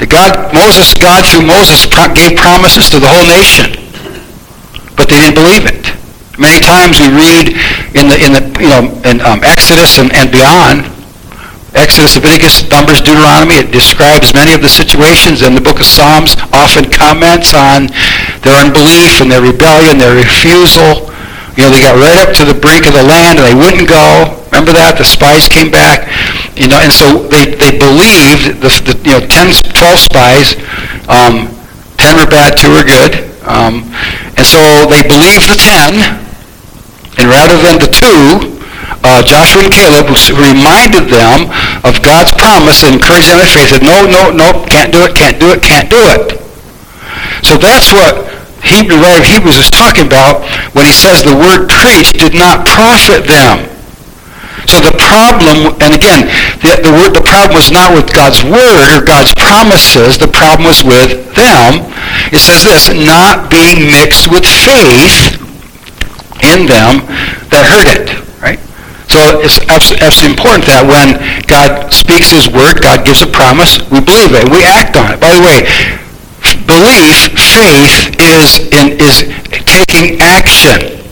The 0.00 0.08
God, 0.08 0.48
Moses, 0.56 0.96
God 0.96 1.28
through 1.28 1.44
Moses 1.44 1.84
gave 2.16 2.32
promises 2.40 2.88
to 2.88 2.98
the 2.98 3.06
whole 3.06 3.28
nation, 3.28 3.76
but 4.96 5.12
they 5.12 5.20
didn't 5.20 5.36
believe 5.36 5.68
it. 5.68 5.92
Many 6.40 6.64
times 6.64 6.96
we 6.96 7.12
read 7.12 7.52
in 7.92 8.08
the 8.08 8.16
in 8.16 8.32
the 8.32 8.42
you 8.56 8.72
know 8.72 8.88
in 9.04 9.20
um, 9.20 9.44
Exodus 9.44 10.00
and, 10.00 10.08
and 10.16 10.32
beyond, 10.32 10.88
Exodus, 11.76 12.16
Leviticus, 12.16 12.64
Numbers, 12.72 13.04
Deuteronomy, 13.04 13.60
it 13.60 13.70
describes 13.70 14.32
many 14.32 14.56
of 14.56 14.64
the 14.64 14.72
situations, 14.72 15.44
and 15.44 15.52
the 15.52 15.60
book 15.60 15.78
of 15.78 15.86
Psalms 15.86 16.34
often 16.50 16.88
comments 16.88 17.52
on 17.52 17.92
their 18.42 18.56
unbelief 18.56 19.20
and 19.20 19.30
their 19.30 19.44
rebellion, 19.44 20.00
their 20.00 20.16
refusal. 20.16 21.12
You 21.60 21.68
know, 21.68 21.70
they 21.76 21.84
got 21.84 22.00
right 22.00 22.16
up 22.24 22.34
to 22.40 22.44
the 22.48 22.56
brink 22.56 22.88
of 22.88 22.96
the 22.96 23.04
land 23.04 23.38
and 23.38 23.46
they 23.46 23.58
wouldn't 23.58 23.84
go. 23.84 24.40
Remember 24.50 24.72
that? 24.74 24.98
The 24.98 25.06
spies 25.06 25.46
came 25.46 25.70
back. 25.70 26.08
You 26.60 26.68
know, 26.68 26.76
and 26.76 26.92
so 26.92 27.24
they, 27.32 27.56
they 27.56 27.72
believed, 27.80 28.60
the, 28.60 28.68
the 28.84 28.92
you 29.00 29.16
know, 29.16 29.24
10, 29.24 29.48
12 29.72 29.96
spies, 29.96 30.60
um, 31.08 31.48
10 31.96 32.20
were 32.20 32.28
bad, 32.28 32.60
2 32.60 32.68
were 32.68 32.84
good. 32.84 33.32
Um, 33.48 33.88
and 34.36 34.44
so 34.44 34.60
they 34.92 35.00
believed 35.00 35.48
the 35.48 35.56
10, 35.56 36.04
and 37.16 37.24
rather 37.32 37.56
than 37.64 37.80
the 37.80 37.88
2, 37.88 38.60
uh, 39.00 39.24
Joshua 39.24 39.64
and 39.64 39.72
Caleb, 39.72 40.12
reminded 40.36 41.08
them 41.08 41.48
of 41.80 41.96
God's 42.04 42.36
promise 42.36 42.84
and 42.84 43.00
encouraged 43.00 43.32
them 43.32 43.40
in 43.40 43.48
faith, 43.48 43.72
said, 43.72 43.80
no, 43.80 44.04
no, 44.04 44.28
no, 44.28 44.52
can't 44.68 44.92
do 44.92 45.08
it, 45.08 45.16
can't 45.16 45.40
do 45.40 45.56
it, 45.56 45.64
can't 45.64 45.88
do 45.88 45.96
it. 46.12 46.44
So 47.40 47.56
that's 47.56 47.88
what 47.88 48.28
Hebrew, 48.60 49.00
writer 49.00 49.24
of 49.24 49.32
Hebrews 49.32 49.56
is 49.56 49.72
talking 49.72 50.04
about 50.04 50.44
when 50.76 50.84
he 50.84 50.92
says 50.92 51.24
the 51.24 51.32
word 51.32 51.72
preached 51.72 52.20
did 52.20 52.36
not 52.36 52.68
profit 52.68 53.24
them. 53.24 53.69
So 54.66 54.78
the 54.82 54.94
problem, 54.98 55.74
and 55.80 55.94
again, 55.94 56.28
the, 56.60 56.78
the, 56.82 56.92
word, 56.92 57.14
the 57.14 57.24
problem 57.24 57.56
was 57.56 57.70
not 57.70 57.94
with 57.94 58.10
God's 58.12 58.42
word 58.44 58.86
or 58.92 59.02
God's 59.02 59.32
promises. 59.34 60.18
The 60.18 60.30
problem 60.30 60.68
was 60.68 60.82
with 60.84 61.34
them. 61.34 61.86
It 62.30 62.38
says 62.38 62.62
this, 62.66 62.92
not 62.92 63.50
being 63.50 63.90
mixed 63.90 64.30
with 64.30 64.44
faith 64.44 65.38
in 66.44 66.66
them 66.66 67.06
that 67.50 67.64
heard 67.66 67.88
it. 67.88 68.14
Right? 68.42 68.60
So 69.10 69.42
it's 69.42 69.58
absolutely 69.66 70.38
important 70.38 70.66
that 70.70 70.86
when 70.86 71.18
God 71.50 71.90
speaks 71.90 72.30
his 72.30 72.46
word, 72.46 72.78
God 72.78 73.06
gives 73.06 73.22
a 73.22 73.30
promise, 73.30 73.78
we 73.90 73.98
believe 73.98 74.34
it, 74.36 74.46
we 74.46 74.62
act 74.62 74.94
on 74.94 75.14
it. 75.14 75.18
By 75.18 75.34
the 75.34 75.42
way, 75.42 75.66
belief, 76.66 77.34
faith, 77.34 78.14
is, 78.20 78.70
in, 78.70 79.00
is 79.00 79.26
taking 79.66 80.20
action. 80.20 81.02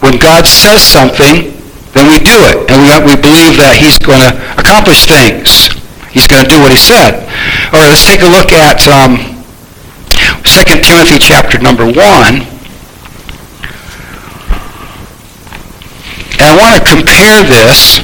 When 0.00 0.18
God 0.18 0.46
says 0.46 0.82
something, 0.82 1.53
then 1.94 2.10
we 2.10 2.18
do 2.18 2.34
it. 2.50 2.70
And 2.70 2.82
we, 2.82 3.14
we 3.14 3.16
believe 3.16 3.56
that 3.62 3.78
he's 3.78 3.98
going 3.98 4.18
to 4.18 4.34
accomplish 4.58 5.06
things. 5.06 5.70
He's 6.10 6.26
going 6.26 6.42
to 6.42 6.50
do 6.50 6.58
what 6.58 6.70
he 6.70 6.78
said. 6.78 7.22
All 7.70 7.82
right, 7.82 7.90
let's 7.90 8.06
take 8.06 8.22
a 8.22 8.30
look 8.30 8.50
at 8.50 8.86
um, 8.90 9.18
2 10.42 10.82
Timothy 10.82 11.18
chapter 11.18 11.58
number 11.58 11.86
1. 11.86 11.94
And 16.34 16.46
I 16.50 16.54
want 16.58 16.74
to 16.78 16.82
compare 16.82 17.42
this 17.46 18.02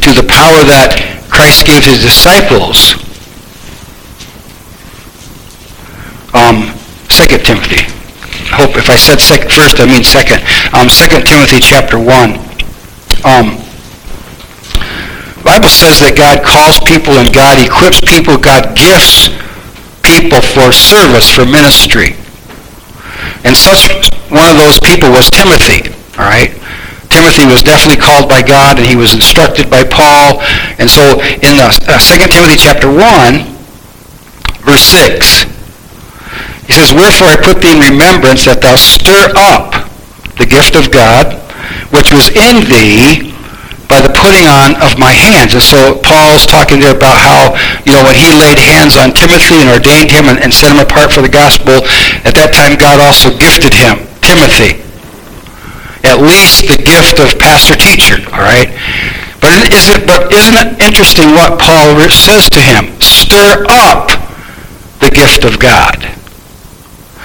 to 0.00 0.10
the 0.16 0.24
power 0.24 0.64
that 0.64 0.96
Christ 1.28 1.68
gave 1.68 1.84
his 1.84 2.00
disciples. 2.00 2.96
Um, 6.32 6.72
2 7.12 7.36
Timothy. 7.44 7.84
I 8.48 8.64
hope 8.64 8.76
if 8.76 8.88
I 8.88 8.96
said 8.96 9.20
sec- 9.20 9.50
first, 9.50 9.80
I 9.80 9.84
mean 9.84 10.04
second. 10.04 10.40
Um, 10.72 10.88
2 10.88 11.24
Timothy 11.24 11.60
chapter 11.60 11.98
1. 11.98 12.47
Um, 13.28 13.60
Bible 15.44 15.68
says 15.68 16.00
that 16.00 16.16
God 16.16 16.40
calls 16.40 16.80
people 16.88 17.20
and 17.20 17.28
God 17.28 17.60
equips 17.60 18.00
people, 18.00 18.40
God 18.40 18.72
gifts 18.72 19.28
people 20.00 20.40
for 20.40 20.72
service, 20.72 21.28
for 21.28 21.44
ministry. 21.44 22.16
And 23.44 23.52
such 23.52 23.92
one 24.32 24.48
of 24.48 24.56
those 24.56 24.80
people 24.80 25.12
was 25.12 25.28
Timothy, 25.28 25.92
all 26.16 26.24
right? 26.24 26.56
Timothy 27.12 27.44
was 27.44 27.60
definitely 27.60 28.00
called 28.00 28.32
by 28.32 28.40
God 28.40 28.80
and 28.80 28.88
he 28.88 28.96
was 28.96 29.12
instructed 29.12 29.68
by 29.68 29.84
Paul. 29.84 30.40
And 30.80 30.88
so 30.88 31.20
in 31.44 31.60
the, 31.60 31.68
uh, 31.84 32.00
2 32.00 32.32
Timothy 32.32 32.56
chapter 32.56 32.88
1, 32.88 33.44
verse 34.64 34.84
6, 34.88 35.44
he 36.64 36.72
says, 36.72 36.96
Wherefore 36.96 37.28
I 37.28 37.36
put 37.36 37.60
thee 37.60 37.76
in 37.76 37.92
remembrance 37.92 38.48
that 38.48 38.64
thou 38.64 38.76
stir 38.76 39.32
up 39.36 39.84
the 40.40 40.48
gift 40.48 40.76
of 40.76 40.88
God, 40.92 41.47
which 41.90 42.12
was 42.12 42.28
in 42.32 42.64
thee 42.68 43.34
by 43.88 44.04
the 44.04 44.12
putting 44.12 44.44
on 44.44 44.76
of 44.84 45.00
my 45.00 45.16
hands. 45.16 45.56
And 45.56 45.64
so 45.64 45.96
Paul's 46.04 46.44
talking 46.44 46.78
there 46.78 46.92
about 46.94 47.16
how, 47.16 47.56
you 47.88 47.96
know, 47.96 48.04
when 48.04 48.14
he 48.14 48.28
laid 48.36 48.60
hands 48.60 49.00
on 49.00 49.16
Timothy 49.16 49.64
and 49.64 49.72
ordained 49.72 50.12
him 50.12 50.28
and, 50.28 50.38
and 50.38 50.52
set 50.52 50.70
him 50.70 50.78
apart 50.78 51.10
for 51.10 51.24
the 51.24 51.32
gospel, 51.32 51.80
at 52.28 52.36
that 52.36 52.52
time 52.52 52.76
God 52.76 53.00
also 53.00 53.32
gifted 53.32 53.72
him, 53.72 54.04
Timothy, 54.20 54.84
at 56.04 56.20
least 56.20 56.68
the 56.68 56.78
gift 56.78 57.16
of 57.16 57.32
pastor-teacher, 57.40 58.28
all 58.30 58.44
right? 58.44 58.70
But 59.40 59.72
isn't, 59.72 60.04
but 60.04 60.28
isn't 60.36 60.56
it 60.56 60.68
interesting 60.84 61.32
what 61.32 61.56
Paul 61.56 61.96
says 62.12 62.52
to 62.52 62.60
him? 62.60 62.92
Stir 63.00 63.64
up 63.72 64.12
the 65.00 65.10
gift 65.10 65.48
of 65.48 65.56
God. 65.58 65.96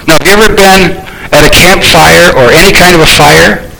Now, 0.08 0.16
have 0.16 0.26
you 0.26 0.32
ever 0.32 0.50
been 0.56 0.96
at 1.28 1.44
a 1.44 1.52
campfire 1.52 2.32
or 2.38 2.52
any 2.56 2.72
kind 2.72 2.96
of 2.96 3.02
a 3.04 3.10
fire 3.10 3.73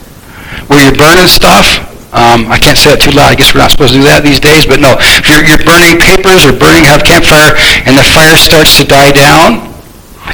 where 0.68 0.82
you're 0.82 0.96
burning 0.96 1.28
stuff? 1.28 1.90
Um, 2.14 2.46
I 2.46 2.62
can't 2.62 2.78
say 2.78 2.94
that 2.94 3.02
too 3.02 3.10
loud. 3.10 3.34
I 3.34 3.34
guess 3.34 3.50
we're 3.50 3.66
not 3.66 3.74
supposed 3.74 3.98
to 3.98 3.98
do 3.98 4.06
that 4.06 4.22
these 4.22 4.38
days. 4.38 4.70
But 4.70 4.78
no, 4.78 4.94
if 5.02 5.26
you're, 5.26 5.42
you're 5.42 5.62
burning 5.66 5.98
papers 5.98 6.46
or 6.46 6.54
burning, 6.54 6.86
have 6.86 7.02
campfire, 7.02 7.58
and 7.82 7.98
the 7.98 8.06
fire 8.14 8.38
starts 8.38 8.78
to 8.78 8.86
die 8.86 9.10
down, 9.10 9.66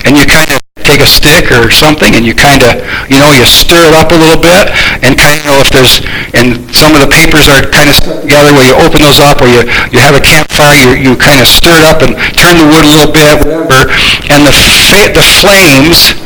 and 0.05 0.13
you 0.13 0.29
kind 0.29 0.45
of 0.53 0.61
take 0.85 1.01
a 1.01 1.09
stick 1.09 1.53
or 1.53 1.69
something 1.71 2.17
and 2.17 2.25
you 2.25 2.35
kind 2.35 2.65
of, 2.65 2.81
you 3.13 3.21
know, 3.21 3.31
you 3.37 3.45
stir 3.45 3.93
it 3.93 3.95
up 3.95 4.11
a 4.11 4.19
little 4.19 4.41
bit 4.41 4.73
and 5.05 5.15
kind 5.15 5.37
of, 5.37 5.45
know, 5.45 5.61
if 5.61 5.71
there's, 5.71 6.01
and 6.33 6.57
some 6.73 6.97
of 6.97 7.05
the 7.05 7.11
papers 7.11 7.47
are 7.47 7.63
kind 7.63 7.93
of 7.93 7.97
together 8.01 8.51
where 8.57 8.67
you 8.67 8.75
open 8.81 8.99
those 9.01 9.21
up 9.21 9.39
or 9.45 9.49
you, 9.49 9.63
you 9.93 10.01
have 10.01 10.17
a 10.17 10.25
campfire, 10.25 10.75
you, 10.75 10.91
you 10.97 11.13
kind 11.15 11.39
of 11.39 11.47
stir 11.47 11.77
it 11.79 11.87
up 11.87 12.01
and 12.03 12.17
turn 12.35 12.57
the 12.57 12.67
wood 12.67 12.85
a 12.85 12.91
little 12.91 13.13
bit, 13.13 13.39
whatever, 13.45 13.93
and 14.33 14.41
the, 14.43 14.55
fa- 14.57 15.13
the 15.13 15.23
flames 15.23 16.17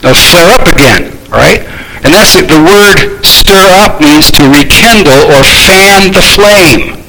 they'll 0.00 0.16
flare 0.16 0.48
up 0.56 0.64
again, 0.72 1.10
right? 1.28 1.73
And 2.04 2.12
that's 2.12 2.36
it. 2.36 2.46
The 2.52 2.60
word 2.60 3.24
stir 3.24 3.64
up 3.80 4.00
means 4.00 4.30
to 4.36 4.44
rekindle 4.52 5.32
or 5.32 5.40
fan 5.42 6.12
the 6.12 6.20
flame. 6.20 7.00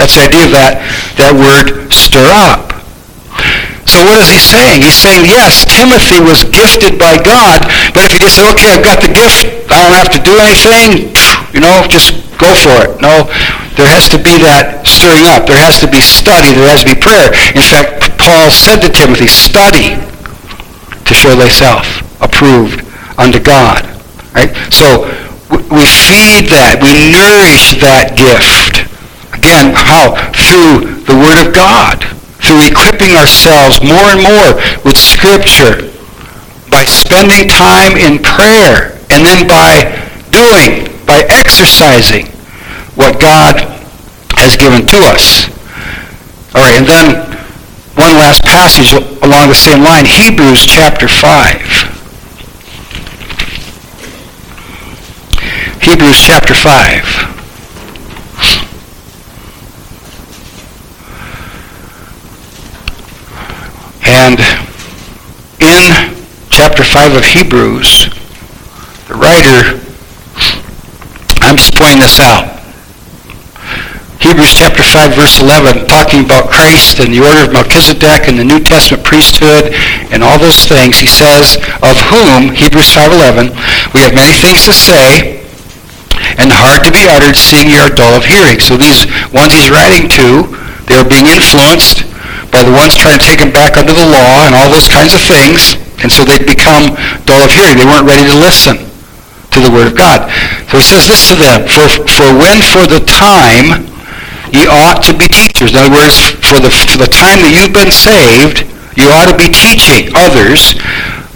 That's 0.00 0.16
the 0.16 0.24
idea 0.26 0.48
of 0.48 0.52
that, 0.56 0.80
that 1.20 1.36
word 1.36 1.92
stir 1.92 2.24
up. 2.32 2.72
So 3.84 4.00
what 4.08 4.24
is 4.24 4.32
he 4.32 4.40
saying? 4.40 4.80
He's 4.80 4.96
saying, 4.96 5.28
yes, 5.28 5.68
Timothy 5.68 6.16
was 6.24 6.48
gifted 6.48 6.96
by 6.96 7.20
God, 7.20 7.60
but 7.92 8.08
if 8.08 8.16
he 8.16 8.18
just 8.24 8.40
said, 8.40 8.48
okay, 8.56 8.72
I've 8.72 8.80
got 8.80 9.04
the 9.04 9.12
gift, 9.12 9.68
I 9.68 9.84
don't 9.84 9.92
have 9.92 10.08
to 10.16 10.20
do 10.24 10.32
anything, 10.40 11.12
you 11.52 11.60
know, 11.60 11.84
just 11.92 12.16
go 12.40 12.56
for 12.56 12.88
it. 12.88 12.96
No, 13.04 13.28
there 13.76 13.92
has 13.92 14.08
to 14.10 14.18
be 14.18 14.40
that 14.40 14.88
stirring 14.88 15.28
up. 15.28 15.44
There 15.44 15.60
has 15.60 15.76
to 15.84 15.88
be 15.88 16.00
study. 16.00 16.56
There 16.56 16.72
has 16.72 16.82
to 16.82 16.90
be 16.90 16.96
prayer. 16.96 17.30
In 17.52 17.60
fact, 17.60 18.16
Paul 18.16 18.48
said 18.48 18.80
to 18.80 18.88
Timothy, 18.88 19.28
study 19.28 20.00
to 21.04 21.12
show 21.12 21.36
thyself 21.36 21.84
approved 22.24 22.80
unto 23.20 23.38
God. 23.38 23.91
Right? 24.34 24.50
So 24.72 25.04
we 25.52 25.84
feed 25.84 26.48
that, 26.48 26.80
we 26.80 27.12
nourish 27.12 27.76
that 27.84 28.16
gift. 28.16 28.88
Again, 29.36 29.76
how? 29.76 30.16
Through 30.32 31.04
the 31.04 31.16
Word 31.16 31.44
of 31.44 31.52
God, 31.52 32.00
through 32.40 32.64
equipping 32.68 33.12
ourselves 33.16 33.80
more 33.84 34.12
and 34.12 34.22
more 34.24 34.56
with 34.84 34.96
Scripture, 34.96 35.92
by 36.72 36.84
spending 36.88 37.48
time 37.48 38.00
in 38.00 38.16
prayer, 38.24 38.96
and 39.12 39.20
then 39.20 39.44
by 39.44 39.92
doing, 40.32 40.88
by 41.04 41.20
exercising 41.28 42.32
what 42.96 43.20
God 43.20 43.60
has 44.40 44.56
given 44.56 44.86
to 44.88 44.98
us. 45.12 45.52
All 46.54 46.64
right, 46.64 46.76
and 46.80 46.88
then 46.88 47.32
one 47.96 48.16
last 48.16 48.42
passage 48.44 48.92
along 49.20 49.48
the 49.48 49.54
same 49.54 49.84
line, 49.84 50.06
Hebrews 50.06 50.64
chapter 50.64 51.08
5. 51.08 51.81
Hebrews 55.82 56.22
chapter 56.24 56.54
5. 56.54 56.70
And 64.06 64.38
in 65.58 66.14
chapter 66.50 66.84
5 66.84 67.16
of 67.16 67.24
Hebrews, 67.24 68.06
the 69.08 69.14
writer, 69.18 69.82
I'm 71.42 71.56
just 71.56 71.74
pointing 71.74 71.98
this 71.98 72.20
out. 72.20 72.62
Hebrews 74.20 74.54
chapter 74.54 74.84
5 74.84 75.16
verse 75.16 75.40
11 75.40 75.88
talking 75.88 76.24
about 76.24 76.48
Christ 76.48 77.00
and 77.00 77.12
the 77.12 77.26
order 77.26 77.42
of 77.42 77.52
Melchizedek 77.52 78.28
and 78.28 78.38
the 78.38 78.44
New 78.44 78.60
Testament 78.60 79.04
priesthood 79.04 79.74
and 80.14 80.22
all 80.22 80.38
those 80.38 80.64
things. 80.64 81.00
He 81.00 81.08
says, 81.08 81.56
of 81.82 81.98
whom, 82.06 82.54
Hebrews 82.54 82.94
5.11, 82.94 83.50
we 83.94 84.00
have 84.02 84.14
many 84.14 84.38
things 84.38 84.64
to 84.66 84.72
say 84.72 85.41
and 86.42 86.50
hard 86.50 86.82
to 86.82 86.90
be 86.90 87.06
uttered, 87.06 87.38
seeing 87.38 87.70
you 87.70 87.78
are 87.78 87.88
dull 87.88 88.18
of 88.18 88.26
hearing. 88.26 88.58
So 88.58 88.74
these 88.74 89.06
ones 89.30 89.54
he's 89.54 89.70
writing 89.70 90.10
to, 90.18 90.50
they 90.90 90.98
are 90.98 91.06
being 91.06 91.30
influenced 91.30 92.02
by 92.50 92.66
the 92.66 92.74
ones 92.74 92.98
trying 92.98 93.16
to 93.16 93.24
take 93.24 93.38
him 93.38 93.54
back 93.54 93.78
under 93.78 93.94
the 93.94 94.04
law 94.04 94.44
and 94.44 94.52
all 94.58 94.68
those 94.68 94.90
kinds 94.90 95.14
of 95.14 95.22
things. 95.22 95.78
And 96.02 96.10
so 96.10 96.26
they 96.26 96.42
become 96.42 96.98
dull 97.24 97.46
of 97.46 97.50
hearing. 97.54 97.78
They 97.78 97.86
weren't 97.86 98.04
ready 98.04 98.26
to 98.26 98.36
listen 98.36 98.82
to 99.54 99.58
the 99.62 99.70
Word 99.70 99.86
of 99.86 99.94
God. 99.94 100.26
So 100.66 100.82
he 100.82 100.84
says 100.84 101.06
this 101.06 101.30
to 101.30 101.38
them, 101.38 101.62
For, 101.70 101.86
for 102.10 102.28
when 102.34 102.58
for 102.60 102.84
the 102.90 103.00
time 103.06 103.86
ye 104.50 104.66
ought 104.66 105.00
to 105.06 105.14
be 105.14 105.30
teachers. 105.30 105.72
In 105.72 105.78
other 105.78 105.94
words, 105.94 106.34
for 106.42 106.58
the, 106.58 106.68
for 106.90 106.98
the 106.98 107.08
time 107.08 107.40
that 107.46 107.54
you've 107.54 107.72
been 107.72 107.94
saved, 107.94 108.66
you 108.98 109.08
ought 109.14 109.30
to 109.30 109.38
be 109.38 109.48
teaching 109.48 110.10
others 110.12 110.76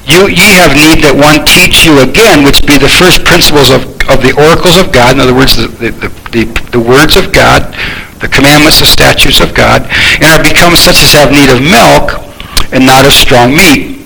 you, 0.07 0.31
ye 0.31 0.55
have 0.63 0.71
need 0.79 1.03
that 1.03 1.19
one 1.19 1.43
teach 1.43 1.83
you 1.83 1.99
again, 1.99 2.47
which 2.47 2.63
be 2.63 2.79
the 2.79 2.87
first 2.87 3.27
principles 3.27 3.75
of, 3.75 3.96
of 4.09 4.23
the 4.23 4.35
oracles 4.35 4.79
of 4.79 4.93
God, 4.93 5.17
in 5.17 5.21
other 5.21 5.35
words, 5.35 5.57
the, 5.57 5.69
the, 5.69 5.91
the, 6.31 6.45
the 6.71 6.83
words 6.83 7.17
of 7.17 7.33
God, 7.33 7.75
the 8.23 8.29
commandments, 8.29 8.81
the 8.81 8.89
statutes 8.89 9.41
of 9.41 9.55
God, 9.55 9.85
and 10.23 10.31
are 10.31 10.43
become 10.43 10.75
such 10.77 11.03
as 11.03 11.13
have 11.13 11.35
need 11.35 11.51
of 11.51 11.61
milk 11.61 12.23
and 12.73 12.87
not 12.87 13.05
of 13.05 13.13
strong 13.13 13.55
meat. 13.55 13.97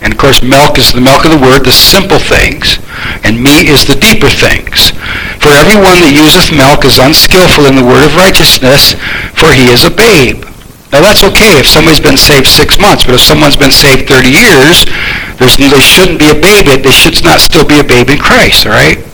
And 0.00 0.12
of 0.12 0.18
course, 0.18 0.40
milk 0.40 0.80
is 0.80 0.92
the 0.92 1.04
milk 1.04 1.28
of 1.28 1.32
the 1.32 1.42
word, 1.42 1.64
the 1.64 1.76
simple 1.76 2.16
things, 2.16 2.80
and 3.20 3.36
meat 3.36 3.68
is 3.68 3.84
the 3.84 4.00
deeper 4.00 4.32
things. 4.32 4.96
For 5.44 5.52
everyone 5.52 6.00
that 6.00 6.16
useth 6.16 6.56
milk 6.56 6.88
is 6.88 6.96
unskillful 6.96 7.68
in 7.68 7.76
the 7.76 7.84
word 7.84 8.08
of 8.08 8.16
righteousness, 8.16 8.96
for 9.36 9.52
he 9.52 9.68
is 9.68 9.84
a 9.84 9.92
babe. 9.92 10.48
Now 10.88 11.04
that's 11.04 11.22
okay 11.22 11.60
if 11.60 11.68
somebody's 11.68 12.00
been 12.00 12.16
saved 12.16 12.48
six 12.48 12.80
months, 12.80 13.04
but 13.04 13.20
if 13.20 13.22
someone's 13.22 13.60
been 13.60 13.70
saved 13.70 14.08
30 14.08 14.32
years, 14.32 14.88
there's, 15.36 15.60
they 15.60 15.84
shouldn't 15.84 16.18
be 16.18 16.32
a 16.32 16.38
babe. 16.38 16.66
They 16.66 16.90
should 16.90 17.20
not 17.22 17.38
still 17.38 17.68
be 17.68 17.78
a 17.78 17.84
babe 17.84 18.08
in 18.08 18.18
Christ, 18.18 18.66
all 18.66 18.72
right? 18.72 19.09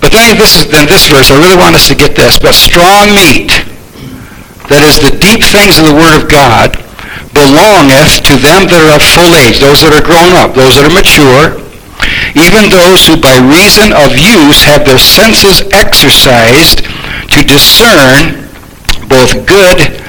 But 0.00 0.12
then 0.12 0.38
this 0.38 0.54
is 0.54 0.68
then 0.70 0.86
this 0.86 1.06
verse, 1.10 1.30
I 1.30 1.38
really 1.40 1.58
want 1.58 1.74
us 1.74 1.88
to 1.88 1.96
get 1.96 2.14
this. 2.14 2.38
But 2.38 2.54
strong 2.54 3.10
meat, 3.10 3.50
that 4.70 4.82
is 4.86 4.98
the 5.02 5.14
deep 5.14 5.42
things 5.42 5.78
of 5.78 5.86
the 5.86 5.96
Word 5.96 6.14
of 6.14 6.30
God, 6.30 6.78
belongeth 7.34 8.24
to 8.30 8.34
them 8.38 8.64
that 8.70 8.80
are 8.80 8.96
of 8.96 9.04
full 9.04 9.32
age, 9.42 9.58
those 9.60 9.84
that 9.84 9.92
are 9.92 10.04
grown 10.04 10.34
up, 10.38 10.56
those 10.56 10.78
that 10.78 10.86
are 10.88 10.94
mature, 10.94 11.58
even 12.36 12.68
those 12.68 13.04
who 13.08 13.16
by 13.16 13.36
reason 13.40 13.92
of 13.92 14.16
use 14.16 14.62
have 14.62 14.84
their 14.84 15.00
senses 15.00 15.64
exercised 15.72 16.84
to 17.32 17.40
discern 17.44 18.46
both 19.08 19.46
good 19.48 20.00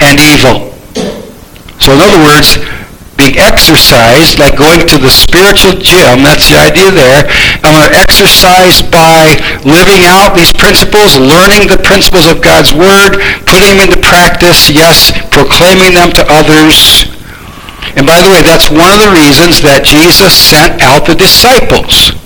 and 0.00 0.16
evil. 0.18 0.72
So 1.82 1.92
in 1.94 2.00
other 2.00 2.22
words, 2.22 2.58
being 3.16 3.36
exercised, 3.38 4.38
like 4.40 4.56
going 4.56 4.82
to 4.88 4.98
the 4.98 5.12
spiritual 5.12 5.76
gym, 5.78 6.24
that's 6.24 6.48
the 6.48 6.58
idea 6.58 6.90
there. 6.90 7.28
I'm 7.62 7.76
going 7.76 7.88
to 7.88 7.94
exercise 7.94 8.80
by 8.82 9.36
living 9.62 10.08
out 10.08 10.34
these 10.34 10.52
principles, 10.52 11.16
learning 11.20 11.68
the 11.68 11.80
principles 11.80 12.26
of 12.26 12.40
God's 12.42 12.72
Word, 12.72 13.20
putting 13.44 13.76
them 13.76 13.84
into 13.84 14.00
practice, 14.00 14.72
yes, 14.72 15.12
proclaiming 15.30 15.94
them 15.94 16.10
to 16.16 16.24
others. 16.28 17.06
And 17.94 18.08
by 18.08 18.16
the 18.18 18.30
way, 18.32 18.40
that's 18.40 18.72
one 18.72 18.88
of 18.88 19.00
the 19.04 19.12
reasons 19.12 19.60
that 19.60 19.84
Jesus 19.84 20.32
sent 20.32 20.80
out 20.80 21.04
the 21.04 21.14
disciples. 21.14 22.16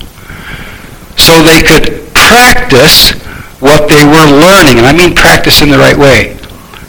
So 1.19 1.43
they 1.43 1.65
could 1.65 2.07
practice 2.15 3.19
what 3.59 3.89
they 3.91 4.05
were 4.07 4.29
learning. 4.31 4.79
And 4.79 4.87
I 4.87 4.95
mean 4.95 5.17
practice 5.17 5.61
in 5.63 5.69
the 5.69 5.81
right 5.81 5.97
way. 5.97 6.39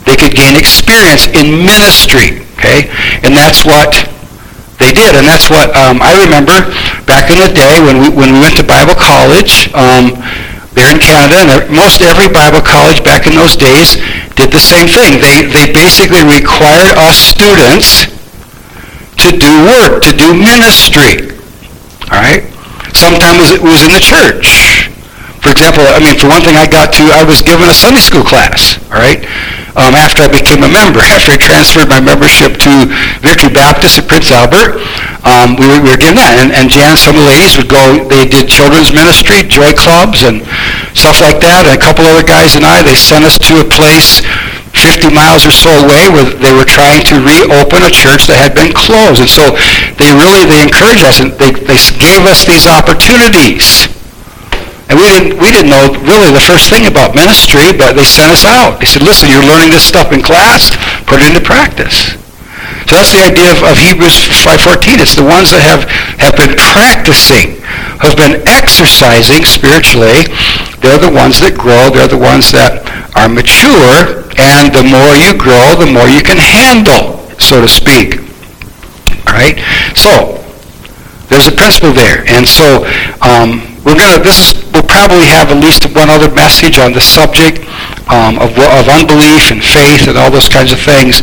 They 0.06 0.16
could 0.16 0.36
gain 0.36 0.56
experience 0.56 1.26
in 1.26 1.66
ministry, 1.66 2.47
okay? 2.58 2.90
And 3.22 3.32
that's 3.38 3.62
what 3.62 3.94
they 4.82 4.90
did. 4.90 5.14
And 5.14 5.26
that's 5.26 5.48
what 5.48 5.70
um, 5.78 6.02
I 6.02 6.18
remember 6.18 6.66
back 7.06 7.30
in 7.30 7.38
the 7.38 7.50
day 7.54 7.78
when 7.78 8.02
we, 8.02 8.08
when 8.10 8.34
we 8.34 8.38
went 8.42 8.58
to 8.58 8.66
Bible 8.66 8.98
college 8.98 9.70
um, 9.74 10.18
there 10.74 10.90
in 10.90 10.98
Canada, 10.98 11.46
and 11.46 11.70
most 11.70 12.02
every 12.02 12.28
Bible 12.28 12.62
college 12.62 13.02
back 13.02 13.26
in 13.26 13.34
those 13.34 13.54
days 13.54 13.98
did 14.34 14.50
the 14.50 14.62
same 14.62 14.86
thing. 14.86 15.22
They, 15.22 15.46
they 15.46 15.70
basically 15.70 16.22
required 16.26 16.98
us 16.98 17.18
students 17.18 18.10
to 19.18 19.34
do 19.34 19.50
work, 19.66 20.02
to 20.06 20.14
do 20.14 20.34
ministry. 20.34 21.34
All 22.10 22.22
right? 22.22 22.46
Sometimes 22.94 23.50
it 23.50 23.62
was 23.62 23.82
in 23.82 23.90
the 23.90 24.02
church. 24.02 24.86
For 25.42 25.50
example, 25.50 25.82
I 25.86 25.98
mean, 25.98 26.14
for 26.18 26.30
one 26.30 26.42
thing, 26.42 26.56
I 26.56 26.66
got 26.66 26.94
to, 26.94 27.02
I 27.14 27.22
was 27.22 27.42
given 27.42 27.66
a 27.68 27.74
Sunday 27.74 28.00
school 28.00 28.22
class, 28.22 28.77
right? 28.98 29.22
um, 29.78 29.94
after 29.94 30.26
I 30.26 30.28
became 30.28 30.66
a 30.66 30.70
member. 30.70 30.98
After 30.98 31.32
I 31.32 31.38
transferred 31.38 31.86
my 31.86 32.02
membership 32.02 32.58
to 32.66 32.72
Victory 33.22 33.54
Baptist 33.54 34.02
at 34.02 34.10
Prince 34.10 34.34
Albert, 34.34 34.82
um, 35.22 35.54
we, 35.54 35.70
were, 35.70 35.78
we 35.78 35.94
were 35.94 36.00
given 36.00 36.18
that. 36.18 36.34
And, 36.42 36.50
and 36.50 36.66
Jan, 36.66 36.98
some 36.98 37.14
of 37.14 37.22
the 37.22 37.30
ladies 37.30 37.54
would 37.54 37.70
go, 37.70 38.02
they 38.10 38.26
did 38.26 38.50
children's 38.50 38.90
ministry, 38.90 39.46
joy 39.46 39.70
clubs, 39.70 40.26
and 40.26 40.42
stuff 40.98 41.22
like 41.22 41.38
that. 41.46 41.70
And 41.70 41.78
a 41.78 41.80
couple 41.80 42.02
other 42.10 42.26
guys 42.26 42.58
and 42.58 42.66
I, 42.66 42.82
they 42.82 42.98
sent 42.98 43.22
us 43.22 43.38
to 43.46 43.62
a 43.62 43.66
place 43.66 44.26
50 44.74 45.14
miles 45.14 45.46
or 45.46 45.54
so 45.54 45.70
away 45.70 46.10
where 46.10 46.26
they 46.26 46.50
were 46.54 46.66
trying 46.66 47.06
to 47.14 47.22
reopen 47.22 47.86
a 47.86 47.92
church 47.94 48.26
that 48.26 48.38
had 48.42 48.54
been 48.58 48.74
closed. 48.74 49.22
And 49.22 49.30
so 49.30 49.54
they 49.94 50.10
really, 50.10 50.42
they 50.42 50.66
encouraged 50.66 51.06
us 51.06 51.22
and 51.22 51.30
they, 51.38 51.54
they 51.54 51.78
gave 52.02 52.26
us 52.26 52.42
these 52.42 52.66
opportunities 52.66 53.86
and 54.88 54.96
we 54.96 55.04
didn't, 55.04 55.36
we 55.36 55.52
didn't 55.52 55.68
know 55.68 55.92
really 56.00 56.32
the 56.32 56.40
first 56.40 56.72
thing 56.72 56.88
about 56.88 57.12
ministry, 57.12 57.76
but 57.76 57.92
they 57.92 58.08
sent 58.08 58.32
us 58.32 58.48
out. 58.48 58.80
They 58.80 58.88
said, 58.88 59.04
listen, 59.04 59.28
you're 59.28 59.44
learning 59.44 59.68
this 59.68 59.84
stuff 59.84 60.12
in 60.16 60.24
class, 60.24 60.72
put 61.04 61.20
it 61.20 61.28
into 61.28 61.44
practice. 61.44 62.16
So 62.88 62.96
that's 62.96 63.12
the 63.12 63.20
idea 63.20 63.52
of, 63.52 63.60
of 63.68 63.76
Hebrews 63.76 64.16
5.14. 64.40 65.04
It's 65.04 65.12
the 65.12 65.28
ones 65.28 65.52
that 65.52 65.60
have, 65.60 65.84
have 66.16 66.32
been 66.40 66.56
practicing, 66.56 67.60
have 68.00 68.16
been 68.16 68.40
exercising 68.48 69.44
spiritually. 69.44 70.32
They're 70.80 70.96
the 70.96 71.12
ones 71.12 71.36
that 71.44 71.52
grow. 71.52 71.92
They're 71.92 72.08
the 72.08 72.16
ones 72.16 72.48
that 72.56 72.88
are 73.12 73.28
mature. 73.28 74.24
And 74.40 74.72
the 74.72 74.88
more 74.88 75.12
you 75.20 75.36
grow, 75.36 75.76
the 75.76 75.90
more 75.92 76.08
you 76.08 76.24
can 76.24 76.40
handle, 76.40 77.28
so 77.36 77.60
to 77.60 77.68
speak. 77.68 78.24
All 79.28 79.36
right? 79.36 79.60
So, 79.92 80.40
there's 81.28 81.44
a 81.44 81.52
principle 81.52 81.92
there. 81.92 82.24
And 82.24 82.48
so, 82.48 82.88
um, 83.20 83.68
we're 83.84 83.96
gonna. 83.96 84.22
This 84.22 84.40
is. 84.40 84.67
Probably 84.98 85.30
have 85.30 85.54
at 85.54 85.62
least 85.62 85.86
one 85.94 86.10
other 86.10 86.26
message 86.34 86.82
on 86.82 86.90
the 86.90 86.98
subject 86.98 87.62
um, 88.10 88.34
of, 88.42 88.50
of 88.58 88.90
unbelief 88.90 89.54
and 89.54 89.62
faith 89.62 90.10
and 90.10 90.18
all 90.18 90.26
those 90.26 90.50
kinds 90.50 90.74
of 90.74 90.80
things, 90.82 91.22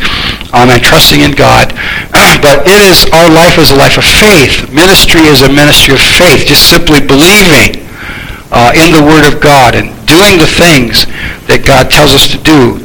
um, 0.55 0.71
and 0.71 0.79
trusting 0.79 1.19
in 1.19 1.35
God. 1.35 1.75
but 2.39 2.63
it 2.63 2.79
is 2.87 3.03
our 3.11 3.27
life 3.27 3.59
is 3.59 3.75
a 3.75 3.75
life 3.75 3.99
of 3.99 4.07
faith. 4.07 4.71
Ministry 4.71 5.27
is 5.27 5.43
a 5.43 5.51
ministry 5.51 5.91
of 5.91 5.99
faith. 5.99 6.47
Just 6.47 6.71
simply 6.71 7.03
believing 7.03 7.83
uh, 8.55 8.71
in 8.79 8.95
the 8.95 9.03
Word 9.03 9.27
of 9.27 9.43
God 9.43 9.75
and 9.75 9.91
doing 10.07 10.39
the 10.39 10.47
things 10.47 11.03
that 11.51 11.67
God 11.67 11.91
tells 11.91 12.15
us 12.15 12.31
to 12.31 12.39
do 12.39 12.79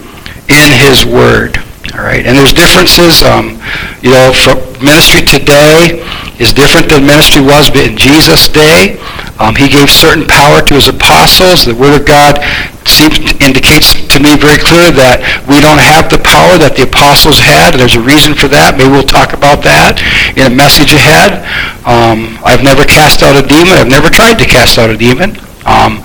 in 0.51 0.74
His 0.74 1.07
Word. 1.07 1.55
All 1.95 2.03
right, 2.03 2.26
and 2.26 2.34
there's 2.34 2.51
differences. 2.51 3.22
Um, 3.22 3.62
you 4.03 4.11
know, 4.11 4.34
ministry 4.82 5.22
today 5.22 6.03
is 6.43 6.51
different 6.51 6.91
than 6.91 7.07
ministry 7.07 7.43
was 7.43 7.70
in 7.78 7.95
Jesus' 7.95 8.51
day. 8.51 8.99
Um, 9.41 9.57
he 9.57 9.72
gave 9.72 9.88
certain 9.88 10.28
power 10.28 10.61
to 10.61 10.74
his 10.76 10.93
apostles. 10.93 11.64
The 11.64 11.72
Word 11.72 11.97
of 11.97 12.05
God 12.05 12.36
seems 12.84 13.16
indicates 13.41 13.97
to 14.12 14.20
me 14.20 14.36
very 14.36 14.61
clearly 14.61 14.93
that 15.01 15.24
we 15.49 15.64
don't 15.64 15.80
have 15.80 16.12
the 16.12 16.20
power 16.20 16.61
that 16.61 16.76
the 16.76 16.84
apostles 16.84 17.41
had. 17.41 17.72
There's 17.72 17.97
a 17.97 18.05
reason 18.05 18.36
for 18.36 18.53
that. 18.53 18.76
Maybe 18.76 18.93
we'll 18.93 19.09
talk 19.09 19.32
about 19.32 19.64
that 19.64 20.05
in 20.36 20.45
a 20.45 20.53
message 20.53 20.93
ahead. 20.93 21.41
Um, 21.88 22.36
I've 22.45 22.61
never 22.61 22.84
cast 22.84 23.24
out 23.24 23.32
a 23.32 23.41
demon. 23.41 23.80
I've 23.80 23.88
never 23.88 24.12
tried 24.12 24.36
to 24.45 24.47
cast 24.47 24.76
out 24.76 24.93
a 24.93 24.99
demon. 25.01 25.41
Um, 25.64 26.05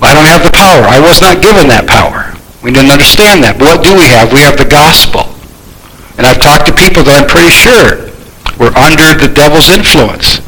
I 0.00 0.16
don't 0.16 0.26
have 0.32 0.40
the 0.40 0.54
power. 0.56 0.88
I 0.88 0.96
was 0.96 1.20
not 1.20 1.44
given 1.44 1.68
that 1.68 1.84
power. 1.84 2.32
We 2.64 2.72
didn't 2.72 2.90
understand 2.90 3.44
that. 3.44 3.60
But 3.60 3.68
what 3.68 3.80
do 3.84 3.92
we 3.92 4.08
have? 4.16 4.32
We 4.32 4.40
have 4.48 4.56
the 4.56 4.64
gospel. 4.64 5.28
And 6.16 6.24
I've 6.24 6.40
talked 6.40 6.64
to 6.70 6.74
people 6.74 7.04
that 7.04 7.20
I'm 7.20 7.28
pretty 7.28 7.52
sure 7.52 8.08
were 8.56 8.72
under 8.80 9.12
the 9.12 9.28
devil's 9.28 9.68
influence. 9.68 10.40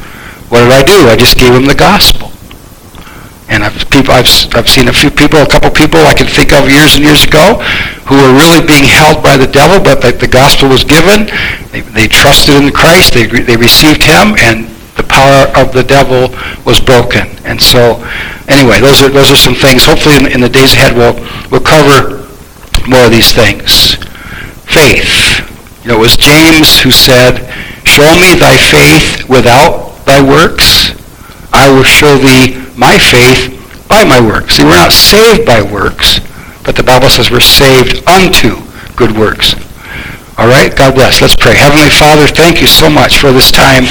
What 0.55 0.63
did 0.63 0.71
I 0.71 0.83
do? 0.87 0.99
I 1.11 1.19
just 1.19 1.35
gave 1.35 1.51
them 1.51 1.67
the 1.67 1.75
gospel. 1.75 2.31
And 3.51 3.59
I've, 3.59 3.75
people, 3.91 4.15
I've, 4.15 4.31
I've 4.55 4.71
seen 4.71 4.87
a 4.87 4.95
few 4.95 5.11
people, 5.11 5.43
a 5.43 5.51
couple 5.51 5.67
people 5.67 5.99
I 6.07 6.15
can 6.15 6.31
think 6.31 6.55
of 6.55 6.71
years 6.71 6.95
and 6.95 7.03
years 7.03 7.27
ago 7.27 7.59
who 8.07 8.15
were 8.15 8.31
really 8.31 8.63
being 8.63 8.87
held 8.87 9.19
by 9.19 9.35
the 9.35 9.51
devil, 9.51 9.83
but 9.83 9.99
the, 9.99 10.15
the 10.15 10.31
gospel 10.31 10.71
was 10.71 10.87
given. 10.87 11.27
They, 11.75 11.83
they 11.91 12.07
trusted 12.07 12.55
in 12.55 12.71
Christ. 12.71 13.11
They, 13.11 13.27
they 13.27 13.59
received 13.59 13.99
him, 13.99 14.39
and 14.39 14.71
the 14.95 15.03
power 15.03 15.51
of 15.59 15.75
the 15.75 15.83
devil 15.83 16.31
was 16.63 16.79
broken. 16.79 17.27
And 17.43 17.59
so, 17.59 17.99
anyway, 18.47 18.79
those 18.79 19.03
are, 19.03 19.11
those 19.11 19.35
are 19.35 19.35
some 19.35 19.59
things. 19.59 19.83
Hopefully 19.83 20.23
in, 20.23 20.39
in 20.39 20.39
the 20.39 20.47
days 20.47 20.71
ahead 20.71 20.95
we'll, 20.95 21.19
we'll 21.51 21.67
cover 21.67 22.31
more 22.87 23.03
of 23.03 23.11
these 23.11 23.35
things. 23.35 23.99
Faith. 24.71 25.43
You 25.83 25.91
know, 25.91 25.99
it 25.99 26.07
was 26.07 26.15
James 26.15 26.79
who 26.79 26.95
said, 26.95 27.43
Show 27.83 28.07
me 28.23 28.39
thy 28.39 28.55
faith 28.55 29.27
without 29.27 29.94
thy 30.05 30.21
works. 30.21 30.93
I 31.53 31.69
will 31.69 31.83
show 31.83 32.17
thee 32.17 32.61
my 32.77 32.97
faith 32.97 33.55
by 33.87 34.03
my 34.03 34.19
works. 34.19 34.55
See, 34.55 34.63
we're 34.63 34.75
not 34.75 34.91
saved 34.91 35.45
by 35.45 35.61
works, 35.61 36.19
but 36.63 36.75
the 36.75 36.83
Bible 36.83 37.09
says 37.09 37.31
we're 37.31 37.39
saved 37.39 38.05
unto 38.07 38.61
good 38.95 39.15
works. 39.15 39.55
All 40.37 40.47
right? 40.47 40.75
God 40.75 40.95
bless. 40.95 41.21
Let's 41.21 41.35
pray. 41.35 41.55
Heavenly 41.55 41.89
Father, 41.89 42.27
thank 42.27 42.59
you 42.59 42.67
so 42.67 42.89
much 42.89 43.17
for 43.17 43.31
this 43.31 43.51
time 43.51 43.87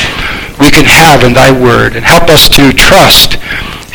we 0.60 0.70
can 0.70 0.84
have 0.84 1.24
in 1.24 1.32
thy 1.32 1.50
word. 1.50 1.96
And 1.96 2.04
help 2.04 2.28
us 2.28 2.48
to 2.52 2.72
trust 2.72 3.40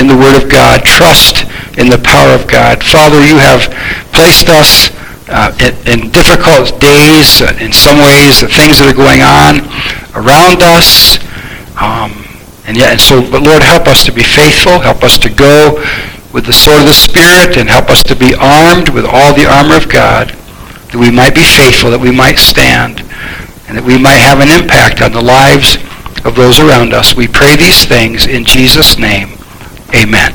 in 0.02 0.08
the 0.08 0.18
word 0.18 0.42
of 0.42 0.50
God, 0.50 0.84
trust 0.84 1.46
in 1.78 1.90
the 1.90 2.02
power 2.02 2.34
of 2.34 2.48
God. 2.48 2.84
Father, 2.84 3.22
you 3.22 3.38
have 3.38 3.70
placed 4.12 4.50
us 4.50 4.90
uh, 5.30 5.54
in, 5.62 5.74
in, 5.86 6.10
difficult 6.10 6.74
days, 6.82 7.42
uh, 7.46 7.54
in 7.62 7.72
some 7.72 8.02
ways, 8.02 8.42
the 8.42 8.50
things 8.50 8.82
that 8.82 8.90
are 8.90 8.98
going 8.98 9.22
on 9.22 9.62
around 10.18 10.66
us. 10.66 11.22
Um, 11.82 12.12
and 12.68 12.78
yet, 12.78 12.92
and 12.92 13.02
so, 13.02 13.22
but 13.22 13.42
Lord, 13.42 13.64
help 13.64 13.88
us 13.88 14.06
to 14.06 14.12
be 14.12 14.24
faithful. 14.24 14.80
Help 14.80 15.04
us 15.04 15.18
to 15.20 15.30
go 15.30 15.80
with 16.34 16.46
the 16.46 16.54
sword 16.54 16.82
of 16.82 16.86
the 16.86 16.94
Spirit 16.94 17.58
and 17.58 17.68
help 17.68 17.90
us 17.90 18.04
to 18.04 18.16
be 18.16 18.36
armed 18.38 18.90
with 18.90 19.06
all 19.06 19.34
the 19.34 19.50
armor 19.50 19.76
of 19.76 19.90
God 19.90 20.30
that 20.92 20.98
we 20.98 21.10
might 21.10 21.34
be 21.34 21.46
faithful, 21.46 21.90
that 21.90 22.02
we 22.02 22.12
might 22.12 22.38
stand, 22.38 23.02
and 23.70 23.78
that 23.78 23.86
we 23.86 23.98
might 23.98 24.18
have 24.18 24.42
an 24.42 24.50
impact 24.50 25.02
on 25.02 25.14
the 25.14 25.22
lives 25.22 25.78
of 26.26 26.34
those 26.36 26.60
around 26.60 26.94
us. 26.94 27.16
We 27.16 27.28
pray 27.28 27.56
these 27.56 27.86
things 27.86 28.26
in 28.26 28.44
Jesus' 28.46 28.98
name. 28.98 29.38
Amen. 29.94 30.34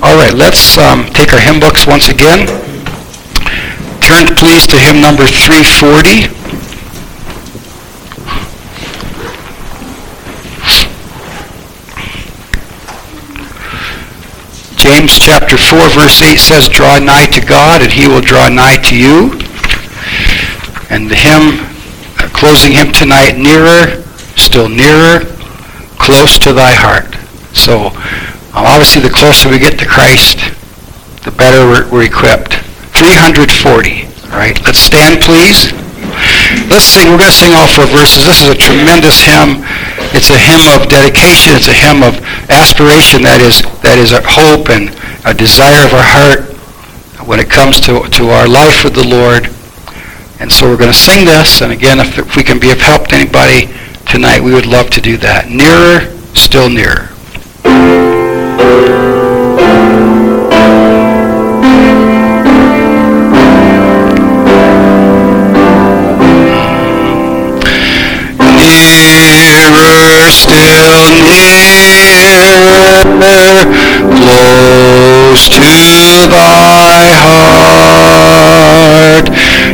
All 0.00 0.16
right, 0.16 0.32
let's 0.32 0.76
um, 0.78 1.04
take 1.12 1.32
our 1.32 1.40
hymn 1.40 1.60
books 1.60 1.86
once 1.86 2.08
again. 2.08 2.48
Turn 4.00 4.24
please 4.36 4.66
to 4.72 4.76
hymn 4.80 5.00
number 5.00 5.28
340. 5.28 6.37
James 14.88 15.18
chapter 15.20 15.58
4 15.58 16.00
verse 16.00 16.22
8 16.22 16.38
says, 16.38 16.66
Draw 16.66 17.00
nigh 17.00 17.26
to 17.26 17.44
God 17.44 17.82
and 17.82 17.92
he 17.92 18.08
will 18.08 18.22
draw 18.22 18.48
nigh 18.48 18.80
to 18.88 18.96
you. 18.96 19.36
And 20.88 21.12
the 21.12 21.14
hymn, 21.14 21.60
uh, 22.16 22.32
closing 22.32 22.72
hymn 22.72 22.90
tonight, 22.96 23.36
Nearer, 23.36 24.00
Still 24.40 24.70
Nearer, 24.70 25.28
Close 26.00 26.38
to 26.38 26.54
Thy 26.54 26.72
Heart. 26.72 27.20
So 27.52 27.92
um, 28.56 28.64
obviously 28.64 29.02
the 29.02 29.12
closer 29.12 29.50
we 29.50 29.58
get 29.58 29.78
to 29.78 29.84
Christ, 29.84 30.40
the 31.20 31.36
better 31.36 31.68
we're, 31.68 31.84
we're 31.92 32.08
equipped. 32.08 32.54
340. 32.96 33.44
All 34.32 34.40
right, 34.40 34.56
let's 34.64 34.80
stand 34.80 35.20
please. 35.20 35.68
Let's 36.72 36.88
sing. 36.88 37.12
We're 37.12 37.20
going 37.20 37.28
to 37.28 37.36
sing 37.36 37.52
all 37.52 37.68
four 37.68 37.84
verses. 37.92 38.24
This 38.24 38.40
is 38.40 38.48
a 38.48 38.56
tremendous 38.56 39.20
hymn. 39.20 39.60
It's 40.16 40.30
a 40.30 40.38
hymn 40.38 40.64
of 40.72 40.88
dedication. 40.88 41.54
It's 41.54 41.68
a 41.68 41.76
hymn 41.76 42.02
of 42.02 42.16
aspiration. 42.48 43.22
That 43.22 43.40
is 43.40 43.62
that 43.82 43.98
is 43.98 44.12
a 44.12 44.22
hope 44.24 44.70
and 44.72 44.90
a 45.24 45.34
desire 45.34 45.84
of 45.84 45.92
our 45.92 46.04
heart 46.04 46.58
when 47.26 47.40
it 47.40 47.50
comes 47.50 47.80
to, 47.80 48.08
to 48.08 48.30
our 48.30 48.48
life 48.48 48.84
with 48.84 48.94
the 48.94 49.06
Lord. 49.06 49.52
And 50.40 50.50
so 50.50 50.68
we're 50.68 50.78
going 50.78 50.92
to 50.92 50.96
sing 50.96 51.26
this. 51.26 51.60
And 51.60 51.72
again, 51.72 51.98
if, 51.98 52.18
if 52.18 52.36
we 52.36 52.42
can 52.42 52.58
be 52.58 52.70
of 52.70 52.78
help 52.78 53.08
to 53.08 53.16
anybody 53.16 53.68
tonight, 54.06 54.40
we 54.40 54.54
would 54.54 54.66
love 54.66 54.88
to 54.90 55.00
do 55.00 55.16
that. 55.18 55.50
Nearer, 55.50 56.08
still 56.34 56.70
nearer. 56.70 57.08
Still 70.30 71.08
near, 71.24 72.44
close 74.12 75.48
to 75.48 75.64
thy 76.28 77.08
heart. 77.24 78.28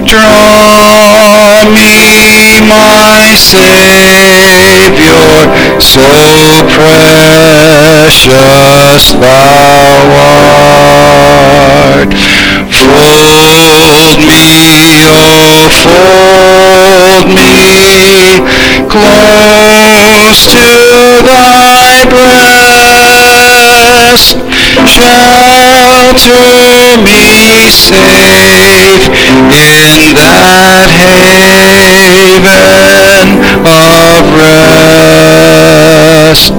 Draw 0.07 1.65
me, 1.75 2.63
my 2.69 3.35
Savior, 3.35 3.75
so 5.83 6.07
precious 6.77 8.25
thou 9.19 10.07
art. 10.55 12.15
Fold 12.71 14.21
me, 14.23 15.03
oh, 15.11 15.67
fold 15.83 17.27
me 17.35 17.65
close 18.89 19.44
to 20.35 21.23
thy 21.23 22.03
breast. 22.11 24.35
Shelter 24.91 26.99
me 27.03 27.71
safe 27.71 29.07
in 29.55 30.11
that 30.15 30.91
haven 31.71 33.39
of 33.65 34.27
rest. 34.43 36.51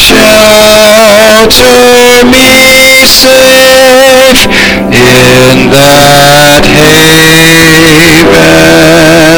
Shelter 0.00 2.24
me 2.32 3.04
safe 3.04 4.48
in 4.92 5.68
that 5.70 6.64
haven 6.64 8.32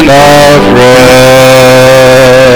of 0.09 0.63
rest. 0.79 2.50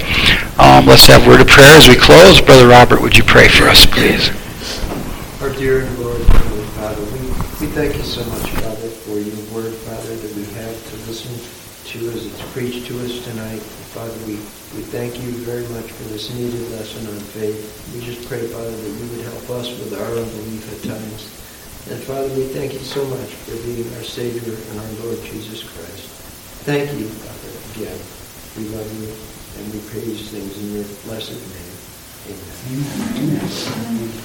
Um, 0.60 0.86
let's 0.86 1.06
have 1.06 1.24
a 1.24 1.28
word 1.28 1.40
of 1.40 1.48
prayer 1.48 1.74
as 1.74 1.88
we 1.88 1.96
close. 1.96 2.40
Brother 2.40 2.68
Robert, 2.68 3.00
would 3.00 3.16
you 3.16 3.24
pray 3.24 3.48
for 3.48 3.64
us, 3.72 3.86
please? 3.86 4.30
Our 5.40 5.50
dear 5.56 5.88
Lord, 5.98 6.20
Heavenly 6.20 6.66
Father, 6.76 7.02
we, 7.16 7.32
we 7.64 7.72
thank 7.72 7.96
you 7.96 8.04
so 8.04 8.22
much, 8.30 8.50
Father, 8.62 8.92
for 9.08 9.16
your 9.18 9.40
word, 9.50 9.72
Father, 9.88 10.14
that 10.14 10.32
we 10.36 10.44
have 10.60 10.76
to 10.76 10.94
listen 11.08 11.34
to 11.34 11.98
as 12.12 12.26
it's 12.26 12.44
preached 12.52 12.86
to 12.86 13.00
us 13.00 13.24
tonight. 13.24 13.64
Father, 13.92 14.14
we, 14.24 14.38
we 14.78 14.82
thank 14.86 15.18
you 15.20 15.30
very 15.44 15.66
much 15.74 15.90
for 15.90 16.04
this 16.14 16.32
needed 16.32 16.62
lesson 16.72 17.06
on 17.10 17.20
faith. 17.36 17.60
We 17.92 18.00
just 18.00 18.24
pray, 18.28 18.46
Father, 18.46 18.70
that 18.70 18.88
you 18.88 19.06
would 19.12 19.24
help 19.26 19.50
us 19.60 19.68
with 19.68 19.92
our 19.92 20.12
unbelief 20.16 20.64
at 20.72 20.80
times. 20.88 21.28
And 21.90 22.00
Father, 22.06 22.30
we 22.38 22.46
thank 22.54 22.72
you 22.72 22.78
so 22.92 23.06
much 23.06 23.32
for 23.48 23.56
being 23.64 23.88
our 23.96 24.02
Savior 24.02 24.52
and 24.52 24.78
our 24.78 25.04
Lord 25.06 25.24
Jesus 25.24 25.62
Christ. 25.62 26.12
Thank 26.68 26.92
you, 27.00 27.08
Father, 27.08 27.56
again. 27.72 27.96
We 28.54 28.68
love 28.68 28.84
you 29.00 29.08
and 29.56 29.72
we 29.72 29.80
praise 29.88 30.28
things 30.28 30.52
in 30.60 30.74
your 30.76 30.84
blessed 31.08 31.40
name. 31.40 31.72
Amen. 32.28 33.40
Amen. 33.96 34.21